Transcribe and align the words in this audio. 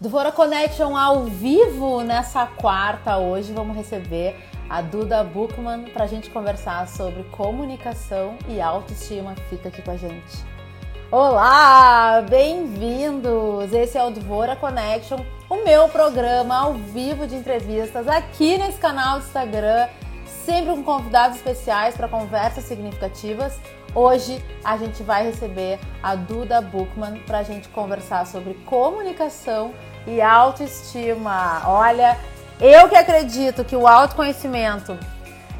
Dvora 0.00 0.32
Connection 0.32 0.96
ao 0.96 1.24
vivo 1.24 2.00
nessa 2.00 2.46
quarta. 2.46 3.18
Hoje 3.18 3.52
vamos 3.52 3.76
receber 3.76 4.34
a 4.66 4.80
Duda 4.80 5.22
Buchmann 5.22 5.90
para 5.92 6.04
a 6.04 6.06
gente 6.06 6.30
conversar 6.30 6.88
sobre 6.88 7.22
comunicação 7.24 8.38
e 8.48 8.62
autoestima. 8.62 9.34
Fica 9.50 9.68
aqui 9.68 9.82
com 9.82 9.90
a 9.90 9.98
gente. 9.98 10.42
Olá, 11.10 12.24
bem-vindos! 12.26 13.74
Esse 13.74 13.98
é 13.98 14.02
o 14.02 14.10
Dvora 14.10 14.56
Connection, 14.56 15.18
o 15.50 15.56
meu 15.56 15.86
programa 15.90 16.56
ao 16.56 16.72
vivo 16.72 17.26
de 17.26 17.36
entrevistas 17.36 18.08
aqui 18.08 18.56
nesse 18.56 18.78
canal 18.78 19.18
do 19.18 19.26
Instagram, 19.26 19.86
sempre 20.24 20.76
com 20.76 20.82
convidados 20.82 21.36
especiais 21.36 21.94
para 21.94 22.08
conversas 22.08 22.64
significativas. 22.64 23.60
Hoje 23.94 24.42
a 24.64 24.78
gente 24.78 25.02
vai 25.02 25.24
receber 25.24 25.78
a 26.02 26.14
Duda 26.14 26.62
Buchmann 26.62 27.20
para 27.26 27.38
a 27.38 27.42
gente 27.42 27.68
conversar 27.68 28.24
sobre 28.24 28.54
comunicação 28.64 29.74
e 30.06 30.20
autoestima. 30.20 31.62
Olha, 31.66 32.18
eu 32.60 32.88
que 32.88 32.96
acredito 32.96 33.64
que 33.64 33.76
o 33.76 33.86
autoconhecimento 33.86 34.98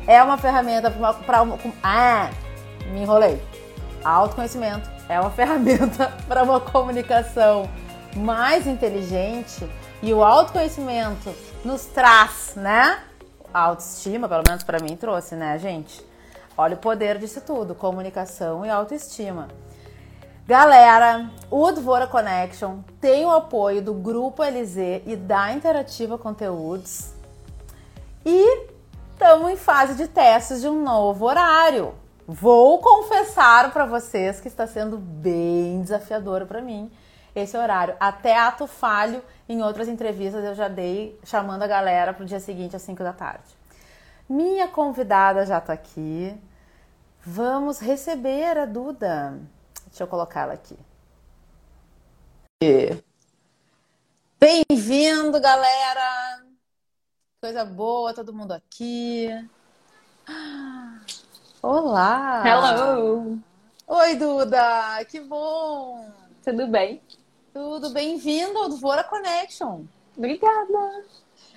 é 0.07 0.23
uma 0.23 0.37
ferramenta 0.37 0.91
para 1.27 1.43
uma. 1.43 1.59
Ah, 1.83 2.31
me 2.93 3.03
enrolei. 3.03 3.41
Autoconhecimento 4.05 4.91
é 5.09 5.21
uma 5.21 5.31
ferramenta 5.33 6.13
para 6.27 6.43
uma 6.43 6.61
comunicação 6.61 7.69
mais 8.17 8.67
inteligente 8.67 9.69
e 10.03 10.13
o 10.13 10.23
autoconhecimento 10.23 11.35
nos 11.65 11.85
traz, 11.87 12.53
né? 12.57 13.01
Autoestima, 13.53 14.29
pelo 14.29 14.43
menos 14.47 14.63
para 14.63 14.79
mim, 14.79 14.97
trouxe, 14.97 15.35
né, 15.35 15.59
gente? 15.59 16.05
Olha 16.57 16.75
o 16.75 16.79
poder 16.79 17.19
disso 17.19 17.41
tudo: 17.41 17.75
comunicação 17.75 18.65
e 18.65 18.71
autoestima. 18.71 19.49
Galera, 20.51 21.31
o 21.49 21.71
Dvora 21.71 22.09
Connection 22.09 22.81
tem 23.01 23.25
o 23.25 23.31
apoio 23.31 23.81
do 23.81 23.95
Grupo 23.95 24.43
LZ 24.43 25.01
e 25.07 25.15
da 25.15 25.53
Interativa 25.53 26.19
Conteúdos. 26.19 27.13
E 28.27 28.67
estamos 29.13 29.49
em 29.49 29.57
fase 29.57 29.95
de 29.95 30.09
testes 30.09 30.61
de 30.61 30.69
um 30.69 30.83
novo 30.83 31.25
horário. 31.25 31.95
Vou 32.27 32.81
confessar 32.81 33.73
para 33.73 33.87
vocês 33.87 34.41
que 34.41 34.49
está 34.49 34.67
sendo 34.67 34.99
bem 34.99 35.83
desafiador 35.83 36.45
para 36.47 36.61
mim 36.61 36.91
esse 37.33 37.57
horário. 37.57 37.95
Até 38.01 38.37
ato 38.37 38.67
falho 38.67 39.23
em 39.49 39.63
outras 39.63 39.87
entrevistas 39.87 40.45
eu 40.45 40.57
já 40.57 40.67
dei 40.67 41.17
chamando 41.23 41.63
a 41.63 41.69
galera 41.69 42.13
para 42.13 42.25
o 42.25 42.27
dia 42.27 42.41
seguinte 42.41 42.75
às 42.75 42.83
5 42.83 43.05
da 43.05 43.13
tarde. 43.13 43.57
Minha 44.29 44.67
convidada 44.67 45.47
já 45.47 45.59
está 45.59 45.75
aqui. 45.75 46.37
Vamos 47.25 47.79
receber 47.79 48.59
a 48.59 48.67
Duda. 48.67 49.39
Deixa 49.91 50.05
eu 50.05 50.09
colocá-la 50.09 50.55
aqui. 50.55 50.79
Bem-vindo, 54.39 55.41
galera! 55.41 56.45
Coisa 57.43 57.65
boa, 57.65 58.15
todo 58.15 58.33
mundo 58.33 58.53
aqui. 58.53 59.29
Olá! 61.61 62.43
Hello! 62.47 63.39
Oi, 63.87 64.15
Duda! 64.15 65.05
Que 65.09 65.21
bom! 65.21 66.09
Tudo 66.45 66.69
bem? 66.69 67.03
Tudo 67.53 67.91
bem-vindo 67.91 68.59
ao 68.59 68.69
Dvora 68.69 69.03
Connection. 69.03 69.85
Obrigada! 70.17 71.05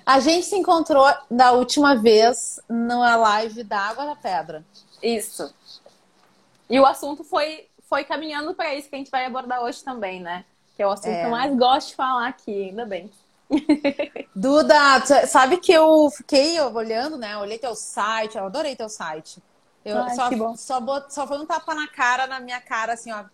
A 0.05 0.19
gente 0.19 0.47
se 0.47 0.55
encontrou 0.55 1.05
da 1.29 1.51
última 1.51 1.95
vez 1.95 2.59
na 2.67 3.15
live 3.15 3.63
da 3.63 3.79
Água 3.79 4.05
da 4.05 4.15
Pedra. 4.15 4.65
Isso. 5.01 5.53
E 6.69 6.79
o 6.79 6.85
assunto 6.85 7.23
foi 7.23 7.69
foi 7.94 8.03
caminhando 8.03 8.55
para 8.55 8.73
isso 8.73 8.89
que 8.89 8.95
a 8.95 8.97
gente 8.97 9.11
vai 9.11 9.23
abordar 9.23 9.61
hoje 9.61 9.83
também, 9.83 10.19
né? 10.19 10.45
Que 10.75 10.81
é 10.81 10.88
o 10.88 10.89
assunto 10.89 11.09
é. 11.09 11.19
que 11.19 11.25
eu 11.27 11.30
mais 11.30 11.55
gosto 11.55 11.89
de 11.89 11.95
falar 11.95 12.27
aqui, 12.27 12.69
ainda 12.69 12.88
bem. 12.88 13.11
Duda, 14.35 15.05
sabe 15.27 15.58
que 15.58 15.72
eu 15.72 16.09
fiquei 16.09 16.59
olhando, 16.59 17.19
né? 17.19 17.38
olhei 17.38 17.59
teu 17.59 17.75
site, 17.75 18.35
eu 18.35 18.47
adorei 18.47 18.75
teu 18.75 18.89
site. 18.89 19.39
Eu 19.85 20.00
Ai, 20.00 20.16
só, 20.16 20.56
só, 20.56 20.81
bot, 20.81 21.13
só 21.13 21.28
foi 21.28 21.38
um 21.38 21.45
tapa 21.45 21.75
na 21.75 21.88
cara, 21.88 22.25
na 22.25 22.40
minha 22.40 22.59
cara, 22.59 22.94
assim, 22.94 23.12
ó. 23.12 23.25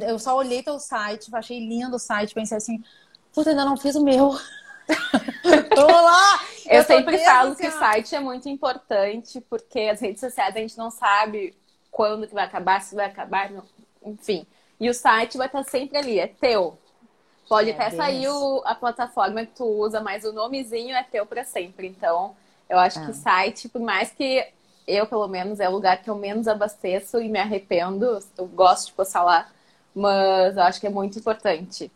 Eu 0.00 0.18
só 0.18 0.36
olhei 0.36 0.64
teu 0.64 0.80
site, 0.80 1.30
achei 1.32 1.60
lindo 1.60 1.94
o 1.94 2.00
site, 2.00 2.34
pensei 2.34 2.56
assim, 2.56 2.82
puta, 3.32 3.50
ainda 3.50 3.64
não 3.64 3.76
fiz 3.76 3.94
o 3.94 4.02
meu. 4.02 4.30
Vamos 5.76 5.92
lá! 5.92 6.40
Eu, 6.66 6.78
eu 6.78 6.84
sempre 6.84 7.18
falo 7.18 7.54
que 7.54 7.68
o 7.68 7.78
site 7.78 8.16
é 8.16 8.20
muito 8.20 8.48
importante, 8.48 9.40
porque 9.42 9.78
as 9.92 10.00
redes 10.00 10.18
sociais 10.18 10.56
a 10.56 10.58
gente 10.58 10.76
não 10.76 10.90
sabe 10.90 11.56
quando 11.88 12.26
que 12.26 12.34
vai 12.34 12.44
acabar, 12.44 12.82
se 12.82 12.96
vai 12.96 13.06
acabar, 13.06 13.48
não 13.48 13.62
enfim. 14.04 14.46
E 14.78 14.88
o 14.88 14.94
site 14.94 15.38
vai 15.38 15.46
estar 15.46 15.62
sempre 15.64 15.98
ali, 15.98 16.18
é 16.18 16.26
teu. 16.26 16.78
Pode 17.48 17.70
é, 17.70 17.74
até 17.74 17.90
sair 17.90 18.28
o, 18.28 18.62
a 18.64 18.74
plataforma 18.74 19.44
que 19.44 19.52
tu 19.54 19.64
usa, 19.64 20.00
mas 20.00 20.24
o 20.24 20.32
nomezinho 20.32 20.94
é 20.94 21.02
teu 21.02 21.26
para 21.26 21.44
sempre. 21.44 21.86
Então, 21.86 22.34
eu 22.68 22.78
acho 22.78 22.98
é. 22.98 23.06
que 23.06 23.12
site, 23.12 23.68
por 23.68 23.80
mais 23.80 24.10
que 24.10 24.46
eu, 24.86 25.06
pelo 25.06 25.28
menos, 25.28 25.60
é 25.60 25.68
o 25.68 25.72
lugar 25.72 26.02
que 26.02 26.10
eu 26.10 26.16
menos 26.16 26.48
abasteço 26.48 27.20
e 27.20 27.28
me 27.28 27.38
arrependo, 27.38 28.18
eu 28.36 28.46
gosto 28.46 28.86
de 28.86 28.92
postar 28.94 29.22
lá, 29.22 29.48
mas 29.94 30.56
eu 30.56 30.62
acho 30.62 30.80
que 30.80 30.86
é 30.86 30.90
muito 30.90 31.18
importante 31.18 31.90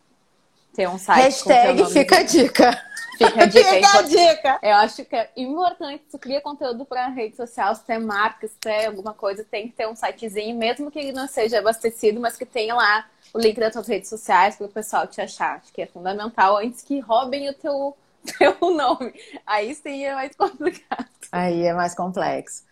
ter 0.74 0.88
um 0.88 0.98
site. 0.98 1.22
Hashtag 1.22 1.86
fica 1.86 2.18
a 2.18 2.22
dica. 2.22 2.82
Fica 3.16 3.42
a 3.42 3.46
dica. 3.46 3.70
Fica 3.70 3.98
a 3.98 4.02
dica. 4.02 4.58
Eu 4.62 4.74
acho 4.74 5.04
que 5.04 5.16
é 5.16 5.30
importante, 5.36 6.04
se 6.08 6.18
cria 6.18 6.40
conteúdo 6.40 6.84
para 6.84 7.08
rede 7.08 7.36
social, 7.36 7.74
se 7.74 7.84
tem 7.84 7.98
marca, 7.98 8.46
se 8.46 8.56
tem 8.56 8.86
alguma 8.86 9.14
coisa, 9.14 9.44
tem 9.44 9.68
que 9.68 9.74
ter 9.74 9.88
um 9.88 9.96
sitezinho, 9.96 10.56
mesmo 10.56 10.90
que 10.90 11.12
não 11.12 11.26
seja 11.26 11.58
abastecido, 11.58 12.20
mas 12.20 12.36
que 12.36 12.44
tenha 12.44 12.74
lá 12.74 13.06
o 13.32 13.38
link 13.38 13.58
das 13.58 13.72
suas 13.72 13.86
redes 13.88 14.08
sociais 14.08 14.56
para 14.56 14.66
o 14.66 14.70
pessoal 14.70 15.06
te 15.06 15.20
achar. 15.20 15.56
Acho 15.56 15.72
que 15.72 15.82
é 15.82 15.86
fundamental 15.86 16.58
antes 16.58 16.82
que 16.82 17.00
roubem 17.00 17.48
o 17.48 17.54
teu, 17.54 17.96
teu 18.38 18.56
nome. 18.60 19.14
Aí 19.46 19.74
sim 19.74 20.04
é 20.04 20.14
mais 20.14 20.34
complicado. 20.36 21.08
Aí 21.32 21.64
é 21.64 21.74
mais 21.74 21.94
complexo. 21.94 22.64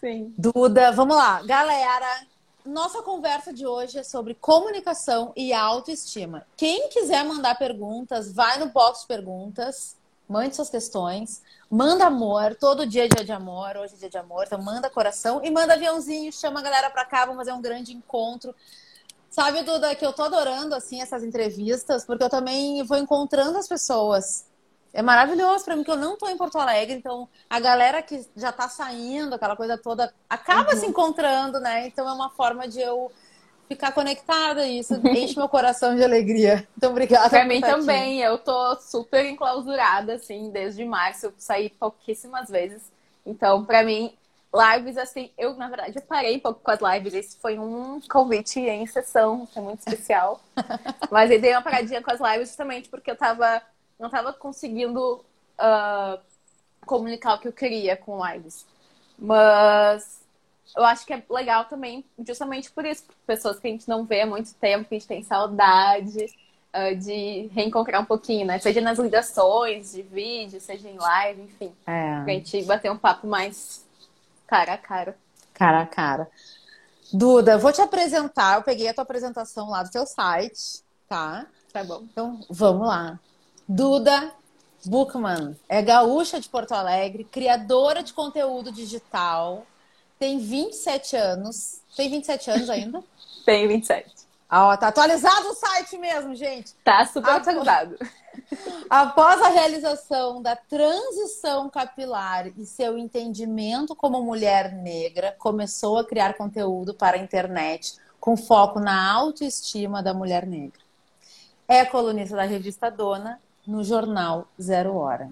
Sim. 0.00 0.34
Duda, 0.38 0.92
vamos 0.92 1.14
lá. 1.14 1.42
Galera, 1.42 2.20
nossa 2.64 3.02
conversa 3.02 3.52
de 3.52 3.66
hoje 3.66 3.98
é 3.98 4.02
sobre 4.02 4.34
comunicação 4.34 5.32
e 5.36 5.52
autoestima. 5.52 6.46
Quem 6.56 6.88
quiser 6.88 7.24
mandar 7.24 7.56
perguntas, 7.56 8.32
vai 8.32 8.58
no 8.58 8.66
box 8.66 9.02
de 9.02 9.06
perguntas, 9.06 9.96
mande 10.28 10.54
suas 10.54 10.70
questões, 10.70 11.42
manda 11.70 12.06
amor, 12.06 12.54
todo 12.54 12.86
dia 12.86 13.06
é 13.06 13.08
dia 13.08 13.24
de 13.24 13.32
amor, 13.32 13.76
hoje 13.76 13.94
é 13.94 13.96
dia 13.98 14.10
de 14.10 14.18
amor, 14.18 14.44
então 14.46 14.62
manda 14.62 14.88
coração 14.88 15.40
e 15.42 15.50
manda 15.50 15.74
aviãozinho, 15.74 16.32
chama 16.32 16.60
a 16.60 16.62
galera 16.62 16.90
pra 16.90 17.04
cá, 17.04 17.24
vamos 17.24 17.38
fazer 17.38 17.52
um 17.52 17.60
grande 17.60 17.92
encontro. 17.92 18.54
Sabe, 19.28 19.62
Duda, 19.62 19.94
que 19.94 20.04
eu 20.04 20.12
tô 20.12 20.24
adorando, 20.24 20.74
assim, 20.74 21.00
essas 21.00 21.22
entrevistas, 21.22 22.04
porque 22.04 22.24
eu 22.24 22.28
também 22.28 22.82
vou 22.82 22.98
encontrando 22.98 23.58
as 23.58 23.68
pessoas 23.68 24.44
é 24.92 25.02
maravilhoso 25.02 25.64
para 25.64 25.76
mim, 25.76 25.84
que 25.84 25.90
eu 25.90 25.96
não 25.96 26.16
tô 26.16 26.28
em 26.28 26.36
Porto 26.36 26.58
Alegre, 26.58 26.96
então 26.96 27.28
a 27.48 27.60
galera 27.60 28.02
que 28.02 28.24
já 28.36 28.50
tá 28.50 28.68
saindo, 28.68 29.34
aquela 29.34 29.56
coisa 29.56 29.78
toda, 29.78 30.12
acaba 30.28 30.72
uhum. 30.72 30.76
se 30.78 30.86
encontrando, 30.86 31.60
né? 31.60 31.86
Então 31.86 32.08
é 32.08 32.12
uma 32.12 32.30
forma 32.30 32.66
de 32.66 32.80
eu 32.80 33.10
ficar 33.68 33.92
conectada 33.92 34.66
e 34.66 34.80
isso 34.80 34.94
enche 35.06 35.36
meu 35.36 35.48
coração 35.48 35.94
de 35.94 36.02
alegria. 36.02 36.66
Então, 36.76 36.90
obrigada. 36.90 37.30
Pra 37.30 37.44
mim 37.44 37.60
também, 37.60 38.20
eu 38.20 38.36
tô 38.38 38.76
super 38.76 39.24
enclausurada, 39.24 40.14
assim, 40.14 40.50
desde 40.50 40.84
março, 40.84 41.26
eu 41.26 41.34
saí 41.38 41.70
pouquíssimas 41.70 42.50
vezes. 42.50 42.90
Então, 43.24 43.64
pra 43.64 43.84
mim, 43.84 44.12
lives, 44.52 44.98
assim, 44.98 45.30
eu, 45.38 45.54
na 45.54 45.68
verdade, 45.68 45.96
eu 45.96 46.02
parei 46.02 46.36
um 46.36 46.40
pouco 46.40 46.60
com 46.60 46.70
as 46.72 46.80
lives. 46.80 47.14
Esse 47.14 47.38
foi 47.38 47.58
um 47.60 48.00
convite 48.10 48.58
em 48.58 48.84
sessão, 48.86 49.46
que 49.46 49.56
é 49.56 49.62
muito 49.62 49.78
especial. 49.80 50.40
Mas 51.10 51.30
eu 51.30 51.40
dei 51.40 51.52
uma 51.52 51.62
paradinha 51.62 52.02
com 52.02 52.10
as 52.10 52.20
lives 52.20 52.48
justamente 52.48 52.88
porque 52.88 53.10
eu 53.10 53.16
tava 53.16 53.62
não 54.00 54.06
estava 54.06 54.32
conseguindo 54.32 55.22
uh, 55.58 56.18
comunicar 56.86 57.34
o 57.34 57.38
que 57.38 57.46
eu 57.46 57.52
queria 57.52 57.96
com 57.96 58.26
lives. 58.26 58.66
Mas 59.18 60.22
eu 60.74 60.84
acho 60.84 61.04
que 61.04 61.12
é 61.12 61.22
legal 61.28 61.66
também, 61.66 62.04
justamente 62.26 62.70
por 62.70 62.86
isso, 62.86 63.04
pessoas 63.26 63.60
que 63.60 63.68
a 63.68 63.70
gente 63.70 63.88
não 63.88 64.04
vê 64.04 64.22
há 64.22 64.26
muito 64.26 64.54
tempo, 64.54 64.88
que 64.88 64.94
a 64.94 64.98
gente 64.98 65.06
tem 65.06 65.22
saudade 65.22 66.24
uh, 66.74 66.96
de 66.96 67.50
reencontrar 67.52 68.00
um 68.00 68.06
pouquinho, 68.06 68.46
né? 68.46 68.58
Seja 68.58 68.80
nas 68.80 68.98
ligações 68.98 69.92
de 69.92 70.02
vídeo, 70.02 70.60
seja 70.60 70.88
em 70.88 70.96
live, 70.96 71.42
enfim. 71.42 71.72
É. 71.86 72.22
Pra 72.24 72.32
gente 72.32 72.62
bater 72.64 72.90
um 72.90 72.98
papo 72.98 73.26
mais 73.26 73.84
cara 74.46 74.72
a 74.72 74.78
cara. 74.78 75.16
Cara 75.52 75.82
a 75.82 75.86
cara. 75.86 76.28
Duda, 77.12 77.58
vou 77.58 77.72
te 77.72 77.82
apresentar. 77.82 78.56
Eu 78.56 78.62
peguei 78.62 78.88
a 78.88 78.94
tua 78.94 79.02
apresentação 79.02 79.68
lá 79.68 79.82
do 79.82 79.90
teu 79.90 80.06
site, 80.06 80.82
tá? 81.06 81.46
Tá 81.72 81.84
bom. 81.84 82.04
Então, 82.10 82.40
vamos 82.48 82.86
lá. 82.86 83.18
Duda 83.72 84.32
Buchmann 84.84 85.54
é 85.68 85.80
gaúcha 85.80 86.40
de 86.40 86.48
Porto 86.48 86.72
Alegre, 86.72 87.22
criadora 87.22 88.02
de 88.02 88.12
conteúdo 88.12 88.72
digital, 88.72 89.64
tem 90.18 90.40
27 90.40 91.14
anos. 91.14 91.80
Tem 91.96 92.10
27 92.10 92.50
anos 92.50 92.68
ainda? 92.68 93.00
Tem 93.46 93.68
27. 93.68 94.10
Ah, 94.48 94.66
ó, 94.66 94.76
tá 94.76 94.88
atualizado 94.88 95.50
o 95.50 95.54
site 95.54 95.96
mesmo, 95.98 96.34
gente. 96.34 96.74
Tá 96.82 97.06
super 97.06 97.30
atualizado. 97.30 97.96
Após 98.90 99.40
a 99.40 99.50
realização 99.50 100.42
da 100.42 100.56
transição 100.56 101.70
capilar 101.70 102.48
e 102.48 102.66
seu 102.66 102.98
entendimento 102.98 103.94
como 103.94 104.20
mulher 104.20 104.72
negra, 104.72 105.36
começou 105.38 105.96
a 105.96 106.04
criar 106.04 106.34
conteúdo 106.34 106.92
para 106.92 107.16
a 107.16 107.20
internet 107.20 107.94
com 108.18 108.36
foco 108.36 108.80
na 108.80 109.12
autoestima 109.12 110.02
da 110.02 110.12
mulher 110.12 110.44
negra. 110.44 110.80
É 111.68 111.84
colunista 111.84 112.34
da 112.34 112.42
revista 112.42 112.90
Dona 112.90 113.40
no 113.66 113.84
jornal 113.84 114.48
Zero 114.60 114.96
Hora. 114.96 115.30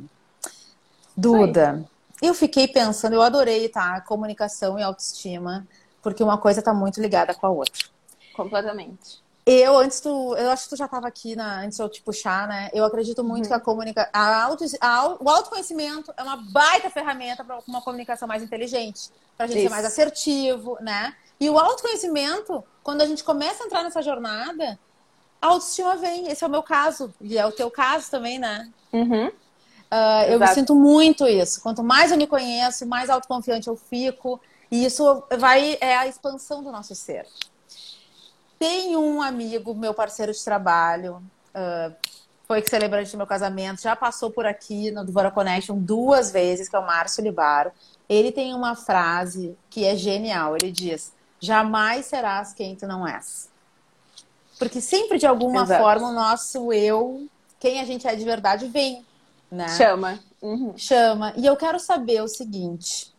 Duda, 1.17 1.85
eu 2.23 2.35
fiquei 2.35 2.69
pensando, 2.69 3.15
eu 3.15 3.23
adorei, 3.23 3.69
tá? 3.69 4.01
Comunicação 4.01 4.79
e 4.79 4.83
autoestima, 4.83 5.67
porque 6.03 6.23
uma 6.23 6.39
coisa 6.39 6.61
está 6.61 6.73
muito 6.73 7.01
ligada 7.01 7.35
com 7.35 7.47
a 7.47 7.51
outra. 7.51 7.87
Completamente. 8.35 9.21
Eu, 9.45 9.79
antes 9.79 9.99
tu, 10.01 10.37
eu 10.37 10.51
acho 10.51 10.65
que 10.65 10.71
tu 10.71 10.77
já 10.77 10.85
estava 10.85 11.09
aqui 11.09 11.35
na, 11.35 11.61
antes 11.63 11.79
de 11.79 11.83
eu 11.83 11.89
te 11.89 12.03
puxar, 12.03 12.47
né? 12.47 12.69
Eu 12.73 12.85
acredito 12.85 13.25
muito 13.25 13.45
uhum. 13.45 13.49
que 13.49 13.55
a 13.55 13.59
comunicação, 13.59 14.11
auto, 14.15 14.65
o 15.25 15.29
autoconhecimento 15.31 16.13
é 16.17 16.23
uma 16.23 16.37
baita 16.37 16.91
ferramenta 16.91 17.43
para 17.43 17.59
uma 17.67 17.81
comunicação 17.81 18.29
mais 18.29 18.43
inteligente, 18.43 19.11
para 19.37 19.47
a 19.47 19.49
gente 19.49 19.61
Isso. 19.61 19.69
ser 19.69 19.75
mais 19.75 19.87
assertivo, 19.87 20.77
né? 20.83 21.15
E 21.41 21.49
o 21.49 21.59
autoconhecimento, 21.59 22.63
quando 22.83 23.01
a 23.01 23.07
gente 23.07 23.25
começa 23.25 23.63
a 23.63 23.67
entrar 23.67 23.83
nessa 23.83 24.03
jornada, 24.03 24.79
a 25.41 25.47
autoestima 25.47 25.97
vem. 25.97 26.29
Esse 26.29 26.45
é 26.45 26.47
o 26.47 26.51
meu 26.51 26.63
caso, 26.63 27.13
e 27.21 27.39
é 27.39 27.47
o 27.47 27.53
teu 27.53 27.71
caso 27.71 28.11
também, 28.11 28.39
né? 28.39 28.71
Uhum. 28.93 29.29
Uh, 29.29 30.31
eu 30.31 30.47
sinto 30.49 30.75
muito 30.75 31.27
isso. 31.27 31.63
Quanto 31.63 31.83
mais 31.83 32.11
eu 32.11 32.19
me 32.19 32.27
conheço, 32.27 32.87
mais 32.87 33.09
autoconfiante 33.09 33.69
eu 33.69 33.77
fico. 33.77 34.41
E 34.71 34.85
isso 34.85 35.25
vai 35.39 35.79
é 35.81 35.97
a 35.97 36.07
expansão 36.07 36.63
do 36.63 36.71
nosso 36.71 36.95
ser. 36.95 37.27
Tem 38.59 38.97
um 38.97 39.23
amigo, 39.23 39.75
meu 39.75 39.95
parceiro 39.95 40.33
de 40.33 40.45
trabalho, 40.45 41.23
uh, 41.55 41.95
foi 42.47 42.63
celebrante 42.67 43.13
do 43.13 43.17
meu 43.19 43.27
casamento, 43.27 43.81
já 43.81 43.95
passou 43.95 44.31
por 44.31 44.45
aqui 44.45 44.91
no 44.91 45.05
Dvora 45.05 45.31
Connection 45.31 45.79
duas 45.79 46.31
vezes, 46.31 46.69
que 46.69 46.75
é 46.75 46.79
o 46.79 46.87
Márcio 46.87 47.23
Libaro. 47.23 47.71
Ele 48.09 48.33
tem 48.33 48.55
uma 48.55 48.75
frase 48.75 49.57
que 49.71 49.85
é 49.85 49.95
genial. 49.95 50.57
Ele 50.57 50.73
diz: 50.73 51.13
Jamais 51.41 52.07
serás 52.07 52.53
quem 52.53 52.75
tu 52.75 52.87
não 52.87 53.07
és. 53.07 53.49
Porque 54.59 54.81
sempre, 54.81 55.19
de 55.19 55.27
alguma 55.27 55.63
Exato. 55.63 55.83
forma, 55.83 56.09
o 56.09 56.13
nosso 56.13 56.73
eu, 56.73 57.29
quem 57.61 57.81
a 57.81 57.85
gente 57.85 58.07
é 58.07 58.15
de 58.15 58.25
verdade, 58.25 58.67
vem. 58.67 59.05
Né? 59.51 59.69
Chama. 59.77 60.21
Uhum. 60.43 60.77
Chama. 60.77 61.33
E 61.37 61.47
eu 61.47 61.57
quero 61.57 61.79
saber 61.79 62.23
o 62.23 62.29
seguinte: 62.29 63.13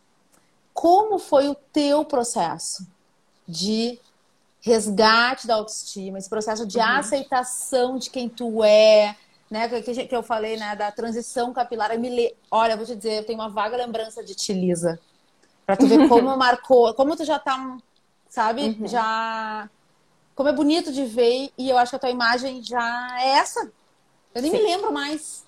como 0.72 1.18
foi 1.18 1.48
o 1.48 1.54
teu 1.54 2.04
processo 2.04 2.86
de 3.48 3.98
resgate 4.60 5.46
da 5.46 5.54
autoestima, 5.54 6.18
esse 6.18 6.28
processo 6.28 6.66
de 6.66 6.78
uhum. 6.78 6.84
aceitação 6.84 7.98
de 7.98 8.10
quem 8.10 8.28
tu 8.28 8.62
é, 8.62 9.16
né? 9.50 9.68
Que, 9.68 10.06
que 10.06 10.16
eu 10.16 10.22
falei, 10.22 10.56
né? 10.56 10.76
Da 10.76 10.92
transição 10.92 11.52
capilar. 11.52 11.90
Eu 11.92 12.00
me 12.00 12.10
le... 12.10 12.36
Olha, 12.50 12.72
eu 12.72 12.76
vou 12.76 12.86
te 12.86 12.94
dizer, 12.94 13.18
eu 13.18 13.24
tenho 13.24 13.38
uma 13.38 13.48
vaga 13.48 13.76
lembrança 13.76 14.22
de 14.22 14.34
ti, 14.34 14.52
Lisa. 14.52 15.00
Pra 15.66 15.76
tu 15.76 15.86
ver 15.86 16.06
como 16.08 16.36
marcou, 16.36 16.92
como 16.94 17.16
tu 17.16 17.24
já 17.24 17.38
tá, 17.38 17.76
sabe? 18.28 18.76
Uhum. 18.80 18.86
Já. 18.86 19.68
Como 20.40 20.48
é 20.48 20.54
bonito 20.54 20.90
de 20.90 21.04
ver, 21.04 21.52
e 21.58 21.68
eu 21.68 21.76
acho 21.76 21.90
que 21.90 21.96
a 21.96 21.98
tua 21.98 22.08
imagem 22.08 22.62
já 22.62 23.18
é 23.20 23.32
essa. 23.32 23.70
Eu 24.34 24.40
nem 24.40 24.50
Sim. 24.50 24.56
me 24.56 24.62
lembro 24.62 24.90
mais. 24.90 25.44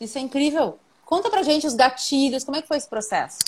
Isso 0.00 0.16
é 0.18 0.20
incrível. 0.20 0.78
Conta 1.04 1.28
pra 1.28 1.42
gente 1.42 1.66
os 1.66 1.74
gatilhos, 1.74 2.44
como 2.44 2.56
é 2.56 2.62
que 2.62 2.68
foi 2.68 2.76
esse 2.76 2.88
processo? 2.88 3.40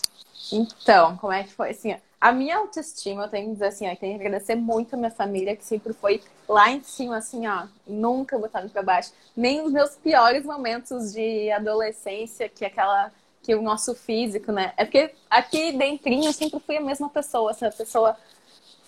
Então, 0.51 1.17
como 1.19 1.33
é 1.33 1.45
que 1.45 1.53
foi? 1.53 1.71
Assim, 1.71 1.95
a 2.21 2.33
minha 2.33 2.57
autoestima, 2.57 3.23
eu 3.23 3.29
tenho 3.29 3.47
que 3.47 3.53
dizer 3.53 3.67
assim, 3.67 3.87
ó, 3.87 3.93
eu 3.93 3.97
tenho 3.97 4.19
que 4.19 4.27
agradecer 4.27 4.57
muito 4.57 4.95
a 4.95 4.97
minha 4.97 5.13
família, 5.13 5.55
que 5.55 5.65
sempre 5.65 5.93
foi 5.93 6.21
lá 6.49 6.69
em 6.69 6.83
cima, 6.83 7.19
assim, 7.19 7.47
ó, 7.47 7.69
nunca 7.87 8.37
botaram 8.37 8.69
pra 8.69 8.83
baixo. 8.83 9.13
Nem 9.37 9.63
nos 9.63 9.71
meus 9.71 9.95
piores 9.95 10.45
momentos 10.45 11.13
de 11.13 11.49
adolescência, 11.53 12.49
que 12.49 12.65
é 12.65 12.67
aquela 12.67 13.13
que 13.41 13.55
o 13.55 13.63
nosso 13.63 13.95
físico, 13.95 14.51
né? 14.51 14.73
É 14.77 14.85
porque 14.85 15.15
aqui 15.31 15.71
dentrinho 15.71 16.25
eu 16.25 16.33
sempre 16.33 16.59
fui 16.59 16.77
a 16.77 16.81
mesma 16.81 17.09
pessoa, 17.09 17.53
essa 17.53 17.71
pessoa 17.71 18.17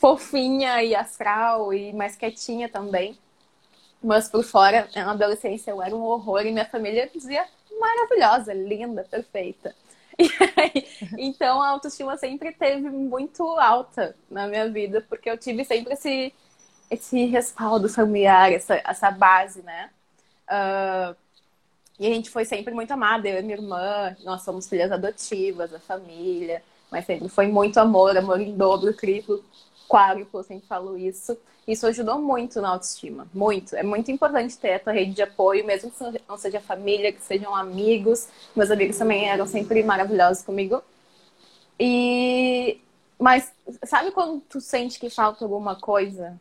fofinha 0.01 0.83
e 0.83 0.95
astral 0.95 1.73
e 1.73 1.93
mais 1.93 2.17
quietinha 2.17 2.69
também. 2.69 3.17
Mas 4.03 4.29
por 4.29 4.43
fora, 4.43 4.89
na 4.97 5.11
adolescência, 5.11 5.71
eu 5.71 5.83
era 5.83 5.95
um 5.95 6.03
horror 6.03 6.41
e 6.47 6.51
minha 6.51 6.65
família 6.65 7.09
dizia 7.13 7.47
maravilhosa, 7.79 8.55
linda, 8.55 9.07
perfeita. 9.09 9.75
Aí, 10.57 10.87
então 11.19 11.63
a 11.63 11.69
autoestima 11.69 12.17
sempre 12.17 12.53
teve 12.53 12.89
muito 12.89 13.43
alta 13.59 14.17
na 14.31 14.47
minha 14.49 14.69
vida, 14.71 15.05
porque 15.09 15.31
eu 15.31 15.37
tive 15.37 15.65
sempre 15.65 15.93
esse, 15.93 16.33
esse 16.91 17.27
respaldo 17.27 17.89
familiar, 17.89 18.53
essa, 18.53 18.81
essa 18.85 19.11
base, 19.11 19.63
né? 19.63 19.91
Uh, 20.49 21.15
e 21.99 22.07
a 22.07 22.15
gente 22.15 22.31
foi 22.31 22.47
sempre 22.47 22.73
muito 22.73 22.91
amada, 22.93 23.29
eu 23.29 23.39
e 23.39 23.43
minha 23.43 23.57
irmã, 23.57 24.17
nós 24.25 24.43
somos 24.43 24.67
filhas 24.67 24.91
adotivas, 24.91 25.75
a 25.75 25.79
família, 25.79 26.63
mas 26.91 27.05
sempre 27.05 27.29
foi 27.29 27.47
muito 27.47 27.79
amor, 27.79 28.17
amor 28.17 28.41
em 28.41 28.57
dobro, 28.57 28.95
triplo, 28.95 29.45
quádruplo, 29.91 30.41
eu 30.41 30.45
sempre 30.45 30.69
falo 30.69 30.97
isso. 30.97 31.37
Isso 31.67 31.87
ajudou 31.87 32.21
muito 32.21 32.61
na 32.61 32.71
autoestima, 32.71 33.27
muito. 33.35 33.75
É 33.75 33.83
muito 33.83 34.11
importante 34.11 34.57
ter 34.57 34.75
a 34.75 34.79
tua 34.79 34.93
rede 34.93 35.13
de 35.13 35.23
apoio, 35.23 35.67
mesmo 35.67 35.91
que 35.91 36.23
não 36.29 36.39
seja 36.39 36.61
família, 36.61 37.13
que 37.13 37.21
sejam 37.21 37.55
amigos. 37.55 38.29
Meus 38.55 38.71
amigos 38.71 38.97
também 38.97 39.29
eram 39.29 39.47
sempre 39.47 39.83
maravilhosos 39.83 40.43
comigo. 40.43 40.83
E 41.79 42.81
mas 43.19 43.53
sabe 43.85 44.11
quando 44.13 44.41
tu 44.41 44.61
sente 44.61 44.99
que 44.99 45.11
falta 45.11 45.45
alguma 45.45 45.77
coisa? 45.77 46.41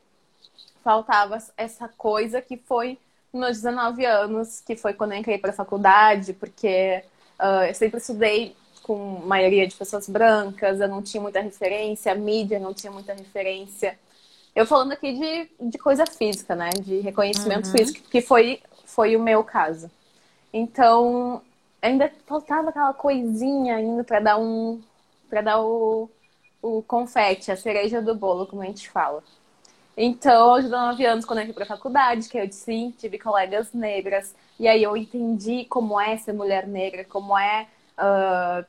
Faltava 0.82 1.38
essa 1.58 1.90
coisa 1.90 2.42
que 2.42 2.56
foi 2.56 2.98
nos 3.34 3.58
19 3.58 4.06
anos, 4.06 4.62
que 4.62 4.78
foi 4.78 4.94
quando 4.94 5.12
eu 5.12 5.18
entrei 5.18 5.38
para 5.38 5.50
a 5.52 5.54
faculdade, 5.54 6.34
porque 6.34 7.04
uh, 7.40 7.66
eu 7.68 7.76
sempre 7.76 8.00
estudei 8.00 8.56
com 8.90 9.22
maioria 9.24 9.68
de 9.68 9.76
pessoas 9.76 10.10
brancas, 10.10 10.82
eu 10.82 10.88
não 10.88 11.00
tinha 11.00 11.22
muita 11.22 11.40
referência, 11.40 12.12
a 12.12 12.16
mídia 12.16 12.58
não 12.58 12.74
tinha 12.74 12.92
muita 12.92 13.14
referência. 13.14 13.96
Eu 14.56 14.66
falando 14.66 14.94
aqui 14.94 15.14
de, 15.14 15.70
de 15.70 15.78
coisa 15.78 16.08
física, 16.08 16.56
né? 16.56 16.72
De 16.72 17.00
reconhecimento 17.00 17.68
uhum. 17.68 17.72
físico, 17.72 18.10
que 18.10 18.20
foi, 18.20 18.60
foi 18.86 19.16
o 19.16 19.22
meu 19.22 19.44
caso. 19.44 19.92
Então, 20.52 21.44
ainda 21.80 22.12
faltava 22.26 22.70
aquela 22.70 22.92
coisinha 22.92 23.76
ainda 23.76 24.04
para 24.04 24.20
dar 24.22 24.40
um. 24.40 24.82
para 25.30 25.42
dar 25.42 25.62
o, 25.62 26.10
o 26.60 26.82
confete, 26.82 27.52
a 27.52 27.56
cereja 27.56 28.02
do 28.02 28.16
bolo, 28.16 28.48
como 28.48 28.64
a 28.64 28.66
gente 28.66 28.90
fala. 28.90 29.24
Então, 29.96 30.50
aos 30.50 30.64
19 30.64 31.06
anos, 31.06 31.26
quando 31.26 31.40
eu 31.40 31.46
fui 31.46 31.54
pra 31.54 31.66
faculdade, 31.68 32.28
que 32.28 32.40
eu 32.40 32.52
sim, 32.52 32.92
tive 32.98 33.20
colegas 33.20 33.72
negras, 33.72 34.34
e 34.60 34.68
aí 34.68 34.82
eu 34.82 34.98
entendi 34.98 35.66
como 35.66 36.02
é 36.02 36.18
ser 36.18 36.34
mulher 36.34 36.68
negra, 36.68 37.06
como 37.06 37.38
é, 37.38 37.68
uh, 38.00 38.66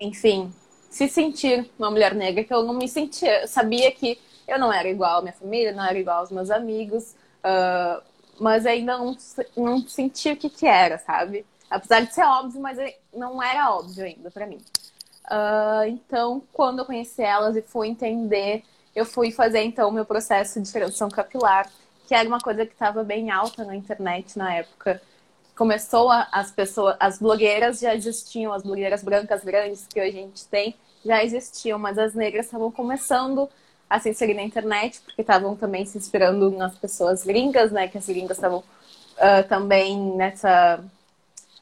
enfim, 0.00 0.52
se 0.90 1.08
sentir 1.08 1.70
uma 1.78 1.90
mulher 1.90 2.14
negra, 2.14 2.44
que 2.44 2.52
eu 2.52 2.62
não 2.62 2.74
me 2.74 2.88
sentia, 2.88 3.42
eu 3.42 3.48
sabia 3.48 3.90
que 3.92 4.18
eu 4.46 4.58
não 4.58 4.72
era 4.72 4.88
igual 4.88 5.18
à 5.18 5.22
minha 5.22 5.32
família, 5.32 5.72
não 5.72 5.84
era 5.84 5.98
igual 5.98 6.20
aos 6.20 6.30
meus 6.30 6.50
amigos, 6.50 7.14
uh, 7.44 8.02
mas 8.38 8.64
ainda 8.66 8.96
não, 8.96 9.16
não 9.56 9.88
senti 9.88 10.30
o 10.30 10.36
que, 10.36 10.48
que 10.48 10.66
era, 10.66 10.98
sabe? 10.98 11.44
Apesar 11.68 12.00
de 12.00 12.14
ser 12.14 12.24
óbvio, 12.24 12.60
mas 12.60 12.78
não 13.12 13.42
era 13.42 13.70
óbvio 13.72 14.04
ainda 14.04 14.30
para 14.30 14.46
mim. 14.46 14.58
Uh, 15.26 15.88
então, 15.88 16.42
quando 16.52 16.78
eu 16.80 16.84
conheci 16.84 17.22
elas 17.22 17.56
e 17.56 17.62
fui 17.62 17.88
entender, 17.88 18.62
eu 18.94 19.04
fui 19.04 19.32
fazer 19.32 19.62
então 19.62 19.88
o 19.88 19.92
meu 19.92 20.04
processo 20.04 20.60
de 20.60 20.72
transição 20.72 21.08
capilar, 21.08 21.68
que 22.06 22.14
era 22.14 22.28
uma 22.28 22.38
coisa 22.38 22.64
que 22.64 22.72
estava 22.72 23.02
bem 23.02 23.30
alta 23.30 23.64
na 23.64 23.74
internet 23.74 24.38
na 24.38 24.54
época. 24.54 25.02
Começou 25.56 26.10
a, 26.10 26.28
as 26.30 26.50
pessoas, 26.50 26.96
as 27.00 27.18
blogueiras 27.18 27.80
já 27.80 27.94
existiam, 27.94 28.52
as 28.52 28.62
blogueiras 28.62 29.02
brancas 29.02 29.42
grandes 29.42 29.86
que 29.86 30.00
hoje 30.00 30.18
a 30.18 30.20
gente 30.20 30.44
tem 30.46 30.76
já 31.04 31.24
existiam, 31.24 31.78
mas 31.78 31.96
as 31.98 32.14
negras 32.14 32.46
estavam 32.46 32.70
começando 32.70 33.48
a 33.88 34.00
se 34.00 34.10
inserir 34.10 34.34
na 34.34 34.42
internet, 34.42 35.00
porque 35.00 35.20
estavam 35.20 35.54
também 35.56 35.86
se 35.86 35.96
inspirando 35.96 36.50
nas 36.50 36.76
pessoas 36.76 37.24
gringas, 37.24 37.70
né? 37.70 37.86
Que 37.88 37.96
as 37.96 38.06
gringas 38.06 38.36
estavam 38.36 38.58
uh, 38.58 39.48
também 39.48 39.96
nessa, 40.16 40.84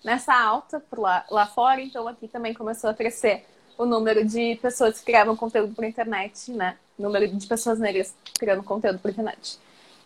nessa 0.02 0.34
alta 0.34 0.80
por 0.80 0.98
lá, 0.98 1.24
lá 1.30 1.46
fora, 1.46 1.80
então 1.80 2.08
aqui 2.08 2.26
também 2.26 2.54
começou 2.54 2.90
a 2.90 2.94
crescer 2.94 3.46
o 3.76 3.84
número 3.84 4.24
de 4.24 4.56
pessoas 4.56 4.98
que 4.98 5.04
criavam 5.04 5.36
conteúdo 5.36 5.74
por 5.74 5.84
internet, 5.84 6.50
né? 6.50 6.76
O 6.98 7.02
número 7.02 7.28
de 7.28 7.46
pessoas 7.46 7.78
negras 7.78 8.14
criando 8.38 8.62
conteúdo 8.62 8.98
por 8.98 9.10
internet. 9.10 9.58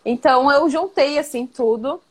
Então 0.03 0.51
eu 0.51 0.69
juntei 0.69 1.17
assim 1.17 1.47
tudo 1.47 2.01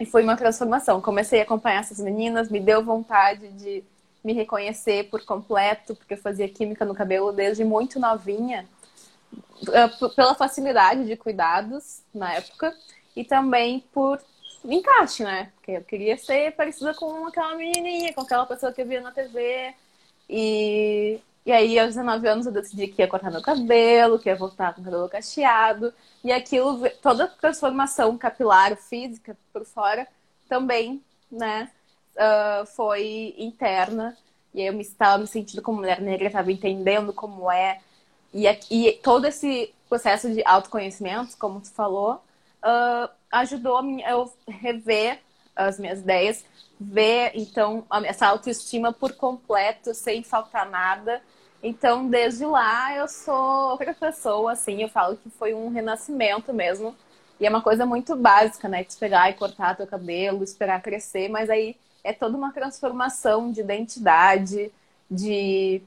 e 0.00 0.06
foi 0.06 0.22
uma 0.22 0.36
transformação. 0.36 1.00
Comecei 1.00 1.40
a 1.40 1.42
acompanhar 1.42 1.80
essas 1.80 1.98
meninas, 1.98 2.50
me 2.50 2.60
deu 2.60 2.84
vontade 2.84 3.48
de 3.52 3.84
me 4.22 4.32
reconhecer 4.32 5.04
por 5.10 5.24
completo, 5.24 5.94
porque 5.94 6.14
eu 6.14 6.18
fazia 6.18 6.48
química 6.48 6.84
no 6.84 6.94
cabelo 6.94 7.32
desde 7.32 7.64
muito 7.64 7.98
novinha. 7.98 8.66
Ah, 9.74 9.90
pela 10.14 10.34
facilidade 10.34 11.04
de 11.04 11.16
cuidados 11.16 12.02
na 12.14 12.34
época 12.34 12.74
e 13.16 13.24
também 13.24 13.80
por 13.92 14.20
encaixe, 14.64 15.24
né? 15.24 15.50
Porque 15.56 15.72
eu 15.72 15.82
queria 15.82 16.16
ser 16.16 16.52
parecida 16.52 16.94
com 16.94 17.26
aquela 17.26 17.56
menininha, 17.56 18.12
com 18.14 18.20
aquela 18.20 18.46
pessoa 18.46 18.72
que 18.72 18.80
eu 18.80 18.86
via 18.86 19.00
na 19.00 19.10
TV. 19.10 19.74
E, 20.30 21.20
e 21.46 21.52
aí, 21.52 21.78
aos 21.78 21.88
19 21.88 22.28
anos, 22.28 22.46
eu 22.46 22.52
decidi 22.52 22.88
que 22.88 23.02
ia 23.02 23.08
cortar 23.08 23.30
meu 23.30 23.40
cabelo, 23.42 24.18
que 24.18 24.28
ia 24.28 24.36
voltar 24.36 24.74
com 24.74 24.80
o 24.80 24.84
cabelo 24.84 25.08
cacheado. 25.08 25.92
E 26.22 26.30
aquilo, 26.30 26.88
toda 27.02 27.24
a 27.24 27.28
transformação 27.28 28.18
capilar, 28.18 28.76
física, 28.76 29.36
por 29.52 29.64
fora, 29.64 30.06
também, 30.48 31.02
né? 31.30 31.70
Uh, 32.14 32.66
foi 32.66 33.34
interna. 33.38 34.16
E 34.52 34.60
aí 34.60 34.66
eu 34.66 34.80
estava 34.80 35.18
me 35.18 35.26
sentindo 35.26 35.62
como 35.62 35.78
mulher 35.78 36.00
negra, 36.00 36.26
estava 36.26 36.52
entendendo 36.52 37.12
como 37.12 37.50
é 37.50 37.80
e, 38.32 38.46
e 38.70 38.92
todo 39.02 39.26
esse 39.26 39.72
processo 39.88 40.32
de 40.32 40.42
autoconhecimento, 40.44 41.36
como 41.38 41.60
tu 41.60 41.70
falou, 41.72 42.22
uh, 42.62 43.10
ajudou 43.30 43.82
eu 44.00 44.32
rever 44.46 45.18
as 45.56 45.78
minhas 45.78 46.00
ideias, 46.00 46.44
ver 46.80 47.32
então 47.34 47.84
essa 48.04 48.26
autoestima 48.26 48.92
por 48.92 49.12
completo, 49.12 49.94
sem 49.94 50.22
faltar 50.22 50.68
nada. 50.68 51.20
Então, 51.62 52.08
desde 52.08 52.44
lá 52.46 52.94
eu 52.94 53.08
sou 53.08 53.70
outra 53.70 53.92
pessoa, 53.92 54.52
assim, 54.52 54.82
eu 54.82 54.88
falo 54.88 55.16
que 55.16 55.28
foi 55.30 55.54
um 55.54 55.68
renascimento 55.70 56.52
mesmo. 56.52 56.94
E 57.40 57.46
é 57.46 57.50
uma 57.50 57.62
coisa 57.62 57.86
muito 57.86 58.16
básica, 58.16 58.68
né? 58.68 58.84
De 58.84 58.96
pegar 58.96 59.30
e 59.30 59.34
cortar 59.34 59.76
teu 59.76 59.86
cabelo, 59.86 60.42
esperar 60.44 60.82
crescer, 60.82 61.28
mas 61.28 61.48
aí 61.50 61.76
é 62.02 62.12
toda 62.12 62.36
uma 62.36 62.52
transformação 62.52 63.52
de 63.52 63.60
identidade, 63.60 64.72
de 65.10 65.82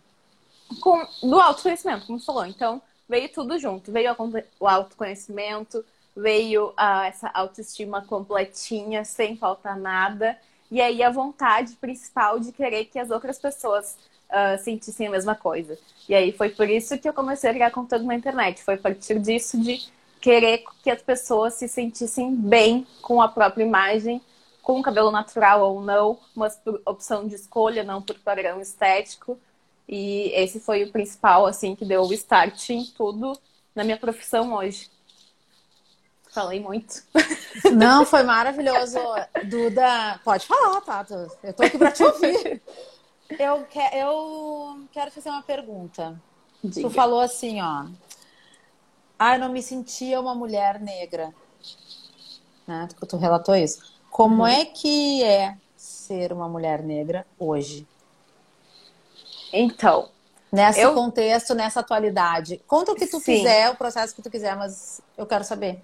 com, 0.82 1.06
do 1.24 1.40
autoconhecimento, 1.40 2.06
como 2.06 2.20
falou. 2.20 2.46
Então, 2.46 2.82
veio 3.08 3.30
tudo 3.30 3.58
junto. 3.60 3.92
Veio 3.92 4.16
o 4.60 4.68
autoconhecimento, 4.68 5.84
veio 6.16 6.74
a, 6.78 7.08
essa 7.08 7.30
autoestima 7.34 8.02
completinha, 8.02 9.04
sem 9.04 9.36
faltar 9.36 9.78
nada. 9.78 10.38
E 10.72 10.80
aí 10.80 11.04
a 11.04 11.10
vontade 11.10 11.74
principal 11.74 12.40
de 12.40 12.54
querer 12.54 12.86
que 12.86 12.98
as 12.98 13.12
outras 13.12 13.38
pessoas 13.38 13.98
uh, 14.30 14.64
sentissem 14.64 15.08
a 15.08 15.12
mesma 15.12 15.36
coisa. 15.36 15.78
E 16.08 16.16
aí 16.16 16.32
foi 16.32 16.50
por 16.50 16.70
isso 16.70 16.98
que 16.98 17.08
eu 17.08 17.14
comecei 17.14 17.50
a 17.50 17.54
criar 17.54 17.72
conteúdo 17.72 18.06
na 18.06 18.16
internet. 18.16 18.64
Foi 18.64 18.76
a 18.76 18.78
partir 18.78 19.20
disso 19.20 19.62
de 19.62 19.82
querer 20.22 20.64
que 20.82 20.90
as 20.90 21.02
pessoas 21.02 21.56
se 21.56 21.68
sentissem 21.68 22.34
bem 22.34 22.88
com 23.02 23.22
a 23.22 23.28
própria 23.28 23.64
imagem, 23.64 24.22
com 24.62 24.82
cabelo 24.82 25.12
natural 25.12 25.62
ou 25.62 25.82
não, 25.82 26.18
mas 26.36 26.56
por 26.56 26.82
opção 26.86 27.28
de 27.28 27.36
escolha, 27.36 27.84
não 27.84 28.02
por 28.02 28.18
padrão 28.20 28.62
estético. 28.62 29.38
E 29.90 30.32
esse 30.34 30.60
foi 30.60 30.84
o 30.84 30.92
principal, 30.92 31.46
assim, 31.46 31.76
que 31.76 31.84
deu 31.84 32.04
o 32.04 32.14
start 32.14 32.70
em 32.70 32.86
tudo 32.86 33.38
na 33.76 33.84
minha 33.84 33.98
profissão 33.98 34.54
hoje. 34.54 34.90
Falei 36.32 36.62
muito. 36.62 37.04
Não, 37.76 38.06
foi 38.06 38.24
maravilhoso. 38.24 38.98
Duda, 39.50 40.20
pode 40.24 40.48
falar, 40.48 40.80
tá? 40.82 41.06
Eu 41.44 41.54
tô 41.54 41.64
aqui 41.64 41.78
pra 41.78 41.92
te 41.92 42.04
ouvir. 42.04 42.62
Eu, 43.38 43.64
que, 43.66 43.80
eu 43.80 44.86
quero 44.94 45.12
fazer 45.12 45.30
uma 45.30 45.44
pergunta. 45.44 46.20
Diga. 46.64 46.88
Tu 46.88 46.94
falou 46.94 47.20
assim, 47.20 47.62
ó. 47.62 47.86
Ah, 49.20 49.36
eu 49.36 49.40
não 49.40 49.50
me 49.50 49.62
sentia 49.62 50.20
uma 50.22 50.34
mulher 50.34 50.80
negra. 50.80 51.34
Né? 52.66 52.88
Tu 53.08 53.18
relatou 53.18 53.56
isso. 53.56 54.00
Como 54.10 54.44
uhum. 54.44 54.48
é 54.48 54.66
que 54.66 55.24
é 55.24 55.58
ser 55.76 56.32
uma 56.32 56.48
mulher 56.48 56.82
negra 56.82 57.26
hoje? 57.38 57.86
Então. 59.52 60.10
Nesse 60.52 60.82
eu... 60.82 60.94
contexto, 60.94 61.54
nessa 61.54 61.82
atualidade. 61.82 62.62
Conta 62.68 62.92
o 62.92 62.96
que 62.96 63.08
tu 63.08 63.20
Sim. 63.20 63.38
quiser, 63.38 63.70
o 63.70 63.76
processo 63.76 64.14
que 64.16 64.22
tu 64.22 64.30
quiser, 64.30 64.56
mas 64.56 65.02
eu 65.18 65.26
quero 65.26 65.44
saber. 65.44 65.82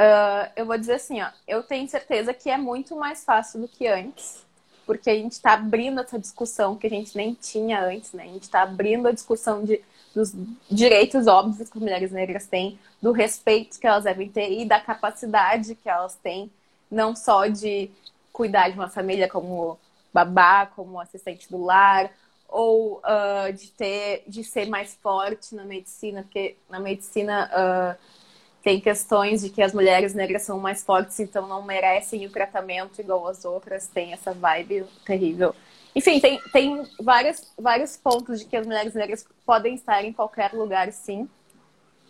Uh, 0.00 0.50
eu 0.56 0.64
vou 0.64 0.78
dizer 0.78 0.94
assim, 0.94 1.20
ó, 1.20 1.28
eu 1.46 1.62
tenho 1.62 1.86
certeza 1.86 2.32
que 2.32 2.48
é 2.48 2.56
muito 2.56 2.96
mais 2.96 3.22
fácil 3.22 3.60
do 3.60 3.68
que 3.68 3.86
antes, 3.86 4.46
porque 4.86 5.10
a 5.10 5.14
gente 5.14 5.32
está 5.32 5.52
abrindo 5.52 6.00
essa 6.00 6.18
discussão 6.18 6.74
que 6.74 6.86
a 6.86 6.90
gente 6.90 7.14
nem 7.14 7.34
tinha 7.34 7.84
antes, 7.84 8.14
né? 8.14 8.22
A 8.22 8.28
gente 8.28 8.44
está 8.44 8.62
abrindo 8.62 9.08
a 9.08 9.12
discussão 9.12 9.62
de, 9.62 9.82
dos 10.14 10.32
direitos 10.70 11.26
óbvios 11.26 11.68
que 11.68 11.76
as 11.76 11.82
mulheres 11.82 12.12
negras 12.12 12.46
têm, 12.46 12.78
do 13.02 13.12
respeito 13.12 13.78
que 13.78 13.86
elas 13.86 14.04
devem 14.04 14.30
ter 14.30 14.50
e 14.50 14.64
da 14.64 14.80
capacidade 14.80 15.74
que 15.74 15.88
elas 15.90 16.14
têm, 16.14 16.50
não 16.90 17.14
só 17.14 17.46
de 17.46 17.90
cuidar 18.32 18.70
de 18.70 18.76
uma 18.76 18.88
família 18.88 19.28
como 19.28 19.78
babá, 20.14 20.64
como 20.64 20.98
assistente 20.98 21.46
do 21.50 21.62
lar, 21.62 22.10
ou 22.48 23.00
uh, 23.00 23.52
de 23.52 23.70
ter 23.72 24.24
de 24.26 24.42
ser 24.44 24.66
mais 24.66 24.94
forte 24.94 25.54
na 25.54 25.64
medicina, 25.64 26.22
porque 26.22 26.56
na 26.70 26.80
medicina 26.80 27.50
uh, 27.52 28.19
tem 28.62 28.80
questões 28.80 29.42
de 29.42 29.50
que 29.50 29.62
as 29.62 29.72
mulheres 29.72 30.14
negras 30.14 30.42
são 30.42 30.58
mais 30.58 30.82
fortes, 30.82 31.18
então 31.20 31.46
não 31.46 31.62
merecem 31.62 32.26
o 32.26 32.30
tratamento 32.30 33.00
igual 33.00 33.26
as 33.26 33.44
outras, 33.44 33.86
tem 33.86 34.12
essa 34.12 34.32
vibe 34.32 34.84
terrível. 35.04 35.54
Enfim, 35.94 36.20
tem, 36.20 36.40
tem 36.52 36.86
vários, 37.00 37.52
vários 37.58 37.96
pontos 37.96 38.38
de 38.38 38.44
que 38.44 38.56
as 38.56 38.66
mulheres 38.66 38.94
negras 38.94 39.26
podem 39.44 39.74
estar 39.74 40.04
em 40.04 40.12
qualquer 40.12 40.52
lugar, 40.52 40.92
sim. 40.92 41.28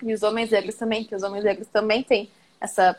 E 0.02 0.12
os 0.12 0.22
homens 0.22 0.50
negros 0.50 0.74
também, 0.74 1.04
que 1.04 1.14
os 1.14 1.22
homens 1.22 1.44
negros 1.44 1.68
também 1.68 2.02
têm 2.02 2.30
essa, 2.60 2.98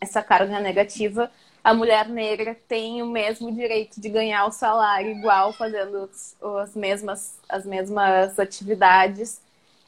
essa 0.00 0.22
carga 0.22 0.60
negativa 0.60 1.30
a 1.64 1.72
mulher 1.72 2.06
negra 2.10 2.54
tem 2.68 3.02
o 3.02 3.06
mesmo 3.06 3.50
direito 3.50 3.98
de 3.98 4.10
ganhar 4.10 4.44
o 4.44 4.52
salário 4.52 5.12
igual 5.12 5.50
fazendo 5.54 6.10
as 6.60 6.76
mesmas, 6.76 7.38
as 7.48 7.64
mesmas 7.64 8.38
atividades. 8.38 9.40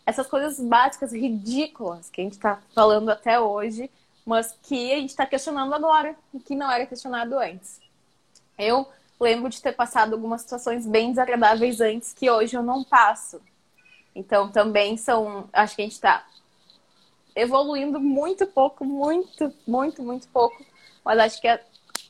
Essas 0.06 0.26
coisas 0.26 0.58
básicas, 0.60 1.12
ridículas, 1.12 2.08
que 2.08 2.20
a 2.20 2.24
gente 2.24 2.34
está 2.34 2.60
falando 2.74 3.10
até 3.10 3.38
hoje, 3.38 3.90
mas 4.24 4.56
que 4.62 4.92
a 4.92 4.96
gente 4.96 5.10
está 5.10 5.26
questionando 5.26 5.74
agora, 5.74 6.14
e 6.32 6.38
que 6.38 6.54
não 6.54 6.70
era 6.70 6.86
questionado 6.86 7.38
antes. 7.38 7.80
Eu 8.56 8.88
lembro 9.20 9.50
de 9.50 9.60
ter 9.60 9.72
passado 9.72 10.14
algumas 10.14 10.42
situações 10.42 10.86
bem 10.86 11.10
desagradáveis 11.10 11.80
antes 11.80 12.12
que 12.12 12.30
hoje 12.30 12.56
eu 12.56 12.62
não 12.62 12.84
passo. 12.84 13.40
Então 14.14 14.50
também 14.50 14.96
são. 14.96 15.48
Acho 15.52 15.76
que 15.76 15.82
a 15.82 15.84
gente 15.84 15.94
está 15.94 16.24
evoluindo 17.34 18.00
muito 18.00 18.46
pouco, 18.46 18.84
muito, 18.84 19.52
muito, 19.66 20.02
muito 20.02 20.26
pouco 20.28 20.64
mas 21.06 21.20
acho 21.20 21.40
que 21.40 21.60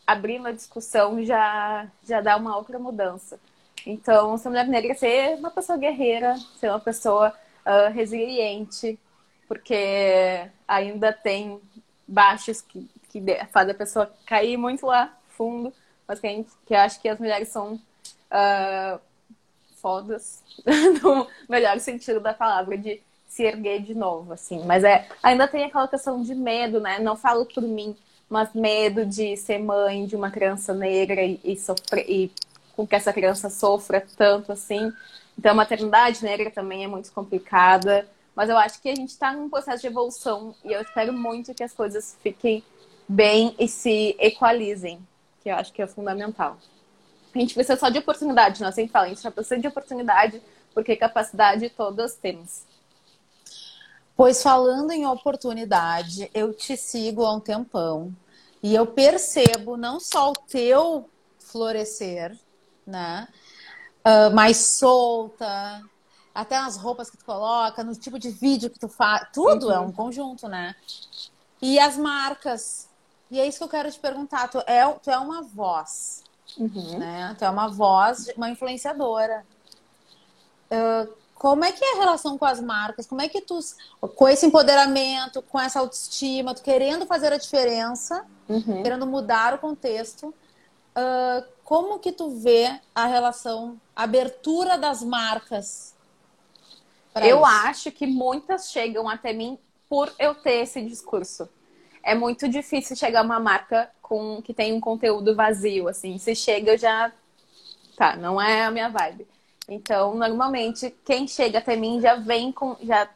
abrindo 0.06 0.48
a 0.48 0.52
discussão 0.52 1.22
já, 1.22 1.86
já 2.02 2.22
dá 2.22 2.34
uma 2.34 2.56
outra 2.56 2.78
mudança. 2.78 3.38
Então, 3.84 4.38
ser 4.38 4.48
mulher 4.48 4.66
negra 4.66 4.94
ser 4.94 5.36
uma 5.36 5.50
pessoa 5.50 5.76
guerreira, 5.76 6.34
ser 6.58 6.70
uma 6.70 6.80
pessoa 6.80 7.34
uh, 7.66 7.92
resiliente, 7.92 8.99
porque 9.49 10.49
ainda 10.66 11.12
tem 11.12 11.61
baixos 12.06 12.61
que, 12.61 12.88
que 13.08 13.20
fazem 13.52 13.73
a 13.73 13.76
pessoa 13.76 14.12
cair 14.25 14.56
muito 14.56 14.87
lá 14.87 15.12
fundo, 15.30 15.73
mas 16.06 16.20
que, 16.20 16.28
gente, 16.28 16.50
que 16.66 16.75
acho 16.75 17.00
que 17.00 17.08
as 17.08 17.18
mulheres 17.18 17.49
são 17.49 17.75
uh, 17.75 19.00
fodas, 19.76 20.42
no 21.02 21.26
melhor 21.49 21.78
sentido 21.80 22.20
da 22.20 22.32
palavra, 22.32 22.78
de 22.78 23.00
se 23.28 23.42
erguer 23.42 23.82
de 23.82 23.94
novo, 23.94 24.32
assim. 24.32 24.64
Mas 24.64 24.82
é, 24.82 25.06
ainda 25.23 25.46
tem 25.46 25.64
aquela 25.64 25.87
questão 25.87 26.23
de 26.23 26.35
medo, 26.35 26.80
né? 26.80 26.99
Não 26.99 27.16
falo 27.16 27.44
por 27.44 27.62
mim, 27.62 27.94
mas 28.28 28.54
medo 28.54 29.04
de 29.04 29.37
ser 29.37 29.58
mãe 29.58 30.06
de 30.06 30.16
uma 30.16 30.30
criança 30.30 30.73
negra 30.73 31.23
e, 31.23 31.38
e 31.44 31.56
sofrer 31.56 32.08
e 32.08 32.32
com 32.76 32.87
que 32.87 32.95
essa 32.95 33.12
criança 33.12 33.49
sofra 33.49 34.06
tanto 34.16 34.52
assim. 34.52 34.92
Então, 35.38 35.52
a 35.52 35.54
maternidade 35.54 36.23
negra 36.23 36.50
também 36.50 36.85
é 36.85 36.88
muito 36.88 37.11
complicada. 37.12 38.06
Mas 38.37 38.50
eu 38.50 38.59
acho 38.59 38.83
que 38.83 38.90
a 38.90 38.95
gente 38.95 39.09
está 39.09 39.33
num 39.33 39.49
processo 39.49 39.80
de 39.80 39.87
evolução 39.87 40.54
e 40.62 40.71
eu 40.71 40.83
espero 40.83 41.11
muito 41.11 41.54
que 41.54 41.64
as 41.64 41.73
coisas 41.73 42.18
fiquem 42.23 42.62
bem 43.09 43.56
e 43.59 43.66
se 43.66 44.14
equalizem, 44.21 45.00
que 45.42 45.49
eu 45.49 45.56
acho 45.56 45.73
que 45.73 45.80
é 45.80 45.87
fundamental. 45.87 46.59
A 47.35 47.38
gente 47.38 47.54
precisa 47.54 47.78
só 47.78 47.88
de 47.88 47.99
oportunidade, 47.99 48.62
nós 48.62 48.75
sempre 48.75 48.92
falamos, 48.92 49.12
a 49.12 49.14
gente 49.14 49.25
já 49.25 49.30
precisa 49.30 49.59
de 49.59 49.66
oportunidade, 49.66 50.42
porque 50.75 50.97
capacidade 50.97 51.71
todas 51.71 52.14
temos. 52.14 52.64
Pois 54.14 54.42
falando 54.42 54.90
em 54.90 55.06
oportunidade, 55.06 56.30
eu 56.35 56.52
te 56.52 56.76
sigo 56.76 57.25
há 57.25 57.33
um 57.33 57.40
tempão 57.40 58.14
e 58.62 58.75
eu 58.75 58.87
percebo 58.87 59.78
não 59.78 59.99
só 59.99 60.30
o 60.30 60.35
teu 60.35 61.09
florescer, 61.38 62.37
né? 62.87 63.28
Uh, 64.05 64.35
mais 64.35 64.59
solta, 64.59 65.83
até 66.35 66.61
nas 66.61 66.76
roupas 66.76 67.11
que 67.11 67.16
tu 67.16 67.25
coloca, 67.25 67.83
no 67.83 67.95
tipo 67.95 68.19
de 68.19 68.31
vídeo 68.31 68.71
que 68.71 68.78
tu 68.78 68.88
faz, 68.88 69.26
tudo 69.33 69.66
uhum. 69.66 69.73
é 69.73 69.81
um 69.81 69.90
conjunto, 69.90 70.49
né? 70.49 70.76
E 71.61 71.78
as 71.78 71.97
marcas. 71.97 72.88
E 73.31 73.40
é 73.40 73.47
isso 73.47 73.59
que 73.59 73.64
eu 73.64 73.69
quero 73.69 73.90
te 73.90 73.99
perguntar. 73.99 74.49
Tu 74.49 74.59
é, 74.66 74.87
tu 75.02 75.11
é 75.11 75.19
uma 75.19 75.43
voz, 75.43 76.23
uhum. 76.59 76.99
né? 76.99 77.35
Tu 77.38 77.45
é 77.45 77.50
uma 77.50 77.69
voz, 77.69 78.28
uma 78.37 78.50
influenciadora. 78.50 79.45
Uh, 80.71 81.12
como 81.35 81.64
é 81.64 81.73
que 81.73 81.85
é 81.85 81.95
a 81.95 81.99
relação 81.99 82.38
com 82.38 82.45
as 82.45 82.61
marcas? 82.61 83.07
Como 83.07 83.21
é 83.21 83.28
que 83.28 83.40
tu, 83.40 83.59
com 84.14 84.28
esse 84.28 84.47
empoderamento, 84.47 85.43
com 85.43 85.61
essa 85.61 85.81
autoestima, 85.81 86.55
tu 86.55 86.62
querendo 86.62 87.07
fazer 87.07 87.33
a 87.33 87.37
diferença, 87.37 88.25
uhum. 88.49 88.83
querendo 88.83 89.07
mudar 89.07 89.55
o 89.55 89.59
contexto, 89.59 90.28
uh, 90.28 91.55
como 91.66 91.99
que 91.99 92.12
tu 92.12 92.30
vê 92.30 92.80
a 92.94 93.06
relação, 93.06 93.76
a 93.94 94.04
abertura 94.04 94.78
das 94.78 95.02
marcas? 95.02 95.96
Eu 97.16 97.38
isso? 97.38 97.44
acho 97.44 97.90
que 97.90 98.06
muitas 98.06 98.70
chegam 98.70 99.08
até 99.08 99.32
mim 99.32 99.58
por 99.88 100.12
eu 100.16 100.32
ter 100.32 100.62
esse 100.62 100.80
discurso. 100.80 101.49
É 102.04 102.14
muito 102.14 102.49
difícil 102.49 102.94
chegar 102.94 103.25
uma 103.25 103.40
marca 103.40 103.90
com 104.00 104.40
que 104.40 104.54
tem 104.54 104.73
um 104.73 104.80
conteúdo 104.80 105.35
vazio, 105.35 105.88
assim. 105.88 106.16
Se 106.18 106.37
chega, 106.37 106.75
eu 106.75 106.78
já 106.78 107.11
tá, 107.96 108.14
não 108.14 108.40
é 108.40 108.64
a 108.64 108.70
minha 108.70 108.88
vibe. 108.88 109.26
Então, 109.68 110.14
normalmente, 110.14 110.94
quem 111.04 111.26
chega 111.26 111.58
até 111.58 111.75
mim 111.75 112.00
já 112.00 112.14
vem 112.14 112.52
com. 112.52 112.76
já 112.80 113.11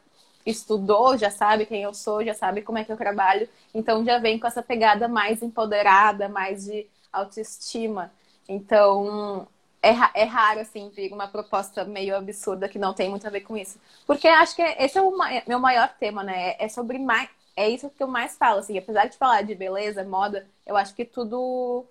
estudou, 0.44 1.16
já 1.16 1.30
sabe 1.30 1.66
quem 1.66 1.84
eu 1.84 1.94
sou, 1.94 2.24
já 2.24 2.34
sabe 2.34 2.62
como 2.62 2.78
é 2.78 2.84
que 2.84 2.90
eu 2.90 2.96
trabalho. 2.96 3.48
Então, 3.72 4.04
já 4.04 4.18
vem 4.18 4.40
com 4.40 4.48
essa 4.48 4.60
pegada 4.60 5.06
mais 5.06 5.40
empoderada, 5.40 6.28
mais 6.28 6.64
de 6.64 6.84
autoestima. 7.12 8.10
Então, 8.50 9.46
é, 9.80 9.90
é 10.14 10.24
raro, 10.24 10.60
assim, 10.60 10.90
vir 10.90 11.12
uma 11.12 11.28
proposta 11.28 11.84
meio 11.84 12.16
absurda 12.16 12.68
que 12.68 12.80
não 12.80 12.92
tem 12.92 13.08
muito 13.08 13.24
a 13.26 13.30
ver 13.30 13.42
com 13.42 13.56
isso. 13.56 13.78
Porque 14.06 14.26
acho 14.26 14.56
que 14.56 14.62
esse 14.62 14.98
é 14.98 15.02
o 15.02 15.16
meu 15.46 15.60
maior 15.60 15.88
tema, 16.00 16.24
né? 16.24 16.56
É 16.58 16.68
sobre 16.68 16.98
mais. 16.98 17.30
É 17.56 17.68
isso 17.68 17.88
que 17.90 18.02
eu 18.02 18.08
mais 18.08 18.36
falo, 18.36 18.58
assim. 18.58 18.76
Apesar 18.76 19.06
de 19.06 19.16
falar 19.16 19.42
de 19.42 19.54
beleza, 19.54 20.02
moda, 20.04 20.48
eu 20.66 20.76
acho 20.76 20.94
que 20.94 21.04
tudo 21.04 21.84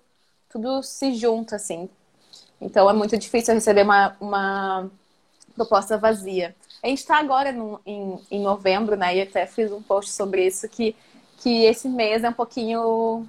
tudo 0.49 0.83
se 0.83 1.13
junta, 1.15 1.55
assim. 1.55 1.89
Então 2.61 2.89
é 2.89 2.93
muito 2.93 3.17
difícil 3.17 3.53
receber 3.53 3.83
uma, 3.83 4.15
uma 4.19 4.91
proposta 5.55 5.97
vazia. 5.97 6.55
A 6.83 6.87
gente 6.87 6.99
está 6.99 7.19
agora 7.19 7.51
no, 7.53 7.79
em, 7.85 8.19
em 8.31 8.41
novembro, 8.41 8.97
né? 8.97 9.15
E 9.17 9.21
até 9.21 9.45
fiz 9.47 9.71
um 9.71 9.81
post 9.81 10.11
sobre 10.11 10.45
isso, 10.47 10.67
que, 10.69 10.95
que 11.39 11.65
esse 11.65 11.87
mês 11.89 12.23
é 12.23 12.29
um 12.29 12.33
pouquinho 12.33 13.27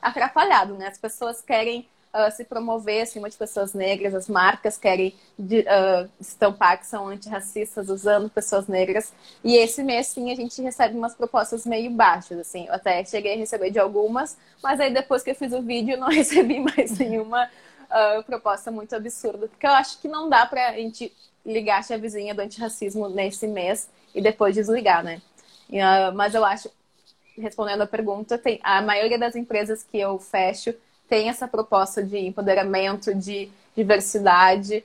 atrapalhado, 0.00 0.74
né? 0.74 0.88
As 0.88 0.98
pessoas 0.98 1.40
querem 1.42 1.88
uh, 2.12 2.30
se 2.30 2.44
promover 2.44 3.02
acima 3.02 3.28
de 3.28 3.36
pessoas 3.36 3.72
negras, 3.72 4.14
as 4.14 4.28
marcas 4.28 4.76
querem 4.76 5.14
uh, 5.38 6.08
estampar 6.20 6.78
que 6.78 6.86
são 6.86 7.08
antirracistas 7.08 7.88
usando 7.88 8.28
pessoas 8.28 8.68
negras. 8.68 9.12
E 9.42 9.56
esse 9.56 9.82
mês, 9.82 10.08
sim, 10.08 10.30
a 10.30 10.34
gente 10.34 10.60
recebe 10.60 10.96
umas 10.96 11.14
propostas 11.14 11.64
meio 11.64 11.90
baixas, 11.90 12.38
assim. 12.38 12.66
Eu 12.66 12.74
até 12.74 13.04
cheguei 13.04 13.34
a 13.34 13.38
receber 13.38 13.70
de 13.70 13.78
algumas, 13.78 14.36
mas 14.62 14.78
aí 14.78 14.92
depois 14.92 15.22
que 15.22 15.30
eu 15.30 15.34
fiz 15.34 15.52
o 15.52 15.62
vídeo, 15.62 15.96
não 15.98 16.08
recebi 16.08 16.60
mais 16.60 16.98
nenhuma 16.98 17.48
uh, 17.90 18.22
proposta 18.24 18.70
muito 18.70 18.94
absurda. 18.94 19.48
Porque 19.48 19.66
eu 19.66 19.72
acho 19.72 19.98
que 20.00 20.08
não 20.08 20.28
dá 20.28 20.44
pra 20.46 20.72
gente 20.74 21.12
ligar 21.44 21.80
a 21.80 21.82
chavezinha 21.82 22.34
do 22.34 22.42
antirracismo 22.42 23.08
nesse 23.08 23.48
mês 23.48 23.88
e 24.14 24.20
depois 24.20 24.54
desligar, 24.54 25.02
né? 25.02 25.20
Mas 26.14 26.34
eu 26.34 26.44
acho, 26.44 26.70
respondendo 27.36 27.80
a 27.80 27.86
pergunta, 27.86 28.38
tem, 28.38 28.60
a 28.62 28.80
maioria 28.80 29.18
das 29.18 29.34
empresas 29.34 29.82
que 29.82 29.98
eu 29.98 30.18
fecho 30.20 30.72
tem 31.12 31.28
essa 31.28 31.46
proposta 31.46 32.02
de 32.02 32.16
empoderamento, 32.16 33.14
de 33.14 33.52
diversidade, 33.76 34.82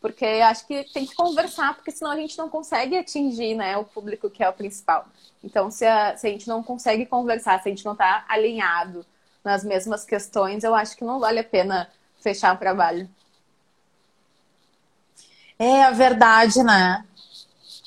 porque 0.00 0.24
acho 0.24 0.66
que 0.66 0.82
tem 0.92 1.06
que 1.06 1.14
conversar, 1.14 1.72
porque 1.76 1.92
senão 1.92 2.10
a 2.10 2.16
gente 2.16 2.36
não 2.36 2.48
consegue 2.48 2.98
atingir 2.98 3.54
né, 3.54 3.76
o 3.76 3.84
público 3.84 4.28
que 4.28 4.42
é 4.42 4.48
o 4.48 4.52
principal. 4.52 5.06
Então, 5.42 5.70
se 5.70 5.86
a, 5.86 6.16
se 6.16 6.26
a 6.26 6.30
gente 6.30 6.48
não 6.48 6.64
consegue 6.64 7.06
conversar, 7.06 7.62
se 7.62 7.68
a 7.68 7.70
gente 7.70 7.84
não 7.84 7.92
está 7.92 8.24
alinhado 8.28 9.06
nas 9.44 9.62
mesmas 9.62 10.04
questões, 10.04 10.64
eu 10.64 10.74
acho 10.74 10.96
que 10.96 11.04
não 11.04 11.20
vale 11.20 11.38
a 11.38 11.44
pena 11.44 11.88
fechar 12.20 12.56
o 12.56 12.58
trabalho. 12.58 13.08
É 15.60 15.84
a 15.84 15.92
verdade, 15.92 16.60
né? 16.64 17.06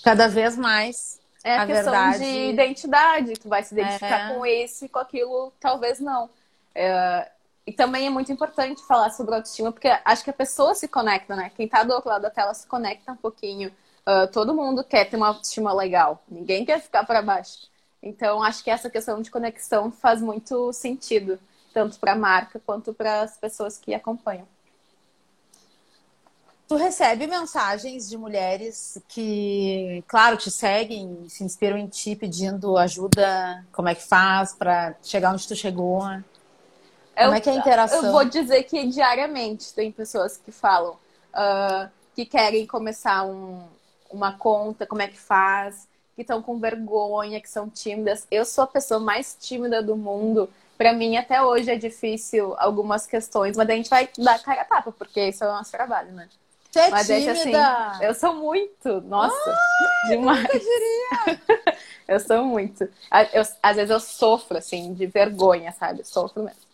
Cada 0.02 0.30
vez 0.30 0.56
mais. 0.56 1.20
É 1.44 1.58
a, 1.58 1.64
a 1.64 1.66
questão 1.66 1.92
verdade... 1.92 2.20
de 2.20 2.52
identidade. 2.52 3.34
Tu 3.34 3.50
vai 3.50 3.64
se 3.64 3.74
identificar 3.74 4.32
é. 4.32 4.34
com 4.34 4.46
esse, 4.46 4.88
com 4.88 5.00
aquilo, 5.00 5.52
talvez 5.60 6.00
não. 6.00 6.30
É, 6.74 7.30
e 7.66 7.72
também 7.72 8.08
é 8.08 8.10
muito 8.10 8.32
importante 8.32 8.82
falar 8.84 9.12
sobre 9.12 9.36
autoestima, 9.36 9.72
porque 9.72 9.88
acho 10.04 10.24
que 10.24 10.30
a 10.30 10.34
pessoa 10.34 10.74
se 10.74 10.88
conecta, 10.88 11.36
né? 11.36 11.52
Quem 11.56 11.68
tá 11.68 11.84
do 11.84 11.94
outro 11.94 12.10
lado 12.10 12.24
da 12.24 12.30
tela 12.30 12.54
se 12.54 12.66
conecta 12.66 13.12
um 13.12 13.18
pouquinho. 13.18 13.72
Uh, 14.02 14.28
todo 14.32 14.56
mundo 14.56 14.84
quer 14.84 15.06
ter 15.06 15.18
uma 15.18 15.28
autoestima 15.28 15.72
legal. 15.74 16.24
Ninguém 16.28 16.66
quer 16.66 16.82
ficar 16.82 17.06
para 17.06 17.22
baixo. 17.22 17.70
Então, 18.02 18.42
acho 18.42 18.64
que 18.64 18.72
essa 18.72 18.90
questão 18.90 19.22
de 19.22 19.30
conexão 19.30 19.92
faz 19.92 20.22
muito 20.22 20.74
sentido, 20.74 21.40
tanto 21.72 22.00
para 22.00 22.14
a 22.14 22.16
marca 22.16 22.60
quanto 22.66 22.94
para 22.94 23.22
as 23.22 23.38
pessoas 23.38 23.78
que 23.78 23.94
acompanham. 23.94 24.48
Tu 26.68 26.76
recebe 26.78 27.28
mensagens 27.28 28.10
de 28.10 28.18
mulheres 28.18 28.98
que, 29.10 30.04
claro, 30.08 30.38
te 30.38 30.50
seguem, 30.50 31.28
se 31.28 31.44
inspiram 31.44 31.78
em 31.78 31.88
ti 31.88 32.16
pedindo 32.16 32.78
ajuda, 32.78 33.64
como 33.74 33.90
é 33.90 33.94
que 33.94 34.08
faz 34.08 34.54
para 34.54 34.96
chegar 35.04 35.34
onde 35.34 35.46
tu 35.46 35.54
chegou? 35.54 36.00
Como 36.00 36.24
eu, 37.16 37.34
é 37.34 37.40
que 37.40 37.50
é 37.50 37.54
a 37.54 37.56
interação? 37.56 38.06
Eu 38.06 38.12
vou 38.12 38.26
dizer 38.26 38.64
que 38.64 38.88
diariamente 38.88 39.74
tem 39.74 39.92
pessoas 39.92 40.38
que 40.38 40.52
falam 40.52 40.94
uh, 41.34 41.90
que 42.16 42.26
querem 42.26 42.66
começar 42.66 43.24
um, 43.24 43.64
uma 44.10 44.34
conta, 44.34 44.86
como 44.86 45.02
é 45.02 45.08
que 45.08 45.20
faz, 45.20 45.88
que 46.16 46.22
estão 46.22 46.42
com 46.42 46.60
vergonha, 46.60 47.42
que 47.42 47.50
são 47.50 47.70
tímidas. 47.70 48.28
Eu 48.30 48.46
sou 48.46 48.64
a 48.64 48.68
pessoa 48.68 49.00
mais 49.00 49.36
tímida 49.40 49.82
do 49.82 49.96
mundo. 49.96 50.50
Para 50.78 50.94
mim, 50.94 51.16
até 51.18 51.42
hoje 51.42 51.70
é 51.70 51.76
difícil 51.76 52.56
algumas 52.58 53.06
questões, 53.06 53.56
mas 53.56 53.70
a 53.70 53.74
gente 53.74 53.90
vai 53.90 54.10
dar 54.18 54.42
cara 54.42 54.62
a 54.62 54.66
tapa, 54.66 54.92
porque 54.92 55.20
esse 55.20 55.44
é 55.44 55.48
o 55.48 55.52
nosso 55.52 55.72
trabalho, 55.72 56.12
né? 56.12 56.28
Você 56.72 56.80
é 56.80 56.90
mas 56.90 57.08
tímida? 57.08 57.32
assim, 57.32 58.06
eu 58.06 58.14
sou 58.14 58.34
muito, 58.34 59.02
nossa, 59.02 59.52
ah, 59.52 60.08
demais. 60.08 60.46
Eu 60.46 60.60
diria. 60.60 61.42
eu 62.08 62.20
sou 62.20 62.44
muito. 62.46 62.84
Eu, 63.34 63.44
às 63.62 63.76
vezes 63.76 63.92
eu 63.92 64.00
sofro, 64.00 64.58
assim, 64.58 64.94
de 64.94 65.06
vergonha, 65.06 65.72
sabe? 65.74 66.04
Sofro 66.06 66.44
mesmo. 66.44 66.71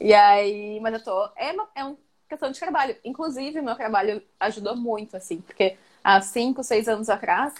E 0.00 0.12
aí, 0.12 0.78
mas 0.80 0.94
eu 0.94 1.02
tô. 1.02 1.30
É 1.36 1.52
uma, 1.52 1.68
é 1.74 1.84
uma 1.84 1.96
questão 2.28 2.50
de 2.50 2.58
trabalho. 2.58 2.96
Inclusive, 3.04 3.60
meu 3.60 3.74
trabalho 3.74 4.22
ajudou 4.40 4.76
muito, 4.76 5.16
assim, 5.16 5.40
porque 5.40 5.76
há 6.02 6.20
cinco, 6.20 6.62
seis 6.62 6.88
anos 6.88 7.08
atrás, 7.08 7.54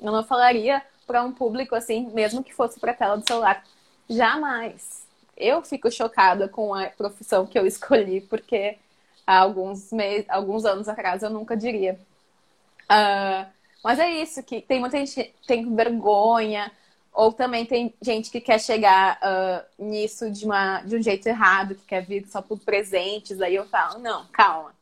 eu 0.00 0.12
não 0.12 0.24
falaria 0.24 0.82
para 1.06 1.22
um 1.22 1.32
público 1.32 1.74
assim, 1.74 2.08
mesmo 2.12 2.42
que 2.42 2.54
fosse 2.54 2.78
para 2.78 2.94
tela 2.94 3.16
do 3.16 3.26
celular. 3.26 3.64
Jamais. 4.08 5.02
Eu 5.36 5.62
fico 5.62 5.90
chocada 5.90 6.48
com 6.48 6.74
a 6.74 6.86
profissão 6.86 7.46
que 7.46 7.58
eu 7.58 7.66
escolhi, 7.66 8.20
porque 8.20 8.78
há 9.26 9.38
alguns, 9.38 9.92
meses, 9.92 10.26
alguns 10.28 10.64
anos 10.64 10.88
atrás 10.88 11.22
eu 11.22 11.30
nunca 11.30 11.56
diria. 11.56 11.98
Uh, 12.84 13.50
mas 13.82 13.98
é 13.98 14.10
isso, 14.10 14.42
que 14.42 14.60
tem 14.60 14.78
muita 14.78 14.98
gente 14.98 15.24
que 15.24 15.46
tem 15.46 15.74
vergonha, 15.74 16.70
ou 17.12 17.32
também 17.32 17.66
tem 17.66 17.94
gente 18.00 18.30
que 18.30 18.40
quer 18.40 18.58
chegar 18.58 19.18
uh, 19.18 19.84
nisso 19.84 20.30
de, 20.30 20.46
uma, 20.46 20.80
de 20.80 20.96
um 20.96 21.02
jeito 21.02 21.26
errado, 21.26 21.74
que 21.74 21.84
quer 21.84 22.06
vir 22.06 22.26
só 22.26 22.40
por 22.40 22.58
presentes. 22.58 23.40
Aí 23.40 23.54
eu 23.54 23.66
falo, 23.66 23.98
não, 23.98 24.26
calma. 24.32 24.74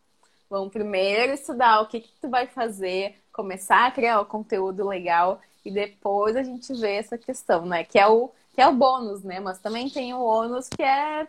Vamos 0.49 0.73
primeiro 0.73 1.33
estudar 1.33 1.81
o 1.81 1.87
que, 1.87 2.01
que 2.01 2.11
tu 2.21 2.29
vai 2.29 2.47
fazer, 2.47 3.17
começar 3.33 3.87
a 3.87 3.91
criar 3.91 4.21
o 4.21 4.25
conteúdo 4.25 4.87
legal 4.89 5.41
e 5.65 5.71
depois 5.71 6.37
a 6.37 6.43
gente 6.43 6.73
vê 6.75 6.97
essa 6.97 7.19
questão, 7.19 7.67
né? 7.67 7.85
Que 7.85 7.99
é 7.99 8.07
o, 8.07 8.31
que 8.55 8.61
é 8.61 8.67
o 8.67 8.73
bônus, 8.73 9.23
né? 9.23 9.39
Mas 9.41 9.59
também 9.59 9.89
tem 9.89 10.15
o 10.15 10.21
ônus 10.21 10.69
que 10.69 10.83
é 10.83 11.27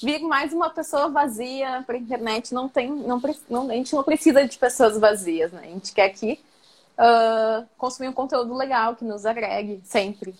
vir 0.00 0.20
mais 0.20 0.52
uma 0.52 0.70
pessoa 0.70 1.08
vazia 1.08 1.82
para 1.86 1.96
internet. 1.96 2.54
Não 2.54 2.68
tem, 2.68 2.90
não, 2.90 3.20
não, 3.48 3.70
a 3.70 3.74
gente 3.74 3.94
não 3.94 4.02
precisa 4.04 4.46
de 4.46 4.58
pessoas 4.58 4.98
vazias, 4.98 5.52
né? 5.52 5.62
A 5.64 5.68
gente 5.70 5.92
quer 5.92 6.10
que 6.10 6.38
uh, 6.98 7.66
consumir 7.76 8.08
um 8.08 8.12
conteúdo 8.12 8.54
legal 8.54 8.96
que 8.96 9.04
nos 9.04 9.26
agregue 9.26 9.80
sempre. 9.84 10.34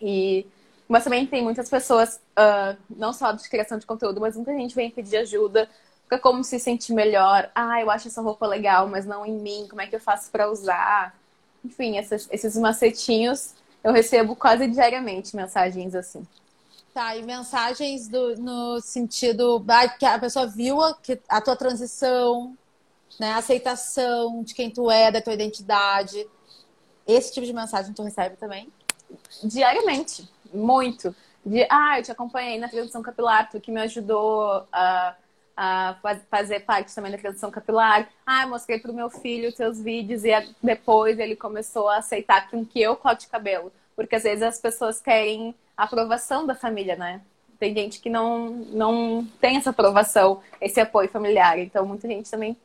E 0.00 0.46
mas 0.88 1.04
também 1.04 1.26
tem 1.26 1.42
muitas 1.42 1.70
pessoas, 1.70 2.20
uh, 2.38 2.76
não 2.90 3.14
só 3.14 3.32
de 3.32 3.48
criação 3.48 3.78
de 3.78 3.86
conteúdo, 3.86 4.20
mas 4.20 4.36
muita 4.36 4.52
gente 4.52 4.74
vem 4.74 4.90
pedir 4.90 5.16
ajuda 5.16 5.66
para 6.06 6.18
como 6.18 6.44
se 6.44 6.58
sentir 6.58 6.92
melhor. 6.92 7.50
Ah, 7.54 7.80
eu 7.80 7.90
acho 7.90 8.08
essa 8.08 8.20
roupa 8.20 8.46
legal, 8.46 8.86
mas 8.86 9.06
não 9.06 9.24
em 9.24 9.32
mim. 9.32 9.66
Como 9.70 9.80
é 9.80 9.86
que 9.86 9.96
eu 9.96 10.00
faço 10.00 10.30
para 10.30 10.50
usar? 10.50 11.16
Enfim, 11.64 11.96
esses, 11.96 12.28
esses 12.30 12.56
macetinhos 12.56 13.54
eu 13.82 13.90
recebo 13.90 14.36
quase 14.36 14.66
diariamente 14.68 15.34
mensagens 15.34 15.94
assim. 15.94 16.26
Tá, 16.92 17.16
e 17.16 17.22
mensagens 17.22 18.06
do, 18.06 18.36
no 18.36 18.78
sentido 18.82 19.64
ah, 19.68 19.88
que 19.88 20.04
a 20.04 20.18
pessoa 20.18 20.46
viu 20.46 20.78
a, 20.82 20.94
que, 20.94 21.18
a 21.26 21.40
tua 21.40 21.56
transição, 21.56 22.54
né? 23.18 23.32
Aceitação 23.32 24.42
de 24.42 24.54
quem 24.54 24.70
tu 24.70 24.90
é, 24.90 25.10
da 25.10 25.20
tua 25.20 25.34
identidade. 25.34 26.26
Esse 27.06 27.32
tipo 27.32 27.46
de 27.46 27.52
mensagem 27.52 27.92
tu 27.92 28.02
recebe 28.02 28.36
também? 28.36 28.72
Diariamente, 29.42 30.28
muito. 30.52 31.14
De, 31.44 31.66
ah, 31.70 31.98
eu 31.98 32.02
te 32.02 32.12
acompanhei 32.12 32.58
na 32.58 32.68
transição 32.68 33.02
capilar, 33.02 33.50
tu 33.50 33.60
que 33.60 33.72
me 33.72 33.80
ajudou 33.80 34.66
a, 34.72 35.16
a 35.56 35.96
fazer 36.30 36.60
parte 36.60 36.94
também 36.94 37.10
da 37.10 37.18
transição 37.18 37.50
capilar. 37.50 38.08
Ah, 38.24 38.42
eu 38.42 38.48
mostrei 38.48 38.78
pro 38.78 38.92
meu 38.92 39.10
filho 39.10 39.52
teus 39.52 39.80
vídeos 39.80 40.24
e 40.24 40.30
depois 40.62 41.18
ele 41.18 41.36
começou 41.36 41.88
a 41.88 41.96
aceitar 41.96 42.48
que, 42.48 42.64
que 42.66 42.80
eu 42.80 42.96
corte 42.96 43.28
cabelo. 43.28 43.72
Porque 43.96 44.16
às 44.16 44.22
vezes 44.22 44.42
as 44.42 44.60
pessoas 44.60 45.00
querem 45.00 45.54
aprovação 45.76 46.46
da 46.46 46.54
família, 46.54 46.96
né? 46.96 47.20
Tem 47.58 47.74
gente 47.74 48.00
que 48.00 48.10
não, 48.10 48.50
não 48.50 49.26
tem 49.40 49.56
essa 49.56 49.70
aprovação, 49.70 50.40
esse 50.60 50.80
apoio 50.80 51.08
familiar. 51.08 51.58
Então, 51.58 51.86
muita 51.86 52.08
gente 52.08 52.30
também 52.30 52.56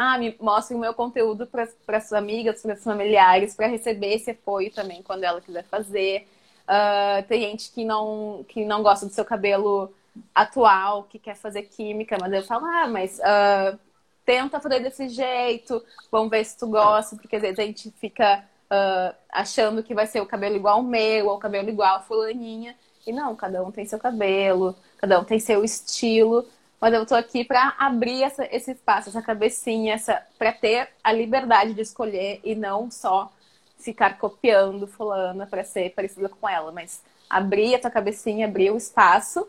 ah, 0.00 0.16
me 0.16 0.32
mostre 0.40 0.76
o 0.76 0.78
meu 0.78 0.94
conteúdo 0.94 1.44
para 1.44 1.66
suas 2.00 2.12
amigas, 2.12 2.62
para 2.62 2.76
seus 2.76 2.84
familiares, 2.84 3.56
para 3.56 3.66
receber 3.66 4.14
esse 4.14 4.30
apoio 4.30 4.70
também 4.72 5.02
quando 5.02 5.24
ela 5.24 5.40
quiser 5.40 5.64
fazer. 5.64 6.28
Uh, 6.68 7.26
tem 7.26 7.40
gente 7.40 7.72
que 7.72 7.84
não, 7.84 8.44
que 8.48 8.64
não 8.64 8.80
gosta 8.80 9.06
do 9.06 9.12
seu 9.12 9.24
cabelo 9.24 9.92
atual, 10.32 11.02
que 11.02 11.18
quer 11.18 11.34
fazer 11.34 11.62
química, 11.64 12.16
mas 12.20 12.32
eu 12.32 12.44
falo, 12.44 12.64
ah, 12.66 12.86
mas 12.86 13.18
uh, 13.18 13.76
tenta 14.24 14.60
fazer 14.60 14.78
desse 14.78 15.08
jeito, 15.08 15.84
vamos 16.12 16.30
ver 16.30 16.44
se 16.44 16.56
tu 16.56 16.68
gosta, 16.68 17.16
porque 17.16 17.34
às 17.34 17.42
vezes 17.42 17.58
a 17.58 17.64
gente 17.64 17.90
fica 17.90 18.44
uh, 18.70 19.16
achando 19.32 19.82
que 19.82 19.94
vai 19.94 20.06
ser 20.06 20.20
o 20.20 20.26
cabelo 20.26 20.54
igual 20.54 20.76
ao 20.76 20.82
meu, 20.84 21.26
ou 21.26 21.34
o 21.34 21.40
cabelo 21.40 21.68
igual 21.70 21.96
a 21.96 22.00
fulaninha. 22.02 22.76
E 23.04 23.10
não, 23.10 23.34
cada 23.34 23.64
um 23.64 23.72
tem 23.72 23.84
seu 23.84 23.98
cabelo, 23.98 24.76
cada 24.98 25.18
um 25.18 25.24
tem 25.24 25.40
seu 25.40 25.64
estilo. 25.64 26.46
Mas 26.80 26.94
eu 26.94 27.04
tô 27.04 27.14
aqui 27.14 27.44
para 27.44 27.74
abrir 27.78 28.22
essa, 28.22 28.46
esse 28.54 28.72
espaço, 28.72 29.08
essa 29.08 29.20
cabecinha, 29.20 29.94
essa, 29.94 30.22
para 30.38 30.52
ter 30.52 30.88
a 31.02 31.12
liberdade 31.12 31.74
de 31.74 31.80
escolher 31.80 32.40
e 32.44 32.54
não 32.54 32.90
só 32.90 33.32
ficar 33.78 34.18
copiando 34.18 34.86
fulana 34.86 35.46
para 35.46 35.64
ser 35.64 35.90
parecida 35.90 36.28
com 36.28 36.48
ela, 36.48 36.70
mas 36.70 37.02
abrir 37.28 37.74
a 37.74 37.78
tua 37.78 37.90
cabecinha, 37.90 38.46
abrir 38.46 38.70
o 38.70 38.76
espaço 38.76 39.48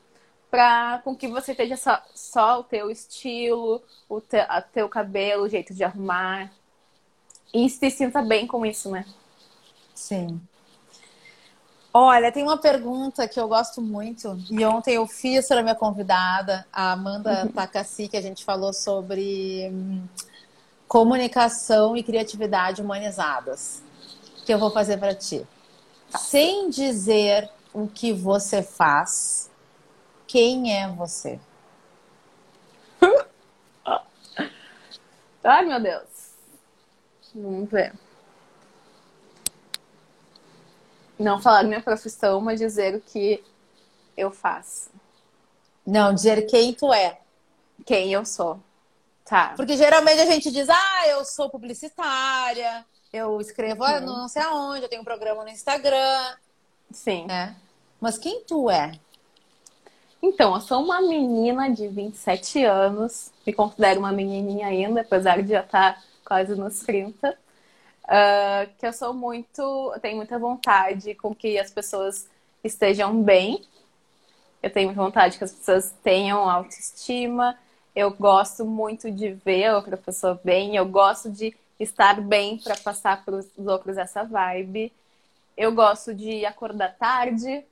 para 0.50 1.00
com 1.04 1.16
que 1.16 1.28
você 1.28 1.52
esteja 1.52 1.78
só, 1.78 2.02
só 2.16 2.60
o 2.60 2.64
teu 2.64 2.90
estilo, 2.90 3.82
o 4.08 4.20
te, 4.20 4.38
a 4.38 4.62
teu 4.62 4.90
cabelo, 4.90 5.44
o 5.44 5.50
jeito 5.50 5.74
de 5.74 5.84
arrumar 5.84 6.52
e 7.54 7.70
se 7.70 7.90
sinta 7.92 8.22
bem 8.22 8.48
com 8.48 8.66
isso, 8.66 8.90
né? 8.90 9.06
Sim. 9.94 10.42
Olha, 11.92 12.32
tem 12.32 12.44
uma 12.44 12.58
pergunta 12.58 13.28
que 13.28 13.40
eu 13.40 13.48
gosto 13.48 13.82
muito, 13.82 14.38
e 14.50 14.64
ontem 14.64 14.94
eu 14.96 15.08
fiz 15.08 15.48
para 15.48 15.64
minha 15.64 15.74
convidada, 15.74 16.66
a 16.72 16.92
Amanda 16.92 17.46
uhum. 17.46 17.52
Takassi, 17.52 18.08
que 18.08 18.16
a 18.16 18.22
gente 18.22 18.46
falou 18.46 18.72
sobre 18.72 19.68
hum, 19.72 20.08
comunicação 20.88 21.98
e 21.98 22.04
criatividade 22.04 22.80
humanizadas, 22.80 23.82
que 24.46 24.54
eu 24.54 24.60
vou 24.60 24.70
fazer 24.70 24.98
para 24.98 25.16
ti. 25.16 25.48
Tá. 26.12 26.20
Sem 26.20 26.70
dizer 26.70 27.50
o 27.74 27.88
que 27.88 28.14
você 28.14 28.62
faz, 28.62 29.50
quem 30.28 30.76
é 30.76 30.88
você? 30.90 31.40
Ai, 35.44 35.66
meu 35.66 35.80
Deus. 35.80 36.04
Vamos 37.34 37.68
ver. 37.68 37.94
Não 41.20 41.42
falar 41.42 41.64
minha 41.64 41.82
profissão, 41.82 42.40
mas 42.40 42.60
dizer 42.60 42.96
o 42.96 43.02
que 43.02 43.44
eu 44.16 44.32
faço. 44.32 44.90
Não, 45.86 46.14
dizer 46.14 46.46
quem 46.46 46.74
tu 46.74 46.94
é. 46.94 47.20
Quem 47.86 48.14
eu 48.14 48.26
sou. 48.26 48.60
Tá. 49.26 49.54
Porque 49.56 49.78
geralmente 49.78 50.22
a 50.22 50.26
gente 50.26 50.50
diz, 50.50 50.68
ah, 50.70 51.08
eu 51.08 51.24
sou 51.26 51.50
publicitária, 51.50 52.86
eu 53.14 53.40
escrevo 53.40 53.84
uhum. 53.84 54.00
não 54.00 54.28
sei 54.28 54.42
aonde, 54.42 54.84
eu 54.84 54.90
tenho 54.90 55.02
um 55.02 55.06
programa 55.06 55.44
no 55.44 55.50
Instagram. 55.50 56.36
Sim. 56.92 57.26
Né? 57.28 57.56
Mas 58.00 58.18
quem 58.18 58.44
tu 58.44 58.70
é? 58.70 58.94
Então, 60.22 60.54
eu 60.54 60.62
sou 60.62 60.84
uma 60.84 61.02
menina 61.02 61.70
de 61.70 61.88
27 61.88 62.64
anos, 62.66 63.32
me 63.46 63.54
considero 63.54 64.00
uma 64.00 64.12
menininha 64.12 64.68
ainda, 64.68 65.02
apesar 65.02 65.42
de 65.42 65.50
já 65.50 65.62
estar 65.62 66.04
quase 66.26 66.56
nos 66.56 66.80
30. 66.82 67.38
Uh, 68.10 68.68
que 68.80 68.88
eu 68.88 68.92
sou 68.92 69.14
muito, 69.14 69.62
eu 69.94 70.00
tenho 70.00 70.18
muita 70.18 70.40
vontade 70.40 71.14
com 71.14 71.36
que 71.36 71.60
as 71.60 71.70
pessoas 71.70 72.28
estejam 72.64 73.22
bem. 73.22 73.62
Eu 74.64 74.72
tenho 74.72 74.88
muita 74.88 75.04
vontade 75.04 75.38
que 75.38 75.44
as 75.44 75.54
pessoas 75.54 75.94
tenham 76.04 76.50
autoestima. 76.50 77.56
Eu 77.96 78.10
gosto 78.10 78.66
muito 78.66 79.12
de 79.12 79.34
ver 79.34 79.72
outra 79.76 79.96
pessoa 79.96 80.40
bem. 80.44 80.76
Eu 80.76 80.88
gosto 80.88 81.30
de 81.30 81.56
estar 81.80 82.20
bem 82.20 82.58
para 82.58 82.76
passar 82.76 83.24
para 83.24 83.36
os 83.36 83.48
outros 83.60 83.96
essa 83.96 84.24
vibe. 84.24 84.92
Eu 85.56 85.72
gosto 85.72 86.12
de 86.12 86.46
acordar 86.48 86.96
tarde. 86.98 87.64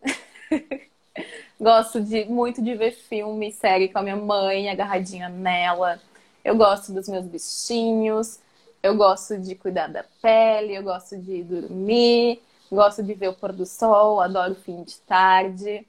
gosto 1.59 1.99
de 1.99 2.25
muito 2.25 2.61
de 2.61 2.75
ver 2.75 2.91
filme, 2.91 3.51
série 3.51 3.89
com 3.89 3.97
a 3.97 4.03
minha 4.03 4.15
mãe, 4.15 4.69
agarradinha 4.69 5.29
nela. 5.29 5.99
Eu 6.45 6.55
gosto 6.55 6.93
dos 6.93 7.09
meus 7.09 7.25
bichinhos. 7.25 8.39
Eu 8.81 8.95
gosto 8.95 9.37
de 9.37 9.55
cuidar 9.55 9.87
da 9.87 10.03
pele, 10.21 10.75
eu 10.75 10.83
gosto 10.83 11.17
de 11.17 11.43
dormir, 11.43 12.41
gosto 12.71 13.01
de 13.01 13.13
ver 13.13 13.29
o 13.29 13.33
pôr 13.33 13.51
do 13.51 13.65
sol, 13.65 14.21
adoro 14.21 14.55
fim 14.55 14.83
de 14.83 14.99
tarde. 15.01 15.85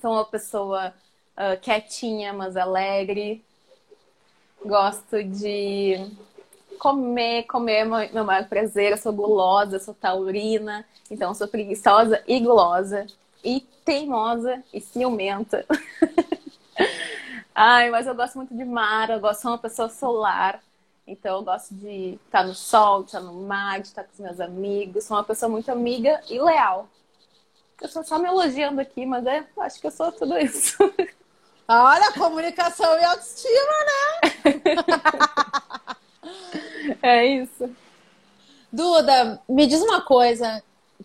Sou 0.00 0.12
uma 0.12 0.24
pessoa 0.24 0.94
uh, 1.36 1.60
quietinha, 1.60 2.32
mas 2.32 2.56
alegre. 2.56 3.44
Gosto 4.64 5.22
de 5.22 6.10
comer, 6.78 7.44
comer 7.44 7.78
é 7.78 7.84
meu 7.84 8.24
maior 8.24 8.48
prazer. 8.48 8.92
Eu 8.92 8.98
sou 8.98 9.12
gulosa, 9.12 9.78
sou 9.78 9.94
taurina, 9.94 10.84
então 11.10 11.34
sou 11.34 11.48
preguiçosa 11.48 12.22
e 12.26 12.40
gulosa. 12.40 13.06
E 13.44 13.60
teimosa 13.84 14.62
e 14.72 14.80
ciumenta. 14.80 15.64
Ai, 17.54 17.90
mas 17.90 18.06
eu 18.06 18.14
gosto 18.14 18.36
muito 18.36 18.54
de 18.54 18.64
mar, 18.64 19.08
eu 19.10 19.20
gosto 19.20 19.42
de 19.42 19.46
uma 19.46 19.58
pessoa 19.58 19.88
solar. 19.88 20.60
Então 21.06 21.36
eu 21.36 21.42
gosto 21.44 21.72
de 21.74 22.18
estar 22.26 22.44
no 22.44 22.54
sol, 22.54 23.00
de 23.00 23.10
estar 23.10 23.20
no 23.20 23.32
mar, 23.32 23.80
de 23.80 23.86
estar 23.86 24.02
com 24.02 24.12
os 24.12 24.18
meus 24.18 24.40
amigos. 24.40 25.04
Sou 25.04 25.16
uma 25.16 25.22
pessoa 25.22 25.48
muito 25.48 25.70
amiga 25.70 26.20
e 26.28 26.40
leal. 26.40 26.88
Eu 27.80 27.86
estou 27.86 28.02
só 28.02 28.18
me 28.18 28.26
elogiando 28.26 28.80
aqui, 28.80 29.06
mas 29.06 29.24
é, 29.26 29.46
acho 29.60 29.80
que 29.80 29.86
eu 29.86 29.90
sou 29.90 30.10
tudo 30.10 30.36
isso. 30.38 30.76
Olha, 31.68 32.12
comunicação 32.12 32.98
e 32.98 33.04
autoestima, 33.04 33.74
né? 33.86 34.30
é 37.02 37.26
isso. 37.26 37.70
Duda, 38.72 39.40
me 39.48 39.66
diz 39.66 39.80
uma 39.80 40.00
coisa. 40.00 40.62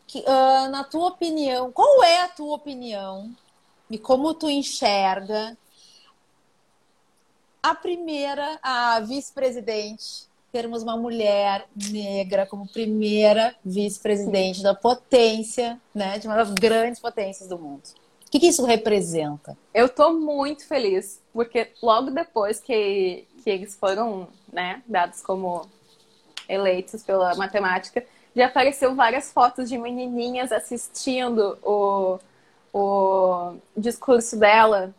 Que, 0.07 0.19
uh, 0.19 0.69
na 0.69 0.83
tua 0.83 1.09
opinião, 1.09 1.71
qual 1.71 2.03
é 2.03 2.21
a 2.21 2.27
tua 2.27 2.55
opinião 2.55 3.29
e 3.89 3.97
como 3.97 4.33
tu 4.33 4.49
enxerga 4.49 5.57
a 7.61 7.75
primeira, 7.75 8.59
a 8.61 8.99
vice-presidente, 9.01 10.27
termos 10.51 10.83
uma 10.83 10.97
mulher 10.97 11.65
negra 11.75 12.45
como 12.45 12.67
primeira 12.67 13.55
vice-presidente 13.63 14.63
da 14.63 14.73
potência, 14.73 15.79
né, 15.93 16.17
de 16.17 16.27
uma 16.27 16.35
das 16.35 16.51
grandes 16.51 16.99
potências 16.99 17.47
do 17.47 17.57
mundo. 17.57 17.83
O 18.27 18.31
que, 18.31 18.39
que 18.39 18.47
isso 18.47 18.65
representa? 18.65 19.57
Eu 19.73 19.85
estou 19.85 20.13
muito 20.13 20.65
feliz, 20.65 21.21
porque 21.33 21.71
logo 21.81 22.11
depois 22.11 22.59
que, 22.59 23.27
que 23.43 23.49
eles 23.49 23.75
foram 23.75 24.27
né, 24.51 24.81
dados 24.87 25.21
como 25.21 25.69
eleitos 26.49 27.03
pela 27.03 27.35
matemática, 27.35 28.05
já 28.35 28.47
apareceu 28.47 28.95
várias 28.95 29.31
fotos 29.31 29.69
de 29.69 29.77
menininhas 29.77 30.51
assistindo 30.51 31.57
o, 31.61 32.19
o 32.73 33.55
discurso 33.75 34.37
dela 34.37 34.93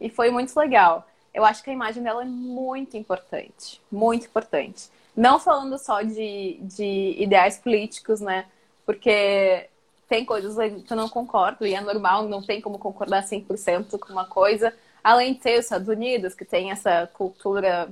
e 0.00 0.10
foi 0.10 0.30
muito 0.30 0.56
legal 0.58 1.07
eu 1.38 1.44
acho 1.44 1.62
que 1.62 1.70
a 1.70 1.72
imagem 1.72 2.02
dela 2.02 2.22
é 2.22 2.24
muito 2.24 2.96
importante. 2.96 3.80
Muito 3.92 4.26
importante. 4.26 4.90
Não 5.14 5.38
falando 5.38 5.78
só 5.78 6.02
de, 6.02 6.58
de 6.60 7.14
ideais 7.16 7.58
políticos, 7.58 8.20
né? 8.20 8.46
Porque 8.84 9.68
tem 10.08 10.24
coisas 10.24 10.56
que 10.82 10.92
eu 10.92 10.96
não 10.96 11.08
concordo 11.08 11.64
e 11.64 11.74
é 11.74 11.80
normal, 11.80 12.24
não 12.24 12.42
tem 12.42 12.60
como 12.60 12.76
concordar 12.76 13.22
100% 13.22 14.00
com 14.00 14.12
uma 14.12 14.26
coisa. 14.26 14.74
Além 15.02 15.34
de 15.34 15.38
ter 15.38 15.60
os 15.60 15.66
Estados 15.66 15.86
Unidos, 15.86 16.34
que 16.34 16.44
tem 16.44 16.72
essa 16.72 17.06
cultura 17.14 17.88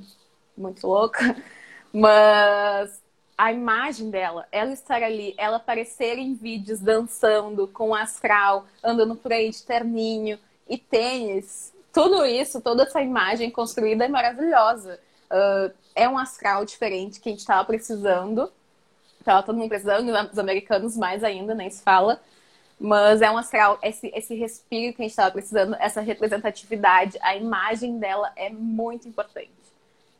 muito 0.58 0.84
louca. 0.84 1.36
Mas 1.94 3.00
a 3.38 3.52
imagem 3.52 4.10
dela, 4.10 4.48
ela 4.50 4.72
estar 4.72 5.04
ali, 5.04 5.36
ela 5.38 5.58
aparecer 5.58 6.18
em 6.18 6.34
vídeos 6.34 6.80
dançando 6.80 7.68
com 7.68 7.94
astral, 7.94 8.66
andando 8.82 9.14
por 9.14 9.32
aí 9.32 9.50
de 9.50 9.62
terninho 9.62 10.36
e 10.68 10.76
tênis, 10.76 11.72
tudo 11.96 12.26
isso, 12.26 12.60
toda 12.60 12.82
essa 12.82 13.00
imagem 13.00 13.50
construída 13.50 14.04
é 14.04 14.08
maravilhosa. 14.08 15.00
Uh, 15.30 15.72
é 15.94 16.06
um 16.06 16.18
astral 16.18 16.62
diferente 16.62 17.18
que 17.18 17.30
a 17.30 17.32
gente 17.32 17.38
estava 17.38 17.64
precisando. 17.64 18.52
Tava 19.24 19.42
todo 19.42 19.56
mundo 19.56 19.70
precisando, 19.70 20.12
os 20.30 20.38
americanos 20.38 20.94
mais 20.94 21.24
ainda, 21.24 21.54
nem 21.54 21.70
se 21.70 21.82
fala. 21.82 22.20
Mas 22.78 23.22
é 23.22 23.30
um 23.30 23.38
astral, 23.38 23.78
esse, 23.82 24.12
esse 24.14 24.34
respiro 24.34 24.94
que 24.94 25.00
a 25.00 25.04
gente 25.04 25.12
estava 25.12 25.30
precisando, 25.30 25.74
essa 25.80 26.02
representatividade, 26.02 27.16
a 27.22 27.34
imagem 27.34 27.98
dela 27.98 28.30
é 28.36 28.50
muito 28.50 29.08
importante. 29.08 29.50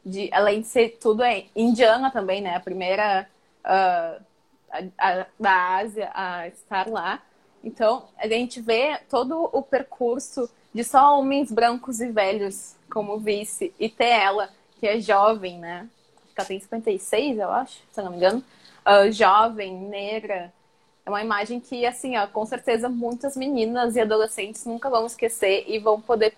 De, 0.02 0.30
além 0.32 0.62
de 0.62 0.68
ser 0.68 0.96
tudo 0.98 1.22
é 1.22 1.44
indiana 1.54 2.10
também, 2.10 2.40
né? 2.40 2.56
A 2.56 2.60
primeira 2.60 3.28
uh, 3.66 4.24
a, 4.72 4.80
a, 4.96 5.26
da 5.38 5.76
Ásia 5.76 6.10
a 6.14 6.48
estar 6.48 6.88
lá. 6.88 7.20
Então, 7.62 8.08
a 8.16 8.26
gente 8.26 8.62
vê 8.62 8.98
todo 9.10 9.50
o 9.52 9.60
percurso 9.60 10.48
de 10.76 10.84
só 10.84 11.18
homens 11.18 11.50
brancos 11.50 12.02
e 12.02 12.08
velhos 12.10 12.74
como 12.92 13.18
vice 13.18 13.72
e 13.80 13.88
ter 13.88 14.10
ela, 14.10 14.50
que 14.78 14.86
é 14.86 15.00
jovem, 15.00 15.58
né? 15.58 15.88
Ela 16.36 16.46
tem 16.46 16.60
56, 16.60 17.38
eu 17.38 17.50
acho, 17.50 17.80
se 17.90 17.98
eu 17.98 18.04
não 18.04 18.10
me 18.10 18.18
engano. 18.18 18.44
Uh, 18.84 19.10
jovem, 19.10 19.74
negra. 19.74 20.52
É 21.06 21.08
uma 21.08 21.22
imagem 21.22 21.60
que, 21.60 21.86
assim, 21.86 22.18
ó, 22.18 22.26
com 22.26 22.44
certeza 22.44 22.90
muitas 22.90 23.38
meninas 23.38 23.96
e 23.96 24.00
adolescentes 24.02 24.66
nunca 24.66 24.90
vão 24.90 25.06
esquecer 25.06 25.64
e 25.66 25.78
vão 25.78 25.98
poder 25.98 26.36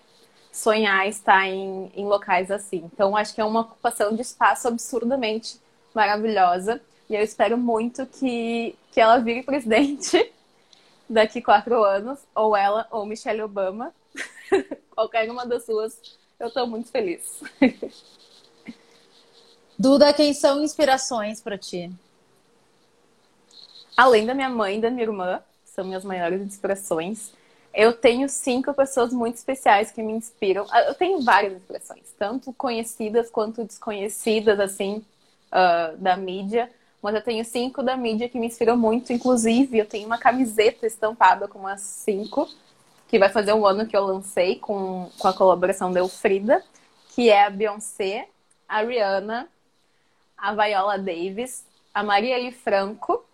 sonhar 0.53 1.05
estar 1.05 1.45
em, 1.45 1.91
em 1.93 2.05
locais 2.05 2.49
assim. 2.49 2.89
Então, 2.93 3.17
acho 3.17 3.35
que 3.35 3.41
é 3.41 3.45
uma 3.45 3.59
ocupação 3.59 4.15
de 4.15 4.21
espaço 4.21 4.69
absurdamente 4.69 5.59
maravilhosa. 5.93 6.81
E 7.09 7.15
eu 7.15 7.21
espero 7.21 7.57
muito 7.57 8.05
que, 8.05 8.73
que 8.93 9.01
ela 9.01 9.17
vire 9.17 9.43
presidente 9.43 10.31
daqui 11.09 11.41
quatro 11.41 11.83
anos, 11.83 12.19
ou 12.33 12.55
ela, 12.55 12.87
ou 12.89 13.05
Michelle 13.05 13.41
Obama, 13.41 13.93
Qualquer 14.91 15.29
uma 15.29 15.45
das 15.45 15.65
suas, 15.65 15.99
eu 16.39 16.47
estou 16.47 16.67
muito 16.67 16.89
feliz. 16.89 17.41
Duda, 19.77 20.11
quem 20.13 20.33
são 20.33 20.61
inspirações 20.61 21.39
para 21.39 21.57
ti? 21.57 21.89
Além 23.95 24.25
da 24.25 24.33
minha 24.33 24.49
mãe 24.49 24.77
e 24.77 24.81
da 24.81 24.89
minha 24.89 25.03
irmã, 25.03 25.41
são 25.63 25.85
minhas 25.85 26.03
maiores 26.03 26.41
inspirações. 26.41 27.31
Eu 27.73 27.93
tenho 27.93 28.27
cinco 28.27 28.73
pessoas 28.73 29.13
muito 29.13 29.35
especiais 29.35 29.91
que 29.91 30.01
me 30.01 30.11
inspiram. 30.13 30.65
Ah, 30.69 30.81
eu 30.83 30.95
tenho 30.95 31.21
várias 31.21 31.53
inspirações, 31.53 32.13
tanto 32.17 32.51
conhecidas 32.53 33.29
quanto 33.29 33.63
desconhecidas, 33.63 34.59
assim, 34.59 35.03
uh, 35.47 35.95
da 35.97 36.17
mídia. 36.17 36.69
Mas 37.01 37.15
eu 37.15 37.21
tenho 37.21 37.45
cinco 37.45 37.81
da 37.81 37.95
mídia 37.95 38.27
que 38.27 38.39
me 38.39 38.47
inspiram 38.47 38.75
muito. 38.75 39.13
Inclusive, 39.13 39.77
eu 39.77 39.85
tenho 39.85 40.05
uma 40.05 40.17
camiseta 40.17 40.85
estampada 40.85 41.47
com 41.47 41.59
umas 41.59 41.79
cinco 41.79 42.49
que 43.09 43.17
vai 43.17 43.29
fazer 43.29 43.53
um 43.53 43.65
ano 43.65 43.87
que 43.87 43.97
eu 43.97 44.05
lancei 44.05 44.55
com, 44.57 45.09
com 45.17 45.27
a 45.27 45.33
colaboração 45.33 45.91
da 45.91 45.99
Elfrida, 45.99 46.63
que 47.15 47.29
é 47.29 47.45
a 47.45 47.49
Beyoncé, 47.49 48.27
a 48.67 48.83
Rihanna, 48.83 49.49
a 50.37 50.53
Viola 50.53 50.97
Davis, 50.97 51.65
a 51.91 52.03
Marielle 52.03 52.51
Franco 52.51 53.25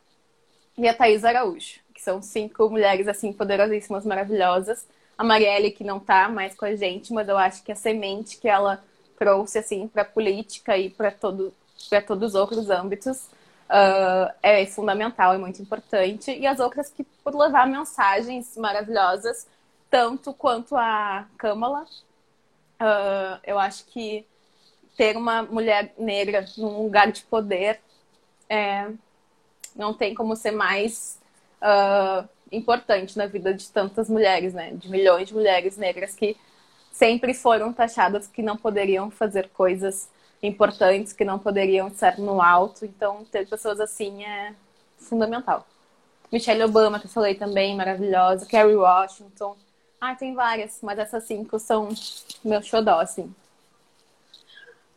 e 0.78 0.88
a 0.88 0.94
Thaís 0.94 1.26
Araújo. 1.26 1.80
que 1.94 2.02
são 2.02 2.22
cinco 2.22 2.70
mulheres 2.70 3.08
assim 3.08 3.34
poderosíssimas, 3.34 4.06
maravilhosas. 4.06 4.88
A 5.18 5.24
Marielle 5.24 5.72
que 5.72 5.84
não 5.84 6.00
tá 6.00 6.30
mais 6.30 6.56
com 6.56 6.66
a 6.66 6.76
gente, 6.76 7.14
mas 7.14 7.28
eu 7.28 7.38
acho 7.38 7.62
que 7.62 7.72
a 7.72 7.76
semente 7.76 8.38
que 8.38 8.48
ela 8.48 8.82
trouxe 9.20 9.60
assim 9.60 9.88
para 9.90 10.06
política 10.06 10.78
e 10.78 10.90
para 10.90 11.12
todo 11.12 11.54
para 11.90 12.02
todos 12.02 12.30
os 12.30 12.36
outros 12.36 12.70
âmbitos 12.70 13.30
uh, 13.70 14.34
é 14.42 14.66
fundamental, 14.66 15.34
é 15.34 15.38
muito 15.38 15.62
importante. 15.62 16.32
E 16.32 16.48
as 16.48 16.60
outras 16.60 16.90
que 16.90 17.04
por 17.24 17.36
levar 17.36 17.68
mensagens 17.68 18.56
maravilhosas, 18.58 19.48
tanto 19.96 20.34
quanto 20.34 20.76
a 20.76 21.26
Kamala, 21.38 21.84
uh, 22.82 23.40
eu 23.46 23.58
acho 23.58 23.86
que 23.86 24.26
ter 24.98 25.16
uma 25.16 25.44
mulher 25.44 25.94
negra 25.98 26.46
num 26.58 26.84
lugar 26.84 27.10
de 27.14 27.22
poder 27.24 27.80
é, 28.50 28.90
não 29.74 29.94
tem 29.94 30.14
como 30.14 30.36
ser 30.36 30.52
mais 30.52 31.18
uh, 31.62 32.28
importante 32.52 33.18
na 33.18 33.26
vida 33.26 33.54
de 33.54 33.70
tantas 33.70 34.10
mulheres, 34.10 34.54
né? 34.54 34.72
De 34.74 34.92
milhões 34.92 35.30
de 35.30 35.34
mulheres 35.34 35.78
negras 35.78 36.14
que 36.14 36.36
sempre 36.92 37.34
foram 37.34 37.72
taxadas 37.72 38.28
que 38.28 38.42
não 38.42 38.58
poderiam 38.58 39.10
fazer 39.10 39.48
coisas 39.48 40.10
importantes, 40.44 41.14
que 41.14 41.24
não 41.24 41.40
poderiam 41.40 41.88
estar 41.88 42.20
no 42.20 42.42
alto. 42.42 42.84
Então, 42.84 43.24
ter 43.32 43.48
pessoas 43.48 43.80
assim 43.80 44.26
é 44.26 44.54
fundamental. 44.98 45.66
Michelle 46.30 46.64
Obama, 46.64 47.00
que 47.00 47.06
eu 47.06 47.12
falei 47.12 47.36
também, 47.36 47.78
maravilhosa. 47.78 48.46
Kerry 48.46 48.76
Washington. 48.76 49.56
Ah, 50.00 50.16
tem 50.16 50.34
várias, 50.34 50.80
mas 50.82 51.00
essas 51.00 51.24
cinco 51.24 51.58
são 51.60 51.90
meu 52.44 52.62
xodó, 52.62 53.00
assim. 53.00 53.34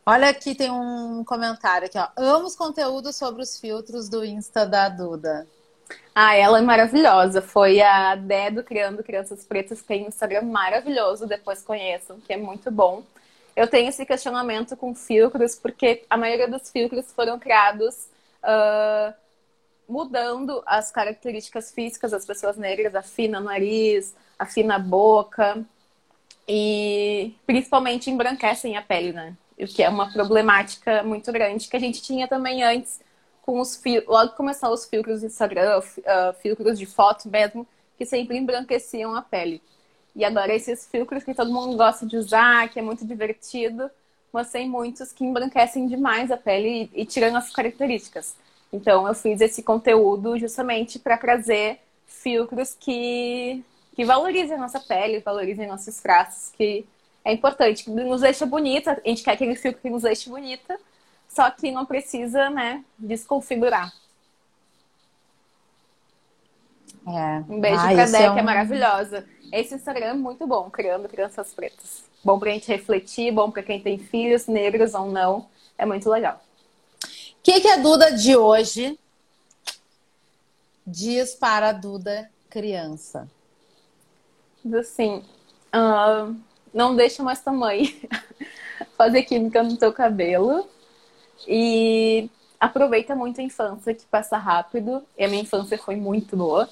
Olha 0.05 0.29
aqui, 0.29 0.55
tem 0.55 0.71
um 0.71 1.23
comentário 1.23 1.87
aqui, 1.87 1.97
ó. 1.97 2.07
Amo 2.17 2.47
os 2.47 2.55
conteúdos 2.55 3.15
sobre 3.15 3.43
os 3.43 3.59
filtros 3.59 4.09
do 4.09 4.25
Insta 4.25 4.65
da 4.65 4.89
Duda. 4.89 5.47
Ah, 6.13 6.35
ela 6.35 6.59
é 6.59 6.61
maravilhosa. 6.61 7.41
Foi 7.41 7.81
a 7.81 8.15
Dedo 8.15 8.63
Criando 8.63 9.03
Crianças 9.03 9.45
Pretas, 9.45 9.81
que 9.81 9.87
tem 9.87 10.05
um 10.05 10.07
Instagram 10.07 10.43
maravilhoso, 10.43 11.27
depois 11.27 11.61
conheçam, 11.61 12.19
que 12.19 12.33
é 12.33 12.37
muito 12.37 12.71
bom. 12.71 13.03
Eu 13.55 13.67
tenho 13.67 13.89
esse 13.89 14.05
questionamento 14.05 14.75
com 14.75 14.95
filtros, 14.95 15.55
porque 15.55 16.03
a 16.09 16.17
maioria 16.17 16.47
dos 16.47 16.69
filtros 16.71 17.11
foram 17.11 17.37
criados 17.37 18.07
uh, 18.43 19.13
mudando 19.87 20.63
as 20.65 20.91
características 20.91 21.71
físicas 21.71 22.11
das 22.11 22.25
pessoas 22.25 22.57
negras, 22.57 22.95
afina 22.95 23.39
nariz, 23.39 24.15
afina 24.39 24.79
boca, 24.79 25.63
e 26.47 27.35
principalmente 27.45 28.09
embranquecem 28.09 28.75
a 28.75 28.81
pele, 28.81 29.11
né? 29.11 29.35
o 29.59 29.67
que 29.67 29.83
é 29.83 29.89
uma 29.89 30.11
problemática 30.11 31.03
muito 31.03 31.31
grande 31.31 31.67
que 31.67 31.75
a 31.75 31.79
gente 31.79 32.01
tinha 32.01 32.27
também 32.27 32.63
antes 32.63 33.01
com 33.41 33.59
os 33.59 33.81
logo 34.07 34.33
começaram 34.33 34.73
os 34.73 34.85
filtros 34.85 35.21
do 35.21 35.27
Instagram, 35.27 35.79
uh, 35.79 36.33
filtros 36.41 36.77
de 36.77 36.85
foto 36.85 37.27
mesmo, 37.27 37.67
que 37.97 38.05
sempre 38.05 38.37
embranqueciam 38.37 39.15
a 39.15 39.21
pele. 39.21 39.61
E 40.15 40.23
agora 40.23 40.53
esses 40.53 40.87
filtros 40.87 41.23
que 41.23 41.33
todo 41.33 41.51
mundo 41.51 41.75
gosta 41.75 42.05
de 42.05 42.15
usar, 42.15 42.69
que 42.69 42.79
é 42.79 42.81
muito 42.81 43.05
divertido, 43.05 43.89
mas 44.31 44.51
tem 44.51 44.69
muitos 44.69 45.11
que 45.11 45.25
embranquecem 45.25 45.87
demais 45.87 46.31
a 46.31 46.37
pele 46.37 46.89
e, 46.93 47.01
e 47.01 47.05
tirando 47.05 47.37
as 47.37 47.49
características. 47.49 48.35
Então 48.71 49.07
eu 49.07 49.15
fiz 49.15 49.41
esse 49.41 49.63
conteúdo 49.63 50.37
justamente 50.37 50.99
para 50.99 51.17
trazer 51.17 51.79
filtros 52.05 52.75
que, 52.79 53.63
que 53.95 54.05
valorizem 54.05 54.55
a 54.55 54.59
nossa 54.59 54.79
pele, 54.79 55.19
valorizem 55.19 55.67
nossos 55.67 55.97
traços, 55.97 56.51
que 56.55 56.85
é 57.23 57.33
importante, 57.33 57.83
que 57.83 57.89
nos 57.89 58.21
deixa 58.21 58.45
bonita. 58.45 59.01
A 59.03 59.09
gente 59.09 59.23
quer 59.23 59.31
aquele 59.31 59.55
filtro 59.55 59.81
que 59.81 59.89
nos 59.89 60.03
deixe 60.03 60.29
bonita, 60.29 60.79
só 61.27 61.49
que 61.51 61.71
não 61.71 61.85
precisa, 61.85 62.49
né, 62.49 62.83
desconfigurar. 62.97 63.93
É. 67.07 67.43
Um 67.51 67.59
beijo 67.59 67.79
ah, 67.79 67.93
pra 67.93 68.05
Dé, 68.05 68.23
é 68.23 68.31
um... 68.31 68.33
que 68.33 68.39
é 68.39 68.43
maravilhosa. 68.43 69.25
Esse 69.51 69.75
Instagram 69.75 70.05
é 70.07 70.13
muito 70.13 70.45
bom, 70.45 70.69
criando 70.69 71.09
crianças 71.09 71.53
pretas. 71.53 72.03
Bom 72.23 72.37
pra 72.37 72.51
gente 72.51 72.67
refletir, 72.67 73.31
bom 73.31 73.49
pra 73.49 73.63
quem 73.63 73.81
tem 73.81 73.97
filhos, 73.97 74.47
negros 74.47 74.93
ou 74.93 75.09
não. 75.09 75.47
É 75.77 75.85
muito 75.85 76.09
legal. 76.09 76.41
O 77.03 77.41
que, 77.41 77.61
que 77.61 77.67
a 77.67 77.77
Duda 77.77 78.11
de 78.11 78.35
hoje 78.35 78.99
diz 80.85 81.33
para 81.33 81.69
a 81.69 81.71
Duda 81.71 82.29
criança? 82.49 83.29
Assim, 84.77 85.23
uh, 85.73 86.35
não 86.73 86.95
deixa 86.95 87.23
mais 87.23 87.43
mãe 87.45 88.01
fazer 88.97 89.23
química 89.23 89.63
no 89.63 89.77
teu 89.77 89.91
cabelo. 89.93 90.67
E 91.47 92.29
aproveita 92.59 93.15
muito 93.15 93.39
a 93.39 93.43
infância, 93.43 93.93
que 93.93 94.05
passa 94.05 94.37
rápido. 94.37 95.03
E 95.17 95.23
a 95.23 95.27
minha 95.27 95.41
infância 95.41 95.77
foi 95.77 95.95
muito 95.95 96.35
boa. 96.35 96.69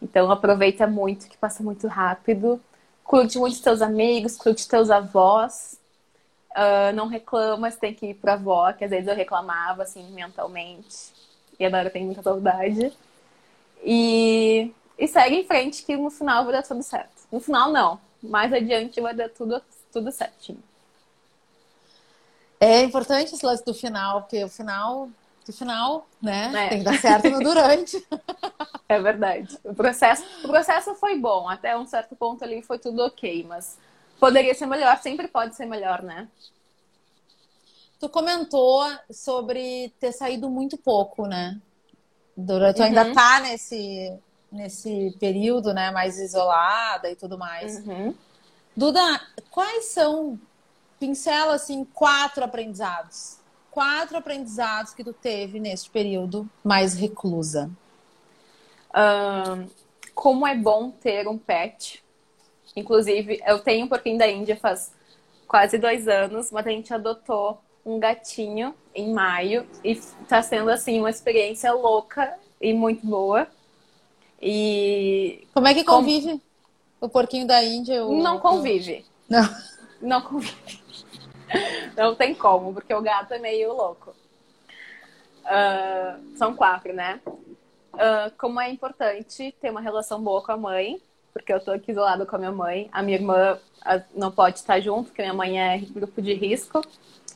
Então 0.00 0.30
aproveita 0.30 0.86
muito, 0.86 1.28
que 1.28 1.36
passa 1.36 1.62
muito 1.62 1.86
rápido. 1.86 2.60
Curte 3.04 3.38
muito 3.38 3.60
teus 3.62 3.82
amigos, 3.82 4.36
curte 4.36 4.68
teus 4.68 4.90
avós. 4.90 5.78
Uh, 6.50 6.92
não 6.94 7.06
reclama, 7.06 7.70
você 7.70 7.78
tem 7.78 7.94
que 7.94 8.06
ir 8.06 8.14
pra 8.14 8.34
avó, 8.34 8.72
que 8.72 8.84
às 8.84 8.90
vezes 8.90 9.06
eu 9.06 9.14
reclamava, 9.14 9.82
assim, 9.82 10.10
mentalmente. 10.12 11.12
E 11.58 11.64
agora 11.64 11.88
eu 11.88 11.92
tenho 11.92 12.06
muita 12.06 12.22
saudade. 12.22 12.92
E, 13.84 14.72
e 14.98 15.06
segue 15.06 15.36
em 15.36 15.46
frente, 15.46 15.84
que 15.84 15.96
no 15.96 16.10
final 16.10 16.44
vai 16.44 16.52
dar 16.54 16.62
tudo 16.62 16.82
certo. 16.82 17.28
No 17.30 17.40
final, 17.40 17.70
não 17.70 18.08
mais 18.22 18.52
adiante 18.52 19.00
vai 19.00 19.14
dar 19.14 19.28
tudo, 19.28 19.62
tudo 19.92 20.10
certinho. 20.10 20.62
É 22.60 22.82
importante 22.82 23.34
esse 23.34 23.46
lance 23.46 23.64
do 23.64 23.72
final, 23.72 24.22
porque 24.22 24.42
o 24.42 24.48
final, 24.48 25.08
o 25.48 25.52
final, 25.52 26.08
né, 26.20 26.66
é. 26.66 26.68
tem 26.68 26.78
que 26.78 26.84
dar 26.84 26.98
certo 26.98 27.30
no 27.30 27.40
durante. 27.40 28.04
É 28.90 28.98
verdade. 28.98 29.58
O 29.64 29.74
processo, 29.74 30.24
o 30.42 30.48
processo 30.48 30.94
foi 30.94 31.18
bom, 31.18 31.46
até 31.46 31.76
um 31.76 31.84
certo 31.84 32.16
ponto 32.16 32.42
ali 32.42 32.62
foi 32.62 32.78
tudo 32.78 33.04
ok, 33.04 33.44
mas 33.46 33.76
poderia 34.18 34.54
ser 34.54 34.64
melhor, 34.64 34.96
sempre 34.96 35.28
pode 35.28 35.54
ser 35.54 35.66
melhor, 35.66 36.02
né? 36.02 36.26
Tu 38.00 38.08
comentou 38.08 38.82
sobre 39.10 39.92
ter 40.00 40.12
saído 40.12 40.48
muito 40.48 40.78
pouco, 40.78 41.26
né? 41.26 41.60
Durante, 42.34 42.76
tu 42.76 42.82
ainda 42.82 43.08
uhum. 43.08 43.12
tá 43.12 43.40
nesse, 43.40 44.18
nesse 44.50 45.14
período, 45.20 45.72
né, 45.74 45.90
mais 45.90 46.18
isolada 46.18 47.10
e 47.10 47.16
tudo 47.16 47.38
mais. 47.38 47.86
Uhum. 47.86 48.14
Duda, 48.76 49.20
quais 49.50 49.86
são, 49.86 50.38
pincela 50.98 51.54
assim, 51.54 51.84
quatro 51.84 52.44
aprendizados? 52.44 53.38
Quatro 53.70 54.16
aprendizados 54.16 54.94
que 54.94 55.04
tu 55.04 55.12
teve 55.12 55.60
neste 55.60 55.90
período 55.90 56.48
mais 56.64 56.94
reclusa. 56.94 57.70
Um, 58.94 59.68
como 60.14 60.46
é 60.46 60.54
bom 60.54 60.90
ter 60.90 61.28
um 61.28 61.38
pet. 61.38 62.02
Inclusive, 62.74 63.40
eu 63.46 63.60
tenho 63.60 63.86
um 63.86 63.88
porquinho 63.88 64.18
da 64.18 64.28
Índia 64.28 64.56
faz 64.56 64.92
quase 65.46 65.78
dois 65.78 66.08
anos, 66.08 66.50
mas 66.50 66.66
a 66.66 66.70
gente 66.70 66.92
adotou 66.92 67.60
um 67.84 67.98
gatinho 67.98 68.74
em 68.94 69.12
maio 69.12 69.66
e 69.82 69.94
tá 70.28 70.42
sendo 70.42 70.70
assim 70.70 70.98
uma 70.98 71.10
experiência 71.10 71.72
louca 71.72 72.36
e 72.60 72.72
muito 72.74 73.06
boa. 73.06 73.48
E. 74.40 75.46
Como 75.52 75.66
é 75.66 75.74
que 75.74 75.84
convive 75.84 76.40
o 77.00 77.08
porquinho 77.08 77.46
da 77.46 77.62
Índia? 77.62 78.04
O... 78.04 78.22
Não 78.22 78.38
convive. 78.38 79.04
Não. 79.28 79.48
Não 80.00 80.20
convive. 80.22 80.80
Não 81.96 82.14
tem 82.14 82.34
como, 82.34 82.72
porque 82.72 82.94
o 82.94 83.02
gato 83.02 83.34
é 83.34 83.38
meio 83.38 83.72
louco. 83.72 84.14
Uh, 85.44 86.36
são 86.36 86.54
quatro, 86.54 86.92
né? 86.92 87.20
Uh, 87.26 88.30
como 88.38 88.60
é 88.60 88.70
importante 88.70 89.54
ter 89.60 89.70
uma 89.70 89.80
relação 89.80 90.22
boa 90.22 90.42
com 90.42 90.52
a 90.52 90.56
mãe, 90.56 91.00
porque 91.32 91.52
eu 91.52 91.60
tô 91.60 91.72
aqui 91.72 91.90
isolada 91.90 92.26
com 92.26 92.36
a 92.36 92.38
minha 92.38 92.52
mãe. 92.52 92.88
A 92.92 93.02
minha 93.02 93.16
irmã 93.16 93.58
não 94.14 94.30
pode 94.30 94.58
estar 94.58 94.78
junto, 94.80 95.06
porque 95.06 95.22
minha 95.22 95.34
mãe 95.34 95.60
é 95.60 95.78
grupo 95.78 96.20
de 96.20 96.34
risco. 96.34 96.82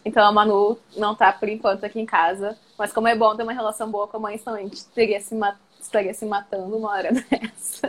Então 0.04 0.24
a 0.24 0.32
Manu 0.32 0.78
não 0.96 1.14
tá 1.14 1.32
por 1.32 1.48
enquanto 1.48 1.84
aqui 1.84 1.98
em 1.98 2.06
casa. 2.06 2.56
Mas 2.78 2.92
como 2.92 3.08
é 3.08 3.16
bom 3.16 3.34
ter 3.34 3.42
uma 3.42 3.52
relação 3.52 3.90
boa 3.90 4.06
com 4.06 4.18
a 4.18 4.20
mãe, 4.20 4.38
senão 4.38 4.56
a 4.56 4.60
gente 4.60 4.84
teria 4.86 5.20
se 5.20 5.34
matado 5.34 5.71
estaria 5.82 6.14
se 6.14 6.24
matando 6.24 6.76
uma 6.76 6.90
hora 6.90 7.10
dessa. 7.12 7.88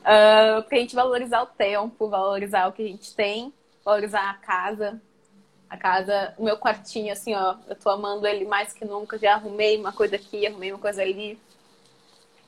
Uh, 0.00 0.62
pra 0.62 0.78
gente 0.78 0.94
valorizar 0.94 1.42
o 1.42 1.46
tempo, 1.46 2.08
valorizar 2.08 2.68
o 2.68 2.72
que 2.72 2.82
a 2.82 2.86
gente 2.86 3.14
tem, 3.14 3.52
valorizar 3.84 4.30
a 4.30 4.34
casa. 4.34 5.00
A 5.68 5.76
casa, 5.76 6.34
o 6.38 6.44
meu 6.44 6.56
quartinho, 6.56 7.12
assim, 7.12 7.34
ó, 7.34 7.56
eu 7.68 7.76
tô 7.76 7.90
amando 7.90 8.26
ele 8.26 8.46
mais 8.46 8.72
que 8.72 8.86
nunca. 8.86 9.18
Já 9.18 9.34
arrumei 9.34 9.76
uma 9.76 9.92
coisa 9.92 10.16
aqui, 10.16 10.46
arrumei 10.46 10.72
uma 10.72 10.78
coisa 10.78 11.02
ali. 11.02 11.38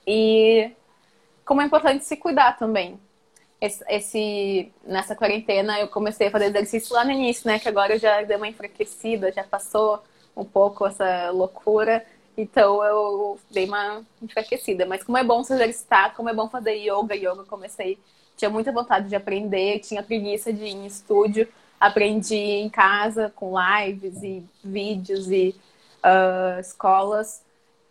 E 0.07 0.73
como 1.45 1.61
é 1.61 1.67
importante 1.67 2.05
se 2.05 2.17
cuidar 2.17 2.57
também. 2.59 2.99
Esse, 3.61 3.85
esse, 3.91 4.73
nessa 4.85 5.15
quarentena 5.15 5.79
eu 5.79 5.89
comecei 5.89 6.29
a 6.29 6.31
fazer 6.31 6.47
exercício 6.47 6.95
lá 6.95 7.05
no 7.05 7.11
início, 7.11 7.47
né? 7.47 7.59
Que 7.59 7.69
agora 7.69 7.95
eu 7.95 7.99
já 7.99 8.23
dei 8.23 8.37
uma 8.39 8.49
enfraquecida, 8.49 9.31
já 9.31 9.45
passou 9.45 10.03
um 10.35 10.45
pouco 10.45 10.87
essa 10.87 11.31
loucura. 11.31 12.07
Então 12.37 12.83
eu 12.85 13.39
dei 13.51 13.67
uma 13.67 14.03
enfraquecida. 14.23 14.87
Mas 14.87 15.03
como 15.03 15.19
é 15.19 15.25
bom 15.25 15.43
se 15.43 15.53
exercitar, 15.53 16.15
como 16.15 16.29
é 16.29 16.35
bom 16.35 16.49
fazer 16.49 16.75
yoga, 16.75 17.15
yoga 17.15 17.45
comecei. 17.45 17.99
Tinha 18.37 18.51
muita 18.51 18.73
vontade 18.73 19.09
de 19.09 19.17
aprender, 19.17 19.81
tinha 19.81 20.03
preguiça 20.03 20.53
de 20.53 20.65
ir 20.65 20.71
em 20.71 20.87
estúdio. 20.87 21.49
Aprendi 21.79 22.37
em 22.37 22.69
casa 22.69 23.33
com 23.35 23.55
lives 23.59 24.23
e 24.23 24.45
vídeos 24.63 25.31
e 25.31 25.55
uh, 26.05 26.61
escolas. 26.61 27.43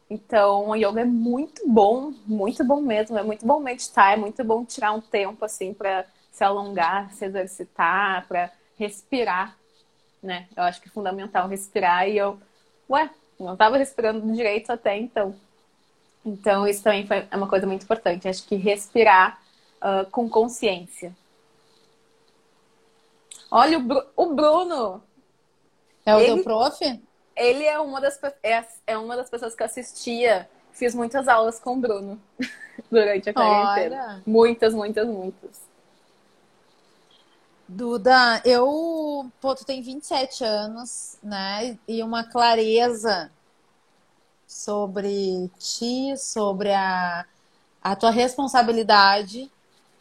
Então, 0.09 0.75
yoga 0.75 1.01
é 1.01 1.05
muito 1.05 1.67
bom, 1.67 2.13
muito 2.25 2.63
bom 2.63 2.81
mesmo. 2.81 3.17
É 3.17 3.23
muito 3.23 3.45
bom 3.45 3.59
meditar, 3.59 4.13
é 4.13 4.17
muito 4.17 4.43
bom 4.43 4.65
tirar 4.65 4.91
um 4.91 5.01
tempo 5.01 5.45
assim 5.45 5.73
para 5.73 6.05
se 6.31 6.43
alongar, 6.43 7.11
se 7.11 7.25
exercitar, 7.25 8.27
para 8.27 8.51
respirar, 8.77 9.57
né? 10.23 10.47
Eu 10.55 10.63
acho 10.63 10.81
que 10.81 10.87
é 10.87 10.91
fundamental 10.91 11.47
respirar 11.47 12.07
e 12.07 12.17
eu, 12.17 12.39
ué, 12.89 13.09
não 13.39 13.53
estava 13.53 13.77
respirando 13.77 14.33
direito 14.33 14.71
até 14.71 14.97
então. 14.97 15.35
Então, 16.25 16.67
isso 16.67 16.83
também 16.83 17.07
foi, 17.07 17.25
é 17.31 17.37
uma 17.37 17.47
coisa 17.47 17.65
muito 17.65 17.83
importante. 17.83 18.27
Acho 18.27 18.45
que 18.45 18.55
respirar 18.55 19.39
uh, 19.77 20.09
com 20.11 20.29
consciência. 20.29 21.15
Olha, 23.49 23.77
o, 23.77 23.81
Bru 23.81 24.03
o 24.15 24.25
Bruno. 24.27 25.03
É 26.05 26.15
o 26.15 26.19
ele, 26.19 26.35
teu 26.35 26.43
prof? 26.43 27.01
Ele 27.35 27.63
é 27.63 27.79
uma, 27.79 28.01
das, 28.01 28.19
é, 28.43 28.65
é 28.85 28.97
uma 28.97 29.15
das 29.15 29.29
pessoas 29.29 29.55
que 29.55 29.63
assistia. 29.63 30.49
Fiz 30.73 30.93
muitas 30.93 31.27
aulas 31.27 31.59
com 31.59 31.73
o 31.73 31.77
Bruno 31.77 32.19
durante 32.91 33.29
a 33.29 33.33
quarentena. 33.33 34.21
Muitas, 34.25 34.73
muitas, 34.73 35.07
muitas. 35.07 35.69
Duda, 37.71 38.41
eu. 38.45 39.31
Pô, 39.39 39.53
tu 39.53 39.63
tem 39.63 39.79
27 39.79 40.43
anos, 40.43 41.19
né? 41.21 41.77
E 41.87 42.01
uma 42.01 42.23
clareza 42.23 43.29
sobre 44.47 45.51
ti, 45.59 46.17
sobre 46.17 46.73
a, 46.73 47.23
a 47.79 47.95
tua 47.95 48.09
responsabilidade, 48.09 49.51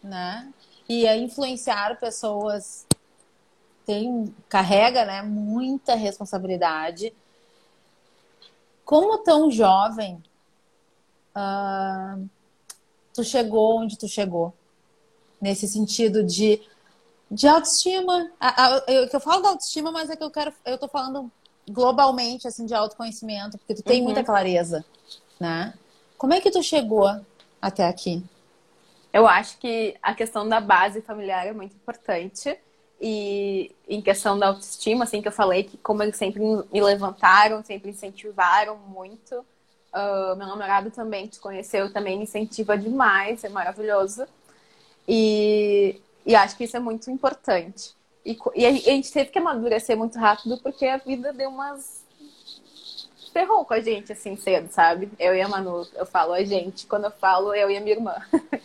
né? 0.02 0.50
E 0.88 1.07
a 1.07 1.14
influenciar 1.14 2.00
pessoas 2.00 2.87
tem 3.85 4.35
carrega, 4.48 5.04
né, 5.04 5.20
muita 5.20 5.94
responsabilidade. 5.94 7.12
Como 8.83 9.18
tão 9.18 9.50
jovem, 9.50 10.22
uh, 11.37 12.26
tu 13.12 13.22
chegou 13.22 13.81
onde 13.81 13.98
tu 13.98 14.09
chegou? 14.09 14.54
Nesse 15.38 15.68
sentido 15.68 16.24
de, 16.24 16.62
de 17.31 17.47
autoestima. 17.47 18.31
A, 18.41 18.64
a, 18.64 18.85
eu, 18.88 19.09
eu 19.12 19.21
falo 19.21 19.43
da 19.43 19.51
autoestima, 19.51 19.91
mas 19.91 20.11
é 20.11 20.17
que 20.17 20.25
eu 20.25 20.31
quero. 20.31 20.53
Eu 20.64 20.79
tô 20.79 20.88
falando 20.88 21.31
globalmente, 21.69 22.49
assim, 22.49 22.64
de 22.64 22.75
autoconhecimento, 22.75 23.59
porque 23.59 23.75
tu 23.75 23.83
tem 23.83 24.01
uhum. 24.01 24.07
muita 24.07 24.25
clareza, 24.25 24.85
né? 25.38 25.75
Como 26.17 26.33
é 26.33 26.41
que 26.41 26.51
tu 26.51 26.62
chegou 26.62 27.09
até 27.61 27.87
aqui? 27.87 28.23
Eu 29.12 29.27
acho 29.27 29.59
que 29.59 29.97
a 30.03 30.14
questão 30.14 30.49
da 30.49 30.61
base 30.61 31.01
familiar 31.01 31.47
é 31.47 31.53
muito 31.53 31.75
importante. 31.75 32.59
E 33.01 33.75
em 33.88 34.03
questão 34.03 34.37
da 34.37 34.49
autoestima, 34.49 35.05
assim, 35.05 35.23
que 35.23 35.29
eu 35.29 35.33
falei, 35.33 35.62
que 35.62 35.77
como 35.77 36.03
eles 36.03 36.17
sempre 36.17 36.41
me 36.41 36.81
levantaram, 36.81 37.62
sempre 37.62 37.91
incentivaram 37.91 38.77
muito. 38.77 39.37
Uh, 39.95 40.37
meu 40.37 40.47
namorado 40.47 40.91
também 40.91 41.27
te 41.29 41.38
conheceu, 41.38 41.93
também 41.93 42.17
me 42.17 42.25
incentiva 42.25 42.77
demais, 42.77 43.45
é 43.45 43.49
maravilhoso. 43.49 44.27
E, 45.07 46.01
e 46.24 46.35
acho 46.35 46.57
que 46.57 46.64
isso 46.64 46.76
é 46.76 46.81
muito 46.81 47.11
importante. 47.11 47.94
E, 48.24 48.37
e 48.54 48.66
a 48.66 48.72
gente 48.72 49.12
teve 49.12 49.31
que 49.31 49.38
amadurecer 49.38 49.96
muito 49.96 50.18
rápido 50.18 50.59
porque 50.59 50.87
a 50.87 50.98
vida 50.98 51.33
deu 51.33 51.48
umas. 51.48 52.04
ferrou 53.33 53.64
com 53.64 53.74
a 53.74 53.81
gente 53.81 54.12
assim 54.12 54.37
cedo, 54.37 54.70
sabe? 54.70 55.11
Eu 55.18 55.35
e 55.35 55.40
a 55.40 55.48
Manu, 55.48 55.87
eu 55.94 56.04
falo 56.04 56.33
a 56.33 56.44
gente, 56.44 56.87
quando 56.87 57.04
eu 57.04 57.11
falo 57.11 57.54
eu 57.54 57.70
e 57.70 57.76
a 57.76 57.81
minha 57.81 57.96
irmã. 57.96 58.14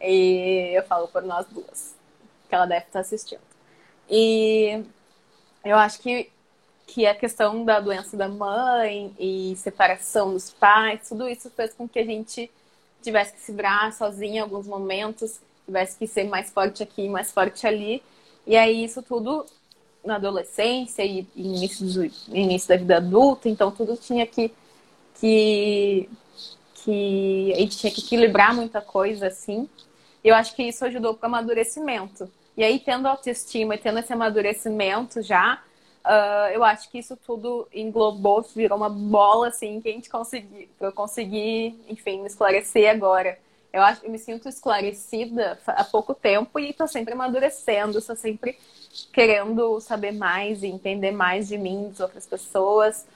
e 0.00 0.72
eu 0.74 0.82
falo 0.84 1.08
por 1.08 1.22
nós 1.22 1.46
duas, 1.46 1.94
que 2.48 2.54
ela 2.54 2.66
deve 2.66 2.86
estar 2.86 3.00
assistindo. 3.00 3.40
E 4.08 4.84
eu 5.64 5.76
acho 5.76 6.00
que, 6.00 6.30
que 6.86 7.06
a 7.06 7.14
questão 7.14 7.64
da 7.64 7.80
doença 7.80 8.16
da 8.16 8.28
mãe 8.28 9.14
e 9.18 9.54
separação 9.56 10.32
dos 10.32 10.50
pais, 10.50 11.08
tudo 11.08 11.28
isso 11.28 11.50
fez 11.50 11.72
com 11.72 11.88
que 11.88 11.98
a 11.98 12.04
gente 12.04 12.50
tivesse 13.02 13.32
que 13.32 13.40
se 13.40 13.52
virar 13.52 13.92
sozinha 13.92 14.36
em 14.36 14.40
alguns 14.40 14.66
momentos, 14.66 15.40
tivesse 15.70 15.96
que 15.96 16.06
ser 16.06 16.24
mais 16.24 16.50
forte 16.50 16.82
aqui, 16.82 17.08
mais 17.08 17.30
forte 17.30 17.66
ali. 17.66 18.02
E 18.46 18.56
aí 18.56 18.84
isso 18.84 19.02
tudo 19.02 19.46
na 20.04 20.16
adolescência 20.16 21.04
e 21.04 21.26
início, 21.36 21.86
do, 21.86 22.04
início 22.34 22.68
da 22.68 22.76
vida 22.76 22.96
adulta, 22.96 23.48
então 23.48 23.70
tudo 23.70 23.96
tinha 23.96 24.26
que, 24.26 24.52
que, 25.14 26.08
que 26.74 27.52
a 27.54 27.58
gente 27.60 27.78
tinha 27.78 27.92
que 27.92 28.00
equilibrar 28.00 28.54
muita 28.54 28.80
coisa 28.80 29.28
assim. 29.28 29.68
Eu 30.24 30.34
acho 30.34 30.54
que 30.56 30.62
isso 30.62 30.84
ajudou 30.84 31.14
para 31.14 31.26
o 31.26 31.28
amadurecimento. 31.28 32.30
E 32.56 32.64
aí, 32.64 32.78
tendo 32.78 33.06
autoestima 33.06 33.74
e 33.74 33.78
tendo 33.78 33.98
esse 33.98 34.12
amadurecimento 34.12 35.22
já, 35.22 35.62
uh, 36.04 36.52
eu 36.52 36.64
acho 36.64 36.90
que 36.90 36.98
isso 36.98 37.16
tudo 37.16 37.66
englobou, 37.72 38.42
virou 38.54 38.76
uma 38.76 38.90
bola 38.90 39.48
assim 39.48 39.80
que 39.80 39.88
a 39.88 39.92
gente 39.92 40.10
conseguiu, 40.10 40.68
eu 40.80 40.92
consegui, 40.92 41.78
enfim, 41.88 42.20
me 42.20 42.26
esclarecer 42.26 42.90
agora. 42.90 43.38
Eu 43.72 43.82
acho, 43.82 44.04
eu 44.04 44.10
me 44.10 44.18
sinto 44.18 44.48
esclarecida 44.48 45.58
há 45.66 45.84
pouco 45.84 46.12
tempo 46.14 46.58
e 46.58 46.70
estou 46.70 46.88
sempre 46.88 47.14
amadurecendo, 47.14 47.98
estou 47.98 48.16
sempre 48.16 48.58
querendo 49.12 49.80
saber 49.80 50.12
mais 50.12 50.62
e 50.62 50.66
entender 50.66 51.12
mais 51.12 51.46
de 51.46 51.56
mim, 51.56 51.88
das 51.88 52.00
outras 52.00 52.26
pessoas. 52.26 53.06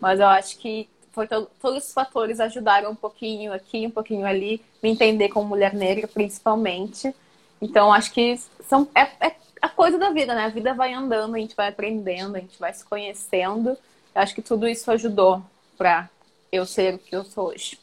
Mas 0.00 0.20
eu 0.20 0.26
acho 0.26 0.58
que 0.58 0.88
foi 1.10 1.26
to 1.26 1.48
todos 1.60 1.86
os 1.86 1.92
fatores 1.92 2.38
ajudaram 2.40 2.90
um 2.90 2.94
pouquinho 2.94 3.52
aqui, 3.52 3.86
um 3.86 3.90
pouquinho 3.90 4.26
ali, 4.26 4.62
me 4.82 4.90
entender 4.90 5.30
como 5.30 5.48
mulher 5.48 5.74
negra, 5.74 6.06
principalmente. 6.06 7.14
Então, 7.60 7.92
acho 7.92 8.12
que 8.12 8.38
são, 8.68 8.86
é, 8.94 9.08
é 9.26 9.36
a 9.62 9.68
coisa 9.68 9.98
da 9.98 10.10
vida, 10.10 10.34
né? 10.34 10.44
A 10.44 10.50
vida 10.50 10.74
vai 10.74 10.92
andando, 10.92 11.34
a 11.34 11.38
gente 11.38 11.56
vai 11.56 11.68
aprendendo, 11.68 12.36
a 12.36 12.40
gente 12.40 12.58
vai 12.58 12.72
se 12.72 12.84
conhecendo. 12.84 13.70
Eu 13.70 14.22
acho 14.22 14.34
que 14.34 14.42
tudo 14.42 14.68
isso 14.68 14.90
ajudou 14.90 15.42
para 15.76 16.08
eu 16.52 16.66
ser 16.66 16.94
o 16.94 16.98
que 16.98 17.16
eu 17.16 17.24
sou 17.24 17.48
hoje. 17.48 17.78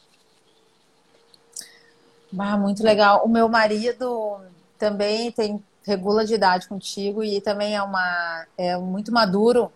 Ah, 2.38 2.56
muito 2.56 2.82
legal. 2.82 3.24
O 3.24 3.28
meu 3.28 3.48
marido 3.48 4.40
também 4.78 5.30
tem 5.32 5.62
regula 5.84 6.24
de 6.24 6.34
idade 6.34 6.68
contigo 6.68 7.22
e 7.22 7.40
também 7.40 7.76
é 7.76 7.82
uma 7.82 8.46
é 8.56 8.76
muito 8.76 9.12
maduro. 9.12 9.70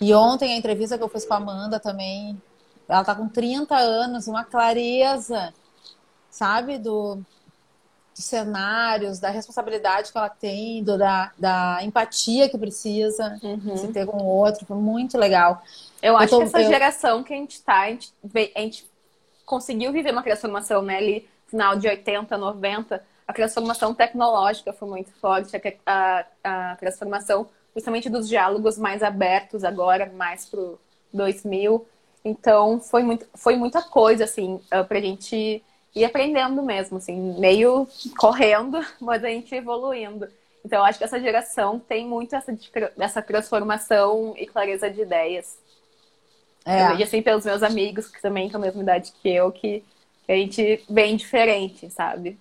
E 0.00 0.12
ontem 0.14 0.52
a 0.52 0.56
entrevista 0.56 0.98
que 0.98 1.04
eu 1.04 1.08
fiz 1.08 1.24
com 1.24 1.34
a 1.34 1.38
Amanda 1.38 1.80
também, 1.80 2.40
ela 2.88 3.04
tá 3.04 3.14
com 3.14 3.28
30 3.28 3.74
anos, 3.76 4.26
uma 4.26 4.44
clareza, 4.44 5.54
sabe, 6.30 6.78
do 6.78 7.18
dos 8.16 8.24
cenários, 8.24 9.18
da 9.18 9.28
responsabilidade 9.28 10.10
que 10.10 10.16
ela 10.16 10.30
tem, 10.30 10.82
do, 10.82 10.96
da, 10.96 11.30
da 11.38 11.80
empatia 11.82 12.48
que 12.48 12.56
precisa 12.56 13.38
uhum. 13.42 13.76
se 13.76 13.88
ter 13.88 14.06
com 14.06 14.16
o 14.16 14.26
outro. 14.26 14.64
Foi 14.64 14.76
muito 14.76 15.18
legal. 15.18 15.62
Eu 16.00 16.16
acho 16.16 16.24
eu 16.24 16.30
tô, 16.30 16.38
que 16.38 16.44
essa 16.44 16.62
eu... 16.62 16.68
geração 16.68 17.22
que 17.22 17.34
a 17.34 17.36
gente 17.36 17.60
tá, 17.60 17.82
a 17.82 17.90
gente, 17.90 18.10
a 18.54 18.60
gente 18.60 18.86
conseguiu 19.44 19.92
viver 19.92 20.12
uma 20.12 20.22
transformação, 20.22 20.80
né? 20.80 20.96
Ali, 20.96 21.28
final 21.46 21.76
de 21.76 21.88
80, 21.88 22.36
90, 22.36 23.04
a 23.26 23.32
transformação 23.32 23.94
tecnológica 23.94 24.72
foi 24.72 24.88
muito 24.88 25.12
forte, 25.20 25.56
a, 25.84 26.24
a, 26.44 26.72
a 26.72 26.76
transformação 26.76 27.48
justamente 27.74 28.08
dos 28.08 28.28
diálogos 28.28 28.78
mais 28.78 29.02
abertos 29.02 29.64
agora, 29.64 30.10
mais 30.14 30.46
pro 30.46 30.78
2000. 31.12 31.86
Então, 32.24 32.80
foi, 32.80 33.02
muito, 33.02 33.26
foi 33.34 33.56
muita 33.56 33.82
coisa, 33.82 34.24
assim, 34.24 34.60
pra 34.88 35.00
gente 35.00 35.62
e 35.94 36.04
aprendendo 36.04 36.62
mesmo, 36.62 36.98
assim, 36.98 37.38
meio 37.38 37.88
correndo, 38.18 38.84
mas 39.00 39.24
a 39.24 39.28
gente 39.28 39.54
evoluindo. 39.54 40.28
Então, 40.64 40.80
eu 40.80 40.84
acho 40.84 40.98
que 40.98 41.04
essa 41.04 41.18
geração 41.18 41.78
tem 41.78 42.06
muito 42.06 42.34
essa, 42.34 42.56
essa 42.98 43.22
transformação 43.22 44.34
e 44.36 44.46
clareza 44.46 44.90
de 44.90 45.00
ideias. 45.00 45.56
É. 46.64 46.82
Eu 46.82 46.88
vejo, 46.88 47.02
assim, 47.04 47.22
pelos 47.22 47.44
meus 47.44 47.62
amigos, 47.62 48.08
que 48.08 48.20
também 48.20 48.48
têm 48.48 48.56
a 48.56 48.60
mesma 48.60 48.82
idade 48.82 49.12
que 49.22 49.28
eu, 49.28 49.52
que, 49.52 49.82
gente 50.34 50.84
bem 50.88 51.16
diferente, 51.16 51.90
sabe? 51.90 52.38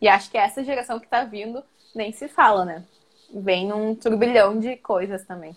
E 0.00 0.08
acho 0.08 0.30
que 0.30 0.38
essa 0.38 0.62
geração 0.62 1.00
que 1.00 1.08
tá 1.08 1.24
vindo 1.24 1.62
nem 1.94 2.12
se 2.12 2.28
fala, 2.28 2.64
né? 2.64 2.84
Vem 3.32 3.66
num 3.66 3.94
turbilhão 3.94 4.58
de 4.58 4.76
coisas 4.76 5.24
também. 5.24 5.56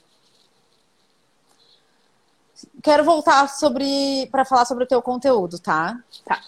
Quero 2.81 3.03
voltar 3.03 3.47
sobre 3.49 4.27
para 4.31 4.45
falar 4.45 4.65
sobre 4.65 4.83
o 4.83 4.87
teu 4.87 5.01
conteúdo, 5.01 5.59
tá? 5.59 6.01
Tá. 6.25 6.41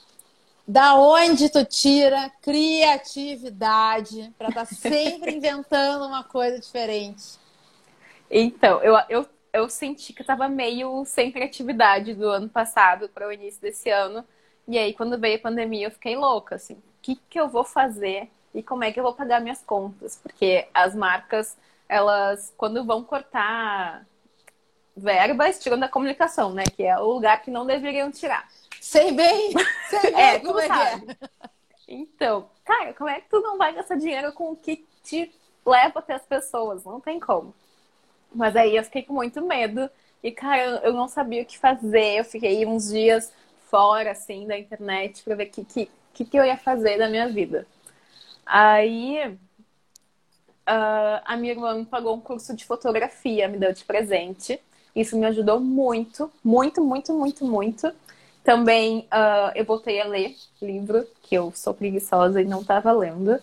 Da 0.68 0.96
onde 0.96 1.50
tu 1.50 1.66
tira 1.66 2.32
criatividade 2.42 4.34
para 4.38 4.50
estar 4.50 4.66
tá 4.66 4.74
sempre 4.74 5.36
inventando 5.36 6.06
uma 6.06 6.24
coisa 6.24 6.60
diferente? 6.60 7.38
Então, 8.30 8.82
eu, 8.82 8.96
eu, 9.10 9.26
eu 9.52 9.70
senti 9.70 10.14
que 10.14 10.22
eu 10.22 10.26
tava 10.26 10.48
meio 10.48 11.04
sem 11.06 11.32
criatividade 11.32 12.14
do 12.14 12.28
ano 12.30 12.48
passado 12.48 13.10
para 13.10 13.28
o 13.28 13.32
início 13.34 13.60
desse 13.62 13.90
ano. 13.90 14.24
E 14.70 14.78
aí, 14.78 14.94
quando 14.94 15.20
veio 15.20 15.38
a 15.38 15.42
pandemia, 15.42 15.88
eu 15.88 15.92
fiquei 15.92 16.16
louca, 16.16 16.54
assim. 16.54 16.76
O 16.76 16.82
que, 17.02 17.16
que 17.16 17.40
eu 17.40 17.50
vou 17.50 17.64
fazer 17.64 18.30
e 18.54 18.62
como 18.62 18.84
é 18.84 18.92
que 18.92 19.00
eu 19.00 19.04
vou 19.04 19.16
pagar 19.16 19.42
minhas 19.42 19.64
contas? 19.64 20.16
Porque 20.22 20.68
as 20.72 20.94
marcas, 20.94 21.58
elas, 21.88 22.54
quando 22.56 22.86
vão 22.86 23.04
cortar 23.04 24.06
verbas, 24.96 25.58
tiram 25.58 25.80
da 25.80 25.90
comunicação, 25.90 26.54
né? 26.54 26.66
Que 26.66 26.84
é 26.84 27.00
o 27.00 27.06
lugar 27.14 27.42
que 27.42 27.50
não 27.50 27.66
deveriam 27.66 28.12
tirar. 28.12 28.48
Sei 28.80 29.12
bem, 29.12 29.54
sei 29.90 30.12
bem 30.14 30.22
é, 30.22 30.40
como 30.40 30.60
é 30.60 30.68
sabe. 30.68 31.06
que 31.06 31.12
é. 31.12 31.30
Então, 31.88 32.48
cara, 32.64 32.94
como 32.94 33.10
é 33.10 33.22
que 33.22 33.28
tu 33.28 33.40
não 33.42 33.58
vai 33.58 33.74
gastar 33.74 33.96
dinheiro 33.96 34.32
com 34.34 34.52
o 34.52 34.56
que 34.56 34.86
te 35.04 35.34
leva 35.66 35.98
até 35.98 36.14
as 36.14 36.28
pessoas? 36.28 36.84
Não 36.84 37.00
tem 37.02 37.20
como. 37.20 37.56
Mas 38.32 38.56
aí 38.56 38.76
eu 38.76 38.84
fiquei 38.84 39.02
com 39.02 39.14
muito 39.14 39.42
medo 39.42 39.90
E, 40.22 40.32
cara, 40.32 40.82
eu 40.84 40.94
não 40.94 41.08
sabia 41.08 41.42
o 41.42 41.46
que 41.46 41.58
fazer. 41.58 42.20
Eu 42.20 42.24
fiquei 42.24 42.64
uns 42.68 42.90
dias 42.90 43.34
fora, 43.70 44.12
assim, 44.12 44.48
da 44.48 44.58
internet 44.58 45.24
para 45.24 45.36
ver 45.36 45.48
o 45.48 45.50
que, 45.52 45.90
que, 46.14 46.26
que 46.26 46.38
eu 46.38 46.44
ia 46.44 46.58
fazer 46.58 46.98
da 46.98 47.08
minha 47.08 47.28
vida. 47.30 47.66
Aí, 48.46 49.38
uh, 50.70 51.22
a 51.26 51.38
minha 51.38 51.54
irmã 51.54 51.76
me 51.76 51.86
pagou 51.86 52.16
um 52.16 52.22
curso 52.22 52.56
de 52.56 52.66
fotografia, 52.66 53.48
me 53.48 53.58
deu 53.58 53.74
de 53.74 53.84
presente. 53.84 54.60
Isso 54.96 55.18
me 55.18 55.26
ajudou 55.28 55.60
muito, 55.60 56.32
muito, 56.44 56.84
muito, 56.84 57.14
muito, 57.14 57.46
muito. 57.46 57.92
Também 58.44 59.08
uh, 59.14 59.52
eu 59.56 59.66
voltei 59.66 60.02
a 60.02 60.08
ler 60.08 60.36
livro, 60.62 61.06
que 61.24 61.36
eu 61.36 61.52
sou 61.56 61.74
preguiçosa 61.74 62.42
e 62.42 62.46
não 62.46 62.62
estava 62.62 62.92
lendo. 62.92 63.40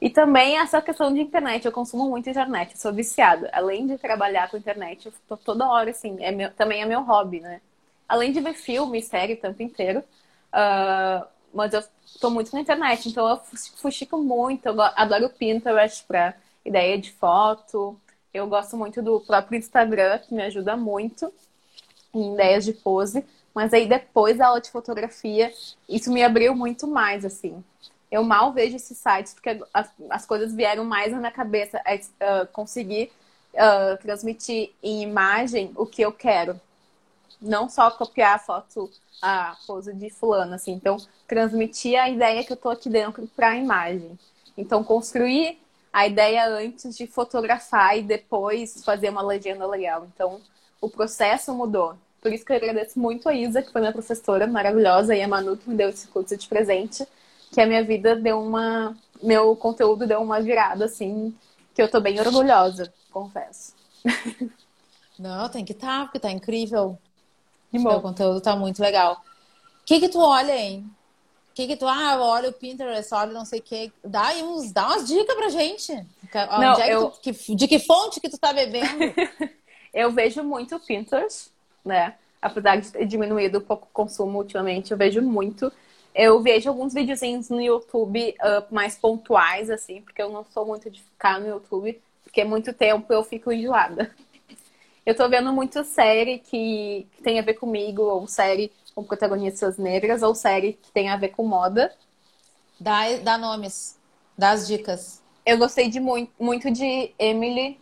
E 0.00 0.10
também 0.10 0.58
essa 0.58 0.82
questão 0.82 1.14
de 1.14 1.20
internet, 1.20 1.64
eu 1.64 1.72
consumo 1.72 2.08
muito 2.10 2.28
internet, 2.28 2.78
sou 2.78 2.92
viciada. 2.92 3.48
Além 3.52 3.86
de 3.86 3.96
trabalhar 3.98 4.50
com 4.50 4.56
internet, 4.56 5.06
eu 5.06 5.12
tô 5.28 5.36
toda 5.36 5.68
hora, 5.68 5.90
assim, 5.90 6.16
é 6.20 6.32
meu, 6.32 6.50
também 6.52 6.82
é 6.82 6.86
meu 6.86 7.02
hobby, 7.02 7.40
né? 7.40 7.60
Além 8.08 8.32
de 8.32 8.40
ver 8.40 8.54
filme, 8.54 9.02
série 9.02 9.34
o 9.34 9.40
tempo 9.40 9.62
inteiro, 9.62 10.00
uh, 10.00 11.26
mas 11.52 11.72
eu 11.72 11.82
tô 12.20 12.30
muito 12.30 12.52
na 12.52 12.60
internet, 12.60 13.08
então 13.08 13.28
eu 13.28 13.36
fuxico 13.36 14.18
muito, 14.18 14.66
eu 14.66 14.80
adoro 14.80 15.26
o 15.26 15.30
Pinterest 15.30 16.04
pra 16.04 16.34
ideia 16.64 16.98
de 16.98 17.10
foto, 17.12 17.98
eu 18.32 18.46
gosto 18.46 18.76
muito 18.76 19.02
do 19.02 19.20
próprio 19.20 19.58
Instagram, 19.58 20.18
que 20.18 20.34
me 20.34 20.42
ajuda 20.42 20.76
muito 20.76 21.32
em 22.14 22.34
ideias 22.34 22.64
de 22.64 22.72
pose, 22.72 23.24
mas 23.54 23.72
aí 23.72 23.86
depois 23.86 24.38
da 24.38 24.48
aula 24.48 24.60
de 24.60 24.70
fotografia, 24.70 25.52
isso 25.88 26.12
me 26.12 26.22
abriu 26.22 26.54
muito 26.54 26.86
mais, 26.86 27.24
assim 27.24 27.62
eu 28.12 28.22
mal 28.22 28.52
vejo 28.52 28.76
esses 28.76 28.98
sites 28.98 29.32
porque 29.32 29.58
as, 29.72 29.90
as 30.10 30.26
coisas 30.26 30.54
vieram 30.54 30.84
mais 30.84 31.10
na 31.10 31.18
minha 31.18 31.32
cabeça. 31.32 31.80
É, 31.86 31.96
uh, 31.96 32.46
conseguir 32.52 33.10
uh, 33.54 33.96
transmitir 34.02 34.70
em 34.82 35.02
imagem 35.02 35.72
o 35.74 35.86
que 35.86 36.02
eu 36.02 36.12
quero. 36.12 36.60
Não 37.42 37.68
só 37.68 37.90
copiar 37.90 38.36
a 38.36 38.38
foto, 38.38 38.90
a 39.20 39.56
pose 39.66 39.92
de 39.92 40.08
fulano, 40.10 40.54
assim. 40.54 40.72
Então, 40.72 40.96
transmitir 41.26 42.00
a 42.00 42.08
ideia 42.08 42.44
que 42.44 42.52
eu 42.52 42.56
tô 42.56 42.70
aqui 42.70 42.88
dentro 42.88 43.28
para 43.36 43.50
a 43.50 43.56
imagem. 43.56 44.18
Então, 44.56 44.82
construir 44.82 45.58
a 45.92 46.06
ideia 46.06 46.48
antes 46.48 46.96
de 46.96 47.06
fotografar 47.06 47.98
e 47.98 48.02
depois 48.02 48.82
fazer 48.84 49.10
uma 49.10 49.22
legenda 49.22 49.66
legal. 49.66 50.06
Então, 50.14 50.40
o 50.80 50.88
processo 50.88 51.54
mudou. 51.54 51.96
Por 52.20 52.32
isso 52.32 52.44
que 52.44 52.52
eu 52.52 52.56
agradeço 52.56 52.98
muito 52.98 53.28
a 53.28 53.34
Isa, 53.34 53.62
que 53.62 53.72
foi 53.72 53.80
minha 53.80 53.92
professora 53.92 54.46
maravilhosa, 54.46 55.14
e 55.14 55.22
a 55.22 55.28
Manu, 55.28 55.56
que 55.56 55.68
me 55.68 55.76
deu 55.76 55.88
esse 55.88 56.06
curso 56.08 56.36
de 56.36 56.46
presente 56.48 57.06
que 57.52 57.60
a 57.60 57.66
minha 57.66 57.84
vida 57.84 58.16
deu 58.16 58.40
uma. 58.40 58.96
Meu 59.22 59.54
conteúdo 59.54 60.06
deu 60.06 60.20
uma 60.20 60.40
virada, 60.40 60.86
assim, 60.86 61.36
que 61.74 61.82
eu 61.82 61.88
tô 61.88 62.00
bem 62.00 62.18
orgulhosa, 62.18 62.92
confesso. 63.10 63.74
Não, 65.18 65.48
tem 65.48 65.64
que 65.64 65.72
estar, 65.72 66.00
tá, 66.00 66.04
porque 66.04 66.18
tá 66.18 66.30
incrível. 66.30 66.98
Que 67.72 67.78
bom. 67.78 67.96
O 67.96 68.02
conteúdo 68.02 68.40
tá 68.40 68.54
muito 68.54 68.80
legal. 68.82 69.14
O 69.14 69.84
que 69.86 69.98
que 69.98 70.08
tu 70.10 70.20
olha, 70.20 70.54
hein? 70.54 70.84
O 71.50 71.54
que 71.54 71.66
que 71.66 71.76
tu... 71.76 71.88
Ah, 71.88 72.18
olha 72.20 72.50
o 72.50 72.52
Pinterest, 72.52 73.12
olha 73.14 73.32
não 73.32 73.46
sei 73.46 73.60
o 73.60 73.62
que. 73.62 73.90
Dá 74.04 74.30
uns... 74.44 74.70
Dá 74.72 74.86
umas 74.86 75.08
dicas 75.08 75.34
pra 75.34 75.48
gente. 75.48 76.06
Não, 76.60 76.74
é 76.74 76.94
eu... 76.94 77.10
que 77.10 77.32
tu... 77.32 77.56
de 77.56 77.66
que 77.66 77.78
fonte 77.78 78.20
que 78.20 78.28
tu 78.28 78.38
tá 78.38 78.52
bebendo? 78.52 78.88
eu 79.92 80.12
vejo 80.12 80.44
muito 80.44 80.76
o 80.76 80.80
Pinterest, 80.80 81.50
né? 81.82 82.14
Apesar 82.40 82.76
de 82.76 82.92
ter 82.92 83.06
diminuído 83.06 83.58
um 83.58 83.62
pouco 83.62 83.86
o 83.86 83.92
consumo 83.92 84.38
ultimamente, 84.38 84.92
eu 84.92 84.98
vejo 84.98 85.22
muito. 85.22 85.72
Eu 86.14 86.42
vejo 86.42 86.68
alguns 86.68 86.92
videozinhos 86.92 87.48
no 87.48 87.60
YouTube 87.60 88.34
uh, 88.40 88.74
mais 88.74 88.96
pontuais, 88.96 89.70
assim, 89.70 90.02
porque 90.02 90.20
eu 90.20 90.30
não 90.30 90.44
sou 90.44 90.66
muito 90.66 90.90
de 90.90 91.00
ficar 91.00 91.40
no 91.40 91.48
YouTube, 91.48 91.98
porque 92.22 92.44
muito 92.44 92.74
tempo 92.74 93.10
eu 93.10 93.24
fico 93.24 93.50
enjoada. 93.50 94.14
Eu 95.04 95.16
tô 95.16 95.28
vendo 95.28 95.52
muito 95.52 95.82
série 95.82 96.38
que, 96.38 97.08
que 97.12 97.22
tem 97.22 97.38
a 97.38 97.42
ver 97.42 97.54
comigo, 97.54 98.02
ou 98.02 98.26
série 98.28 98.72
com 98.94 99.02
protagonistas 99.02 99.76
negras, 99.76 100.22
ou 100.22 100.34
série 100.34 100.74
que 100.74 100.92
tem 100.92 101.08
a 101.08 101.16
ver 101.16 101.30
com 101.30 101.44
moda. 101.44 101.92
Dá, 102.78 103.16
dá 103.16 103.36
nomes, 103.36 103.98
dá 104.38 104.50
as 104.50 104.66
dicas. 104.66 105.20
Eu 105.44 105.58
gostei 105.58 105.88
de 105.88 105.98
muito, 105.98 106.32
muito 106.38 106.70
de 106.70 107.12
Emily 107.18 107.80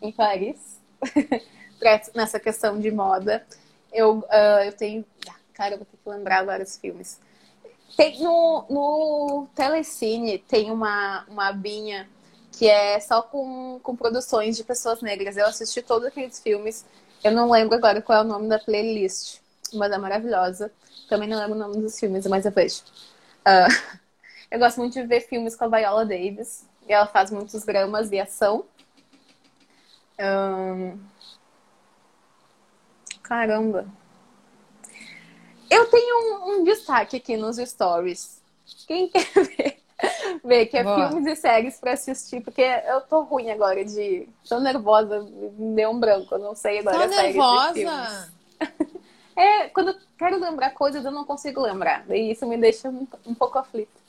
em 0.00 0.10
Paris, 0.10 0.80
nessa 2.14 2.40
questão 2.40 2.80
de 2.80 2.90
moda. 2.90 3.46
Eu, 3.92 4.20
uh, 4.20 4.64
eu 4.64 4.72
tenho. 4.72 5.04
Cara, 5.52 5.74
eu 5.74 5.78
vou 5.78 5.86
ter 5.86 5.98
que 6.02 6.08
lembrar 6.08 6.46
vários 6.46 6.78
filmes. 6.78 7.20
Tem 7.94 8.22
no, 8.22 8.64
no 8.70 9.46
Telecine 9.54 10.38
tem 10.38 10.70
uma, 10.70 11.26
uma 11.28 11.48
abinha 11.48 12.08
que 12.52 12.68
é 12.68 13.00
só 13.00 13.22
com, 13.22 13.80
com 13.82 13.96
produções 13.96 14.56
de 14.56 14.64
pessoas 14.64 15.00
negras. 15.00 15.36
Eu 15.36 15.46
assisti 15.46 15.82
todos 15.82 16.06
aqueles 16.06 16.38
filmes. 16.40 16.84
Eu 17.24 17.32
não 17.32 17.50
lembro 17.50 17.74
agora 17.76 18.02
qual 18.02 18.18
é 18.18 18.20
o 18.22 18.28
nome 18.28 18.48
da 18.48 18.58
playlist, 18.58 19.38
mas 19.72 19.90
é 19.90 19.98
maravilhosa. 19.98 20.70
Também 21.08 21.28
não 21.28 21.38
lembro 21.38 21.54
o 21.54 21.58
nome 21.58 21.80
dos 21.80 21.98
filmes, 21.98 22.26
mas 22.26 22.44
eu 22.44 22.52
vejo. 22.52 22.82
Uh, 23.40 23.98
eu 24.50 24.58
gosto 24.58 24.78
muito 24.78 24.94
de 24.94 25.06
ver 25.06 25.20
filmes 25.22 25.56
com 25.56 25.64
a 25.64 25.68
Viola 25.68 26.04
Davis. 26.04 26.66
E 26.86 26.92
ela 26.92 27.06
faz 27.06 27.30
muitos 27.30 27.64
dramas 27.64 28.10
e 28.12 28.20
ação. 28.20 28.64
Um... 30.20 30.98
Caramba. 33.22 33.86
Eu 35.70 35.86
tenho 35.86 36.18
um, 36.18 36.50
um 36.50 36.64
destaque 36.64 37.16
aqui 37.16 37.36
nos 37.36 37.56
stories. 37.56 38.42
Quem 38.86 39.08
quer 39.10 39.26
ver? 39.32 39.81
ver 40.44 40.66
que 40.66 40.76
é 40.76 40.84
Boa. 40.84 41.08
filmes 41.08 41.26
e 41.26 41.36
séries 41.36 41.78
para 41.78 41.92
assistir, 41.92 42.42
porque 42.42 42.62
eu 42.62 43.00
tô 43.02 43.22
ruim 43.22 43.50
agora 43.50 43.84
de. 43.84 44.28
tô 44.48 44.60
nervosa, 44.60 45.20
me 45.20 45.74
deu 45.74 45.90
um 45.90 46.00
branco, 46.00 46.34
eu 46.34 46.38
não 46.38 46.54
sei 46.54 46.80
agora. 46.80 47.08
Tô 47.08 47.14
nervosa? 47.14 48.32
é, 49.36 49.68
quando 49.68 49.88
eu 49.88 49.96
quero 50.18 50.38
lembrar 50.38 50.70
coisas, 50.70 51.04
eu 51.04 51.10
não 51.10 51.24
consigo 51.24 51.60
lembrar. 51.60 52.04
E 52.10 52.32
isso 52.32 52.46
me 52.46 52.56
deixa 52.56 52.88
um, 52.88 53.06
um 53.26 53.34
pouco 53.34 53.58
aflito. 53.58 54.02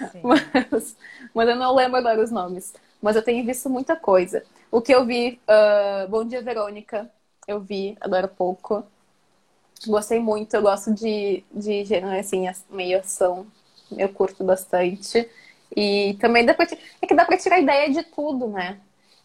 Mas, 0.22 0.96
mas 1.34 1.48
eu 1.50 1.56
não 1.56 1.74
lembro 1.74 1.98
agora 1.98 2.22
os 2.22 2.30
nomes. 2.30 2.72
Mas 3.02 3.16
eu 3.16 3.22
tenho 3.22 3.44
visto 3.44 3.68
muita 3.68 3.94
coisa. 3.94 4.42
O 4.70 4.80
que 4.80 4.94
eu 4.94 5.04
vi, 5.04 5.38
uh, 5.46 6.08
Bom 6.08 6.24
Dia 6.24 6.40
Verônica, 6.40 7.10
eu 7.46 7.60
vi 7.60 7.98
agora 8.00 8.24
há 8.24 8.28
pouco. 8.28 8.82
Gostei 9.86 10.18
muito, 10.18 10.54
eu 10.54 10.62
gosto 10.62 10.94
de, 10.94 11.44
de 11.52 11.84
gênero 11.84 12.18
assim, 12.18 12.46
meio 12.70 12.98
ação. 12.98 13.46
Eu 13.96 14.08
curto 14.10 14.44
bastante. 14.44 15.28
E 15.74 16.16
também 16.20 16.44
dá 16.44 16.54
pra, 16.54 16.66
é 17.00 17.06
que 17.06 17.14
dá 17.14 17.24
pra 17.24 17.36
tirar 17.36 17.60
ideia 17.60 17.90
de 17.90 18.02
tudo, 18.02 18.48
né? 18.48 18.80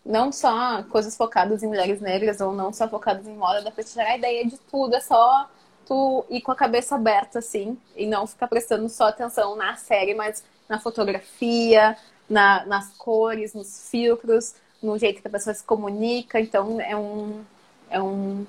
Não 0.05 0.31
só 0.31 0.83
coisas 0.83 1.17
focadas 1.17 1.63
em 1.63 1.67
mulheres 1.67 1.99
negras 1.99 2.39
ou 2.39 2.53
não 2.53 2.71
só 2.71 2.87
focadas 2.87 3.27
em 3.27 3.35
moda, 3.35 3.61
dá 3.61 3.71
pra 3.71 3.83
tirar 3.83 4.17
ideia 4.17 4.45
de 4.45 4.57
tudo. 4.57 4.95
É 4.95 4.99
só 4.99 5.49
tu 5.85 6.25
ir 6.29 6.41
com 6.41 6.51
a 6.51 6.55
cabeça 6.55 6.95
aberta, 6.95 7.39
assim, 7.39 7.77
e 7.95 8.05
não 8.05 8.27
ficar 8.27 8.47
prestando 8.47 8.87
só 8.89 9.07
atenção 9.07 9.55
na 9.55 9.75
série, 9.75 10.13
mas 10.13 10.43
na 10.69 10.79
fotografia, 10.79 11.97
na, 12.29 12.65
nas 12.65 12.89
cores, 12.97 13.53
nos 13.53 13.89
filtros, 13.89 14.55
no 14.81 14.97
jeito 14.97 15.21
que 15.21 15.27
a 15.27 15.31
pessoa 15.31 15.53
se 15.53 15.63
comunica. 15.63 16.39
Então 16.39 16.79
é 16.79 16.95
um, 16.95 17.43
é 17.89 18.01
um 18.01 18.45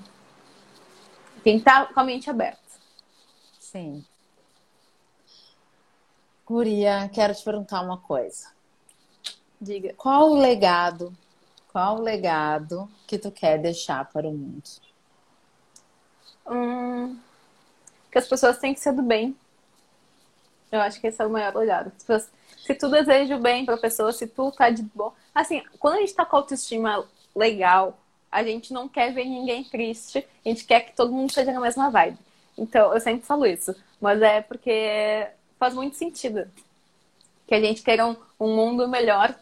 tem 1.42 1.54
que 1.54 1.68
estar 1.68 1.92
com 1.94 2.00
a 2.00 2.04
mente 2.04 2.28
aberta. 2.28 2.58
Sim. 3.60 4.04
Guria, 6.46 7.10
quero 7.12 7.34
te 7.34 7.42
perguntar 7.42 7.82
uma 7.82 7.98
coisa. 7.98 8.46
Diga. 9.60 9.92
Qual 9.94 10.30
o 10.30 10.40
legado, 10.40 11.12
qual 11.72 11.96
o 11.96 12.02
legado 12.02 12.88
que 13.04 13.18
tu 13.18 13.32
quer 13.32 13.58
deixar 13.58 14.04
para 14.04 14.28
o 14.28 14.32
mundo? 14.32 14.62
Hum, 16.46 17.18
que 18.12 18.18
as 18.18 18.28
pessoas 18.28 18.58
têm 18.58 18.72
que 18.72 18.78
ser 18.78 18.92
do 18.92 19.02
bem. 19.02 19.36
Eu 20.70 20.80
acho 20.80 21.00
que 21.00 21.08
esse 21.08 21.20
é 21.20 21.26
o 21.26 21.30
maior 21.30 21.52
legado. 21.54 21.90
Se 21.98 22.74
tu 22.74 22.88
deseja 22.88 23.36
o 23.36 23.40
bem 23.40 23.64
para 23.64 23.74
a 23.74 23.78
pessoa, 23.78 24.12
se 24.12 24.28
tu 24.28 24.52
tá 24.52 24.70
de 24.70 24.82
boa. 24.82 25.12
Assim, 25.34 25.64
quando 25.80 25.94
a 25.94 26.00
gente 26.00 26.14
tá 26.14 26.24
com 26.24 26.36
autoestima 26.36 27.04
legal, 27.34 27.98
a 28.30 28.44
gente 28.44 28.72
não 28.72 28.88
quer 28.88 29.12
ver 29.12 29.24
ninguém 29.24 29.64
triste, 29.64 30.18
a 30.44 30.48
gente 30.48 30.64
quer 30.64 30.80
que 30.82 30.94
todo 30.94 31.12
mundo 31.12 31.30
esteja 31.30 31.52
na 31.52 31.60
mesma 31.60 31.90
vibe. 31.90 32.18
Então, 32.56 32.94
eu 32.94 33.00
sempre 33.00 33.26
falo 33.26 33.46
isso, 33.46 33.74
mas 34.00 34.22
é 34.22 34.40
porque 34.42 35.28
faz 35.58 35.74
muito 35.74 35.96
sentido 35.96 36.48
que 37.46 37.54
a 37.54 37.60
gente 37.60 37.82
queira 37.82 38.06
um, 38.06 38.16
um 38.40 38.56
mundo 38.56 38.88
melhor, 38.88 39.34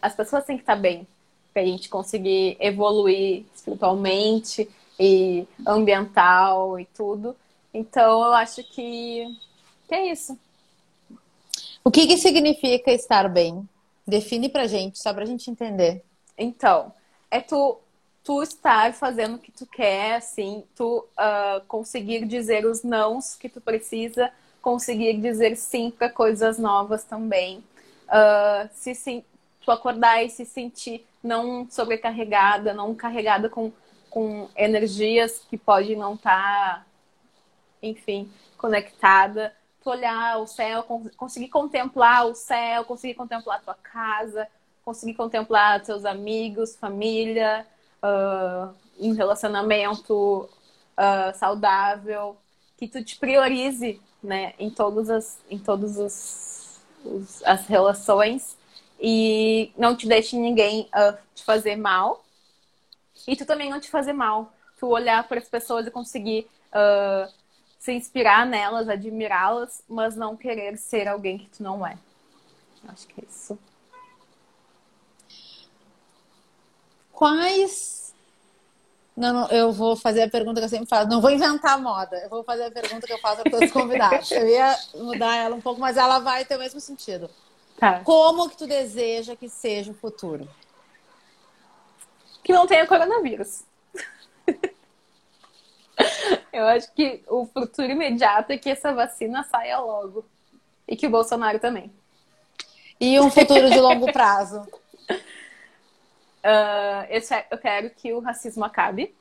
as 0.00 0.14
pessoas 0.14 0.44
têm 0.44 0.56
que 0.56 0.62
estar 0.62 0.76
bem, 0.76 1.06
para 1.52 1.62
a 1.62 1.66
gente 1.66 1.88
conseguir 1.88 2.56
evoluir 2.58 3.44
espiritualmente 3.54 4.68
e 4.98 5.46
ambiental 5.66 6.80
e 6.80 6.86
tudo. 6.86 7.36
Então, 7.74 8.24
eu 8.24 8.32
acho 8.32 8.64
que, 8.64 9.26
que 9.86 9.94
é 9.94 10.10
isso. 10.10 10.38
O 11.84 11.90
que, 11.90 12.06
que 12.06 12.16
significa 12.16 12.90
estar 12.90 13.28
bem? 13.28 13.68
Define 14.06 14.48
pra 14.48 14.66
gente, 14.66 14.98
só 14.98 15.12
pra 15.12 15.26
gente 15.26 15.50
entender. 15.50 16.02
Então, 16.38 16.92
é 17.30 17.40
tu 17.40 17.78
tu 18.24 18.40
estar 18.40 18.94
fazendo 18.94 19.34
o 19.34 19.38
que 19.38 19.50
tu 19.50 19.66
quer, 19.66 20.14
assim, 20.14 20.62
tu 20.76 21.04
uh, 21.18 21.60
conseguir 21.66 22.24
dizer 22.24 22.64
os 22.64 22.84
nãos 22.84 23.34
que 23.34 23.48
tu 23.48 23.60
precisa, 23.60 24.30
conseguir 24.62 25.20
dizer 25.20 25.56
sim 25.56 25.90
para 25.90 26.08
coisas 26.08 26.58
novas 26.58 27.04
também. 27.04 27.58
Uh, 28.08 28.68
se 28.72 28.94
sim, 28.94 29.24
tu 29.64 29.70
acordar 29.70 30.24
e 30.24 30.30
se 30.30 30.46
sentir 30.46 31.06
não 31.22 31.68
sobrecarregada, 31.68 32.72
não 32.72 32.94
carregada 32.94 33.48
com 33.48 33.72
com 34.12 34.46
energias 34.54 35.38
que 35.48 35.56
pode 35.56 35.96
não 35.96 36.14
estar, 36.14 36.80
tá, 36.80 36.86
enfim, 37.82 38.30
conectada. 38.58 39.54
Tu 39.82 39.88
olhar 39.88 40.36
o 40.38 40.46
céu, 40.46 40.84
conseguir 41.16 41.48
contemplar 41.48 42.26
o 42.26 42.34
céu, 42.34 42.84
conseguir 42.84 43.14
contemplar 43.14 43.62
tua 43.62 43.74
casa, 43.74 44.46
conseguir 44.84 45.14
contemplar 45.14 45.82
teus 45.82 46.04
amigos, 46.04 46.76
família, 46.76 47.66
uh, 48.02 48.74
um 49.00 49.14
relacionamento 49.14 50.46
uh, 50.98 51.34
saudável, 51.34 52.36
que 52.76 52.86
tu 52.86 53.02
te 53.02 53.16
priorize, 53.16 53.98
né, 54.22 54.54
em 54.58 54.70
todas 54.70 55.10
as, 55.10 55.38
em 55.50 55.58
todos 55.58 55.96
os, 55.98 56.80
os 57.04 57.42
as 57.44 57.66
relações 57.66 58.56
e 59.00 59.72
não 59.76 59.96
te 59.96 60.06
deixe 60.06 60.36
ninguém 60.36 60.88
uh, 60.94 61.16
te 61.34 61.42
fazer 61.44 61.76
mal 61.76 62.22
e 63.26 63.36
tu 63.36 63.44
também 63.46 63.70
não 63.70 63.80
te 63.80 63.90
fazer 63.90 64.12
mal. 64.12 64.52
Tu 64.78 64.86
olhar 64.86 65.26
para 65.28 65.38
as 65.38 65.48
pessoas 65.48 65.86
e 65.86 65.90
conseguir 65.90 66.48
uh, 66.68 67.32
se 67.78 67.92
inspirar 67.92 68.46
nelas, 68.46 68.88
admirá-las, 68.88 69.82
mas 69.88 70.16
não 70.16 70.36
querer 70.36 70.76
ser 70.76 71.08
alguém 71.08 71.38
que 71.38 71.48
tu 71.50 71.62
não 71.62 71.86
é. 71.86 71.96
Acho 72.88 73.06
que 73.06 73.20
é 73.20 73.24
isso. 73.28 73.58
Quais. 77.12 78.01
Não, 79.16 79.32
não, 79.32 79.48
eu 79.48 79.70
vou 79.72 79.94
fazer 79.94 80.22
a 80.22 80.30
pergunta 80.30 80.60
que 80.60 80.64
eu 80.64 80.70
sempre 80.70 80.86
faço. 80.86 81.08
Não 81.08 81.20
vou 81.20 81.30
inventar 81.30 81.78
moda. 81.80 82.16
Eu 82.16 82.30
vou 82.30 82.42
fazer 82.42 82.64
a 82.64 82.70
pergunta 82.70 83.06
que 83.06 83.12
eu 83.12 83.18
faço 83.18 83.42
para 83.42 83.50
todos 83.50 83.66
os 83.66 83.72
convidados. 83.74 84.30
Eu 84.30 84.48
ia 84.48 84.76
mudar 84.94 85.36
ela 85.36 85.54
um 85.54 85.60
pouco, 85.60 85.80
mas 85.80 85.96
ela 85.96 86.18
vai 86.18 86.44
ter 86.44 86.56
o 86.56 86.58
mesmo 86.58 86.80
sentido. 86.80 87.30
Tá. 87.76 88.00
Como 88.00 88.48
que 88.48 88.56
tu 88.56 88.66
deseja 88.66 89.36
que 89.36 89.48
seja 89.48 89.90
o 89.90 89.94
futuro? 89.94 90.48
Que 92.42 92.52
não 92.52 92.66
tenha 92.66 92.86
coronavírus. 92.86 93.64
Eu 96.52 96.66
acho 96.66 96.92
que 96.92 97.22
o 97.28 97.46
futuro 97.46 97.90
imediato 97.90 98.52
é 98.52 98.58
que 98.58 98.70
essa 98.70 98.92
vacina 98.92 99.42
saia 99.44 99.78
logo. 99.78 100.24
E 100.88 100.96
que 100.96 101.06
o 101.06 101.10
Bolsonaro 101.10 101.58
também. 101.58 101.92
E 103.00 103.20
um 103.20 103.30
futuro 103.30 103.68
de 103.70 103.78
longo 103.78 104.10
prazo? 104.12 104.66
Uh, 106.44 107.42
eu 107.50 107.58
quero 107.58 107.90
que 107.90 108.12
o 108.12 108.20
racismo 108.20 108.64
acabe. 108.64 109.14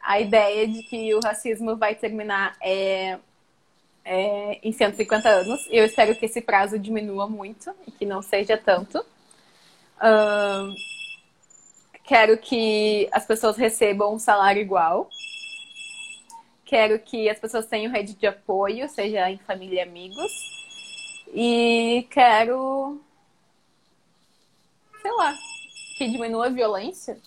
A 0.00 0.20
ideia 0.20 0.66
de 0.66 0.82
que 0.84 1.14
o 1.14 1.20
racismo 1.20 1.76
vai 1.76 1.94
terminar 1.94 2.56
é 2.62 3.18
é, 4.08 4.58
em 4.62 4.72
150 4.72 5.28
anos. 5.28 5.68
Eu 5.70 5.84
espero 5.84 6.14
que 6.16 6.24
esse 6.24 6.40
prazo 6.40 6.78
diminua 6.78 7.28
muito 7.28 7.70
e 7.86 7.90
que 7.90 8.06
não 8.06 8.22
seja 8.22 8.56
tanto. 8.56 8.98
Uh, 9.98 10.74
quero 12.04 12.38
que 12.38 13.06
as 13.12 13.26
pessoas 13.26 13.56
recebam 13.56 14.14
um 14.14 14.18
salário 14.18 14.62
igual. 14.62 15.10
Quero 16.64 16.98
que 16.98 17.28
as 17.28 17.38
pessoas 17.38 17.66
tenham 17.66 17.92
rede 17.92 18.14
de 18.14 18.26
apoio, 18.26 18.88
seja 18.88 19.30
em 19.30 19.38
família 19.38 19.80
e 19.80 19.88
amigos. 19.88 20.32
E 21.34 22.06
quero, 22.10 22.98
sei 25.02 25.12
lá, 25.12 25.36
que 25.98 26.08
diminua 26.08 26.46
a 26.46 26.50
violência. 26.50 27.18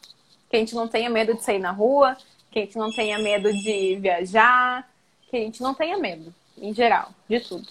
Que 0.49 0.55
a 0.55 0.59
gente 0.59 0.73
não 0.73 0.87
tenha 0.87 1.09
medo 1.09 1.35
de 1.35 1.43
sair 1.43 1.59
na 1.59 1.71
rua, 1.71 2.17
que 2.49 2.59
a 2.59 2.61
gente 2.63 2.77
não 2.77 2.91
tenha 2.91 3.19
medo 3.19 3.51
de 3.53 3.97
viajar, 3.97 4.89
que 5.29 5.37
a 5.37 5.39
gente 5.39 5.61
não 5.61 5.73
tenha 5.73 5.97
medo 5.97 6.33
em 6.57 6.73
geral, 6.73 7.09
de 7.27 7.39
tudo. 7.39 7.67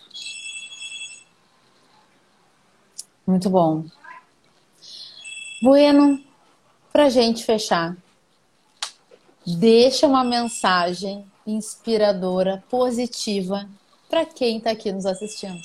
Muito 3.26 3.48
bom. 3.48 3.84
Bueno, 5.62 6.22
para 6.92 7.08
gente 7.08 7.44
fechar, 7.44 7.96
deixa 9.46 10.06
uma 10.06 10.24
mensagem 10.24 11.24
inspiradora, 11.46 12.62
positiva 12.68 13.68
para 14.08 14.24
quem 14.24 14.58
está 14.58 14.70
aqui 14.70 14.90
nos 14.90 15.06
assistindo. 15.06 15.60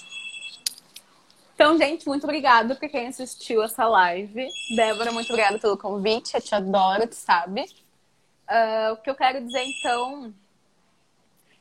Então, 1.56 1.78
gente, 1.78 2.06
muito 2.06 2.26
obrigada 2.26 2.76
por 2.76 2.89
quem 2.89 3.08
assistiu 3.08 3.64
essa 3.64 3.88
live. 3.88 4.45
Débora, 4.76 5.10
muito 5.14 5.30
obrigada 5.30 5.58
pelo 5.58 5.78
convite. 5.78 6.36
Eu 6.36 6.41
te 6.41 6.53
adoro, 6.53 7.08
tu 7.08 7.16
sabe. 7.16 7.62
Uh, 8.49 8.91
o 8.91 8.97
que 8.97 9.10
eu 9.10 9.16
quero 9.16 9.43
dizer, 9.43 9.64
então, 9.64 10.34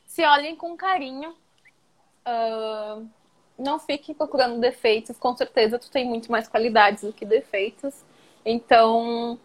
se 0.05 0.23
olhem 0.25 0.53
com 0.53 0.75
carinho 0.75 1.33
uh, 2.27 3.07
não 3.57 3.79
fique 3.79 4.13
procurando 4.13 4.59
defeitos. 4.59 5.17
Com 5.17 5.33
certeza 5.35 5.79
tu 5.79 5.89
tem 5.89 6.05
muito 6.05 6.29
mais 6.29 6.49
qualidades 6.49 7.03
do 7.03 7.13
que 7.13 7.25
defeitos. 7.25 7.95
Então, 8.43 9.39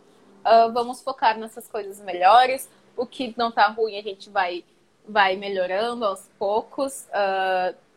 uh, 0.44 0.72
vamos 0.72 1.01
focar 1.01 1.38
nessas 1.38 1.68
coisas 1.68 2.01
melhores. 2.01 2.68
O 2.96 3.07
que 3.07 3.32
não 3.38 3.53
tá 3.53 3.68
ruim 3.68 3.96
a 3.96 4.03
gente 4.03 4.28
vai, 4.28 4.64
vai 5.09 5.36
melhorando 5.36 6.05
aos 6.05 6.28
poucos. 6.36 7.07
Uh, 7.07 7.89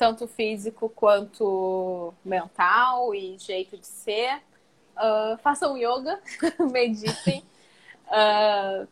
tanto 0.00 0.26
físico 0.26 0.88
quanto 0.88 2.14
mental 2.24 3.14
e 3.14 3.36
jeito 3.38 3.76
de 3.76 3.86
ser. 3.86 4.36
Uh, 4.96 5.36
façam 5.42 5.76
yoga, 5.76 6.18
meditem. 6.72 7.44
Uh, 8.06 8.88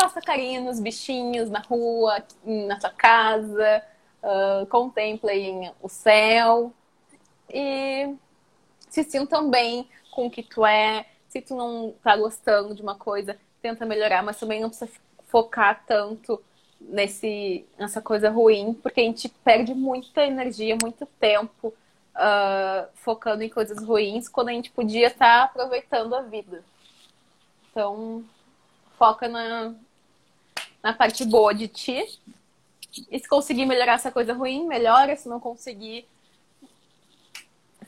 faça 0.00 0.22
carinho 0.22 0.62
nos 0.62 0.80
bichinhos 0.80 1.50
na 1.50 1.60
rua, 1.60 2.24
na 2.46 2.80
sua 2.80 2.88
casa 2.88 3.84
uh, 4.22 4.64
contemplem 4.68 5.70
o 5.82 5.88
céu 5.88 6.72
e 7.52 8.14
se 8.88 9.04
sintam 9.04 9.50
bem 9.50 9.86
com 10.10 10.28
o 10.28 10.30
que 10.30 10.42
tu 10.42 10.64
é. 10.64 11.04
Se 11.28 11.42
tu 11.42 11.54
não 11.54 11.94
tá 12.02 12.16
gostando 12.16 12.74
de 12.74 12.80
uma 12.80 12.94
coisa, 12.94 13.38
tenta 13.60 13.84
melhorar, 13.84 14.22
mas 14.22 14.40
também 14.40 14.62
não 14.62 14.70
precisa 14.70 14.90
focar 15.28 15.84
tanto 15.86 16.42
nesse, 16.88 17.64
nessa 17.78 18.00
coisa 18.00 18.30
ruim, 18.30 18.74
porque 18.74 19.00
a 19.00 19.04
gente 19.04 19.28
perde 19.28 19.74
muita 19.74 20.22
energia, 20.22 20.76
muito 20.80 21.06
tempo 21.18 21.68
uh, 22.14 22.88
focando 22.94 23.42
em 23.42 23.48
coisas 23.48 23.82
ruins, 23.84 24.28
quando 24.28 24.48
a 24.48 24.52
gente 24.52 24.70
podia 24.70 25.08
estar 25.08 25.38
tá 25.38 25.44
aproveitando 25.44 26.14
a 26.14 26.22
vida. 26.22 26.64
Então, 27.70 28.24
foca 28.98 29.28
na, 29.28 29.74
na 30.82 30.92
parte 30.92 31.24
boa 31.24 31.54
de 31.54 31.68
ti 31.68 32.20
e 33.10 33.18
se 33.18 33.28
conseguir 33.28 33.64
melhorar 33.64 33.94
essa 33.94 34.12
coisa 34.12 34.34
ruim, 34.34 34.66
melhora. 34.66 35.16
Se 35.16 35.28
não 35.28 35.40
conseguir, 35.40 36.06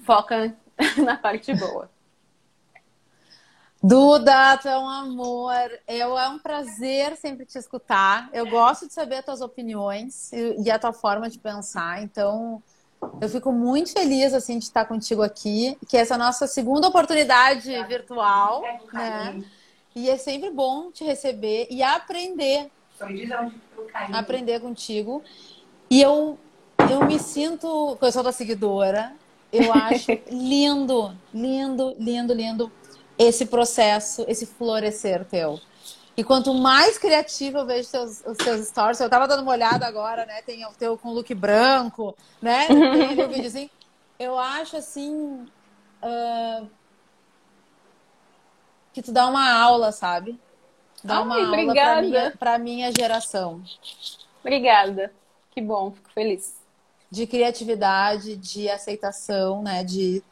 foca 0.04 0.56
na 1.04 1.16
parte 1.16 1.52
boa. 1.54 1.90
Duda, 3.86 4.56
tu 4.56 4.66
é 4.66 4.78
um 4.78 4.88
amor. 4.88 5.54
Eu, 5.86 6.18
é 6.18 6.26
um 6.30 6.38
prazer 6.38 7.14
sempre 7.18 7.44
te 7.44 7.58
escutar. 7.58 8.30
Eu 8.32 8.48
gosto 8.48 8.86
de 8.86 8.94
saber 8.94 9.16
as 9.16 9.24
tuas 9.26 9.40
opiniões 9.42 10.32
e, 10.32 10.62
e 10.62 10.70
a 10.70 10.78
tua 10.78 10.94
forma 10.94 11.28
de 11.28 11.38
pensar. 11.38 12.02
Então, 12.02 12.62
eu 13.20 13.28
fico 13.28 13.52
muito 13.52 13.92
feliz 13.92 14.32
assim 14.32 14.58
de 14.58 14.64
estar 14.64 14.86
contigo 14.86 15.20
aqui, 15.22 15.76
que 15.86 15.98
essa 15.98 16.14
é 16.14 16.16
a 16.16 16.18
nossa 16.18 16.46
segunda 16.46 16.88
oportunidade 16.88 17.70
virtual, 17.84 18.62
né? 18.90 19.44
E 19.94 20.08
é 20.08 20.16
sempre 20.16 20.48
bom 20.48 20.90
te 20.90 21.04
receber 21.04 21.66
e 21.70 21.82
aprender 21.82 22.70
aprender 24.14 24.60
contigo. 24.60 25.22
E 25.90 26.00
eu, 26.00 26.38
eu 26.90 27.04
me 27.04 27.18
sinto, 27.18 27.98
eu 28.00 28.12
sou 28.12 28.22
da 28.22 28.32
seguidora, 28.32 29.12
eu 29.52 29.70
acho 29.74 30.10
lindo, 30.32 31.14
lindo, 31.34 31.94
lindo, 31.98 32.32
lindo 32.32 32.72
esse 33.18 33.46
processo, 33.46 34.24
esse 34.28 34.46
florescer 34.46 35.24
teu. 35.24 35.60
E 36.16 36.22
quanto 36.22 36.54
mais 36.54 36.96
criativo 36.96 37.58
eu 37.58 37.66
vejo 37.66 37.88
os 38.26 38.36
teus 38.36 38.66
stories, 38.68 39.00
eu 39.00 39.10
tava 39.10 39.26
dando 39.26 39.42
uma 39.42 39.52
olhada 39.52 39.86
agora, 39.86 40.24
né? 40.24 40.42
Tem 40.42 40.64
o 40.64 40.70
teu 40.70 40.96
com 40.96 41.10
look 41.10 41.34
branco, 41.34 42.16
né? 42.40 42.66
Tem 42.68 43.24
o 43.24 43.28
videozinho. 43.28 43.70
Eu 44.18 44.38
acho 44.38 44.76
assim. 44.76 45.44
Uh, 46.02 46.68
que 48.92 49.02
tu 49.02 49.10
dá 49.10 49.26
uma 49.26 49.52
aula, 49.52 49.90
sabe? 49.90 50.38
Dá 51.02 51.20
uma 51.20 51.34
Ai, 51.34 51.42
aula 51.42 51.74
para 51.74 52.02
minha, 52.02 52.30
pra 52.38 52.58
minha 52.58 52.92
geração. 52.96 53.60
Obrigada. 54.40 55.12
Que 55.50 55.60
bom, 55.60 55.90
fico 55.90 56.10
feliz. 56.12 56.62
De 57.10 57.26
criatividade, 57.26 58.36
de 58.36 58.70
aceitação, 58.70 59.62
né? 59.62 59.82
De, 59.82 60.22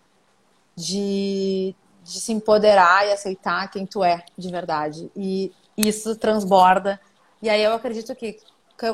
de, 0.76 1.74
de 2.05 2.20
se 2.20 2.32
empoderar 2.32 3.07
e 3.07 3.12
aceitar 3.12 3.70
quem 3.70 3.86
tu 3.86 4.03
é 4.03 4.24
de 4.36 4.50
verdade. 4.50 5.11
E 5.16 5.53
isso 5.76 6.16
transborda. 6.16 7.00
E 7.40 7.48
aí 7.48 7.62
eu 7.62 7.72
acredito 7.72 8.14
que, 8.14 8.38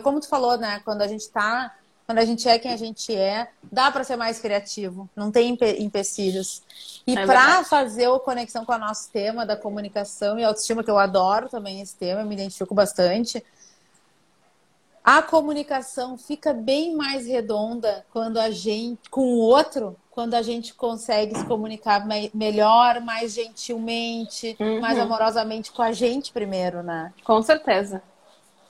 como 0.02 0.20
tu 0.20 0.28
falou, 0.28 0.56
né? 0.56 0.80
Quando 0.84 1.02
a 1.02 1.08
gente 1.08 1.28
tá 1.28 1.74
quando 2.08 2.20
a 2.20 2.24
gente 2.24 2.48
é 2.48 2.58
quem 2.58 2.72
a 2.72 2.76
gente 2.78 3.14
é, 3.14 3.48
dá 3.70 3.92
para 3.92 4.02
ser 4.02 4.16
mais 4.16 4.38
criativo, 4.40 5.06
não 5.14 5.30
tem 5.30 5.58
empecilhos. 5.78 6.62
E 7.06 7.14
é 7.14 7.26
para 7.26 7.62
fazer 7.64 8.10
a 8.10 8.18
conexão 8.18 8.64
com 8.64 8.72
o 8.72 8.78
nosso 8.78 9.10
tema 9.10 9.44
da 9.44 9.54
comunicação 9.54 10.38
e 10.38 10.42
autoestima, 10.42 10.82
que 10.82 10.90
eu 10.90 10.96
adoro 10.96 11.50
também 11.50 11.82
esse 11.82 11.94
tema, 11.96 12.22
eu 12.22 12.26
me 12.26 12.34
identifico 12.34 12.74
bastante, 12.74 13.44
a 15.08 15.22
comunicação 15.22 16.18
fica 16.18 16.52
bem 16.52 16.94
mais 16.94 17.26
redonda 17.26 18.04
quando 18.12 18.36
a 18.36 18.50
gente, 18.50 19.08
com 19.08 19.22
o 19.22 19.38
outro, 19.38 19.96
quando 20.10 20.34
a 20.34 20.42
gente 20.42 20.74
consegue 20.74 21.34
se 21.34 21.46
comunicar 21.46 22.06
me 22.06 22.30
melhor, 22.34 23.00
mais 23.00 23.32
gentilmente, 23.32 24.54
uhum. 24.60 24.82
mais 24.82 24.98
amorosamente 24.98 25.72
com 25.72 25.80
a 25.80 25.92
gente 25.92 26.30
primeiro, 26.30 26.82
né? 26.82 27.10
Com 27.24 27.40
certeza. 27.40 28.02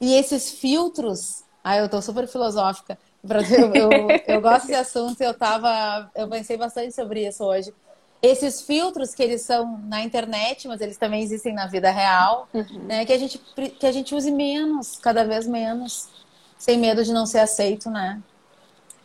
E 0.01 0.15
esses 0.15 0.53
filtros, 0.53 1.43
ah, 1.65 1.77
eu 1.77 1.89
tô 1.89 2.01
super 2.01 2.29
filosófica. 2.29 2.97
Eu, 3.25 3.75
eu, 3.75 3.91
eu 4.29 4.41
gosto 4.41 4.69
desse 4.69 4.79
assunto, 4.79 5.21
eu 5.21 5.35
tava, 5.35 6.09
eu 6.15 6.29
pensei 6.29 6.57
bastante 6.57 6.95
sobre 6.95 7.27
isso 7.27 7.43
hoje. 7.43 7.75
Esses 8.23 8.63
filtros 8.63 9.13
que 9.13 9.25
eles 9.25 9.43
são 9.43 9.77
na 9.89 10.05
internet, 10.05 10.69
mas 10.69 10.81
eles 10.81 10.97
também 10.97 11.21
existem 11.21 11.53
na 11.53 11.67
vida 11.67 11.91
real, 11.91 12.49
uhum. 12.55 12.85
né? 12.85 13.05
Que 13.05 13.13
a 13.13 13.19
gente 13.19 13.39
que 13.39 13.87
a 13.87 13.93
gente 13.93 14.15
use 14.15 14.31
menos, 14.31 14.99
cada 14.99 15.25
vez 15.25 15.49
menos 15.49 16.09
sem 16.59 16.79
medo 16.79 17.05
de 17.05 17.13
não 17.13 17.25
ser 17.25 17.39
aceito, 17.39 17.89
né? 17.89 18.21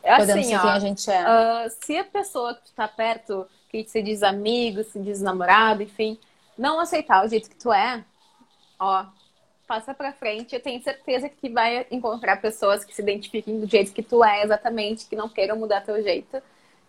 É 0.02 0.18
Podendo 0.18 0.40
assim, 0.40 0.50
ser 0.50 0.58
ó, 0.58 0.62
quem 0.62 0.72
a 0.72 0.80
gente 0.80 1.10
é. 1.10 1.24
Uh, 1.24 1.72
se 1.86 1.98
a 1.98 2.04
pessoa 2.04 2.56
que 2.56 2.68
está 2.68 2.88
perto, 2.88 3.48
que 3.70 3.86
se 3.86 4.02
diz 4.02 4.24
amigo, 4.24 4.84
se 4.84 5.00
diz 5.00 5.22
namorado, 5.22 5.84
enfim, 5.84 6.20
não 6.58 6.80
aceitar 6.80 7.24
o 7.24 7.30
jeito 7.30 7.50
que 7.50 7.56
tu 7.56 7.72
é, 7.72 8.04
ó, 8.78 9.06
passa 9.66 9.94
pra 9.94 10.12
frente. 10.12 10.54
Eu 10.54 10.62
tenho 10.62 10.82
certeza 10.84 11.30
que 11.30 11.50
vai 11.50 11.88
encontrar 11.90 12.42
pessoas 12.42 12.84
que 12.84 12.94
se 12.94 13.02
identifiquem 13.02 13.60
do 13.60 13.68
jeito 13.68 13.94
que 13.94 14.04
tu 14.04 14.24
é 14.24 14.44
exatamente, 14.44 15.06
que 15.06 15.16
não 15.16 15.30
queiram 15.30 15.58
mudar 15.58 15.82
teu 15.82 16.02
jeito. 16.04 16.42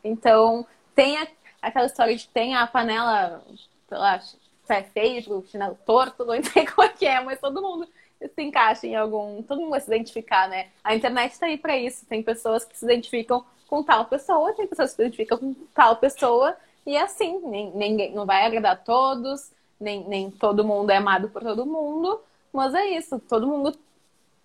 Então, 0.03 0.67
tem 0.95 1.17
aquela 1.63 1.87
história 1.87 2.17
de 2.17 2.29
tem 2.29 2.55
a 2.55 2.67
panela, 2.67 3.43
sei 3.89 3.99
lá, 3.99 4.21
pé 4.67 4.83
feio, 4.83 5.45
chinelo 5.47 5.79
torto, 5.87 6.25
não 6.25 6.43
sei 6.43 6.67
qual 6.67 6.87
é 6.87 6.91
que 6.91 7.07
é, 7.07 7.21
mas 7.21 7.41
todo 7.41 7.63
mundo 7.63 7.89
se 8.29 8.43
encaixa 8.43 8.87
em 8.87 8.97
algum. 8.97 9.43
Todo 9.43 9.61
mundo 9.61 9.71
vai 9.71 9.81
se 9.81 9.87
identificar, 9.87 10.49
né? 10.49 10.69
A 10.83 10.95
internet 10.95 11.33
está 11.33 11.47
aí 11.47 11.59
para 11.59 11.77
isso. 11.77 12.07
Tem 12.07 12.23
pessoas 12.23 12.65
que 12.65 12.77
se 12.77 12.85
identificam 12.85 13.45
com 13.67 13.83
tal 13.83 14.05
pessoa, 14.05 14.53
tem 14.53 14.67
pessoas 14.67 14.91
que 14.91 14.97
se 14.97 15.03
identificam 15.03 15.39
com 15.39 15.55
tal 15.75 15.97
pessoa, 15.97 16.57
e 16.87 16.97
é 16.97 17.03
assim, 17.03 17.41
ninguém 17.75 18.13
não 18.15 18.27
vai 18.27 18.45
agradar 18.45 18.85
todos, 18.85 19.51
nem, 19.81 20.05
nem 20.05 20.31
todo 20.31 20.65
mundo 20.65 20.91
é 20.91 20.97
amado 20.97 21.29
por 21.29 21.43
todo 21.43 21.67
mundo, 21.67 22.21
mas 22.53 22.75
é 22.75 22.87
isso, 22.91 23.19
todo 23.19 23.47
mundo 23.47 23.77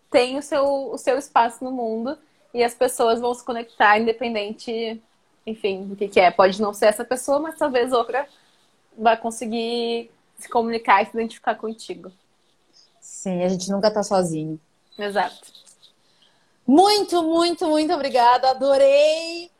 tem 0.09 0.37
o 0.37 0.41
seu, 0.41 0.91
o 0.91 0.97
seu 0.97 1.17
espaço 1.17 1.63
no 1.63 1.71
mundo 1.71 2.17
e 2.53 2.63
as 2.63 2.73
pessoas 2.73 3.19
vão 3.19 3.33
se 3.33 3.43
conectar 3.45 3.99
independente, 3.99 4.99
enfim, 5.45 5.85
do 5.85 5.95
que, 5.95 6.07
que 6.07 6.19
é. 6.19 6.31
Pode 6.31 6.59
não 6.61 6.73
ser 6.73 6.87
essa 6.87 7.05
pessoa, 7.05 7.39
mas 7.39 7.57
talvez 7.57 7.91
outra 7.91 8.27
vai 8.97 9.15
conseguir 9.15 10.09
se 10.37 10.49
comunicar 10.49 11.03
e 11.03 11.05
se 11.05 11.11
identificar 11.11 11.55
contigo. 11.55 12.11
Sim, 13.19 13.43
a 13.43 13.49
gente 13.49 13.69
nunca 13.69 13.91
tá 13.91 14.01
sozinho. 14.01 14.57
Exato. 14.97 15.51
Muito, 16.65 17.21
muito, 17.21 17.67
muito 17.67 17.93
obrigada. 17.93 18.51
Adorei. 18.51 19.51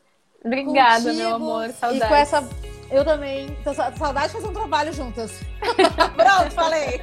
Obrigada, 0.42 1.02
contigo. 1.02 1.18
meu 1.18 1.34
amor. 1.34 1.68
Saudade. 1.72 2.02
E 2.02 2.08
com 2.08 2.14
essa. 2.14 2.48
Eu 2.90 3.04
também. 3.04 3.54
Tô 3.62 3.74
saudade 3.74 4.28
de 4.28 4.32
fazer 4.32 4.46
um 4.46 4.54
trabalho 4.54 4.90
juntas. 4.94 5.32
Pronto, 5.60 6.50
falei. 6.54 7.02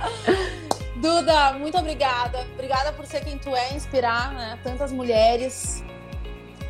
Duda, 0.96 1.52
muito 1.52 1.76
obrigada. 1.76 2.40
Obrigada 2.54 2.94
por 2.94 3.04
ser 3.04 3.22
quem 3.22 3.36
tu 3.36 3.54
é, 3.54 3.74
inspirar 3.74 4.32
né, 4.32 4.58
tantas 4.64 4.90
mulheres 4.90 5.84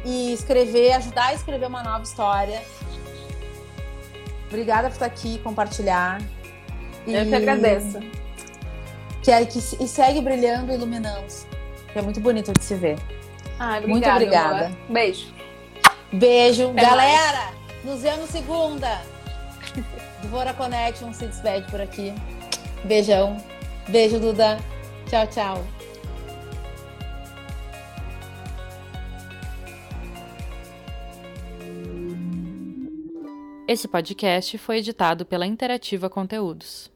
e 0.05 0.32
escrever, 0.32 0.95
ajudar 0.95 1.26
a 1.26 1.34
escrever 1.34 1.66
uma 1.66 1.84
nova 1.84 2.03
história. 2.03 2.61
Obrigada 4.49 4.88
por 4.88 4.95
estar 4.95 5.07
aqui, 5.07 5.38
compartilhar. 5.45 6.20
Eu 7.07 7.22
e... 7.22 7.28
que 7.28 7.34
agradeço 7.36 8.19
que, 9.22 9.30
é, 9.30 9.44
que 9.44 9.58
e 9.58 9.88
segue 9.88 10.20
brilhando 10.20 10.72
e 10.72 10.74
iluminando. 10.74 11.26
Que 11.92 11.98
é 11.98 12.02
muito 12.02 12.20
bonito 12.20 12.52
de 12.52 12.62
se 12.62 12.74
ver. 12.74 12.98
Ah, 13.58 13.78
obrigada, 13.78 13.88
muito 13.88 14.08
obrigada. 14.08 14.66
Amor. 14.66 14.78
Beijo. 14.88 15.34
Beijo. 16.12 16.70
Até 16.70 16.82
Galera, 16.82 17.44
mais. 17.44 17.84
nos 17.84 18.02
vemos 18.02 18.30
segunda. 18.30 19.02
Dvora 20.22 20.54
Connection 20.54 21.12
se 21.12 21.26
despede 21.26 21.70
por 21.70 21.80
aqui. 21.80 22.14
Beijão. 22.84 23.36
Beijo, 23.88 24.18
Duda. 24.18 24.58
Tchau, 25.08 25.26
tchau. 25.26 25.64
Esse 33.66 33.86
podcast 33.86 34.58
foi 34.58 34.78
editado 34.78 35.24
pela 35.24 35.46
Interativa 35.46 36.10
Conteúdos. 36.10 36.90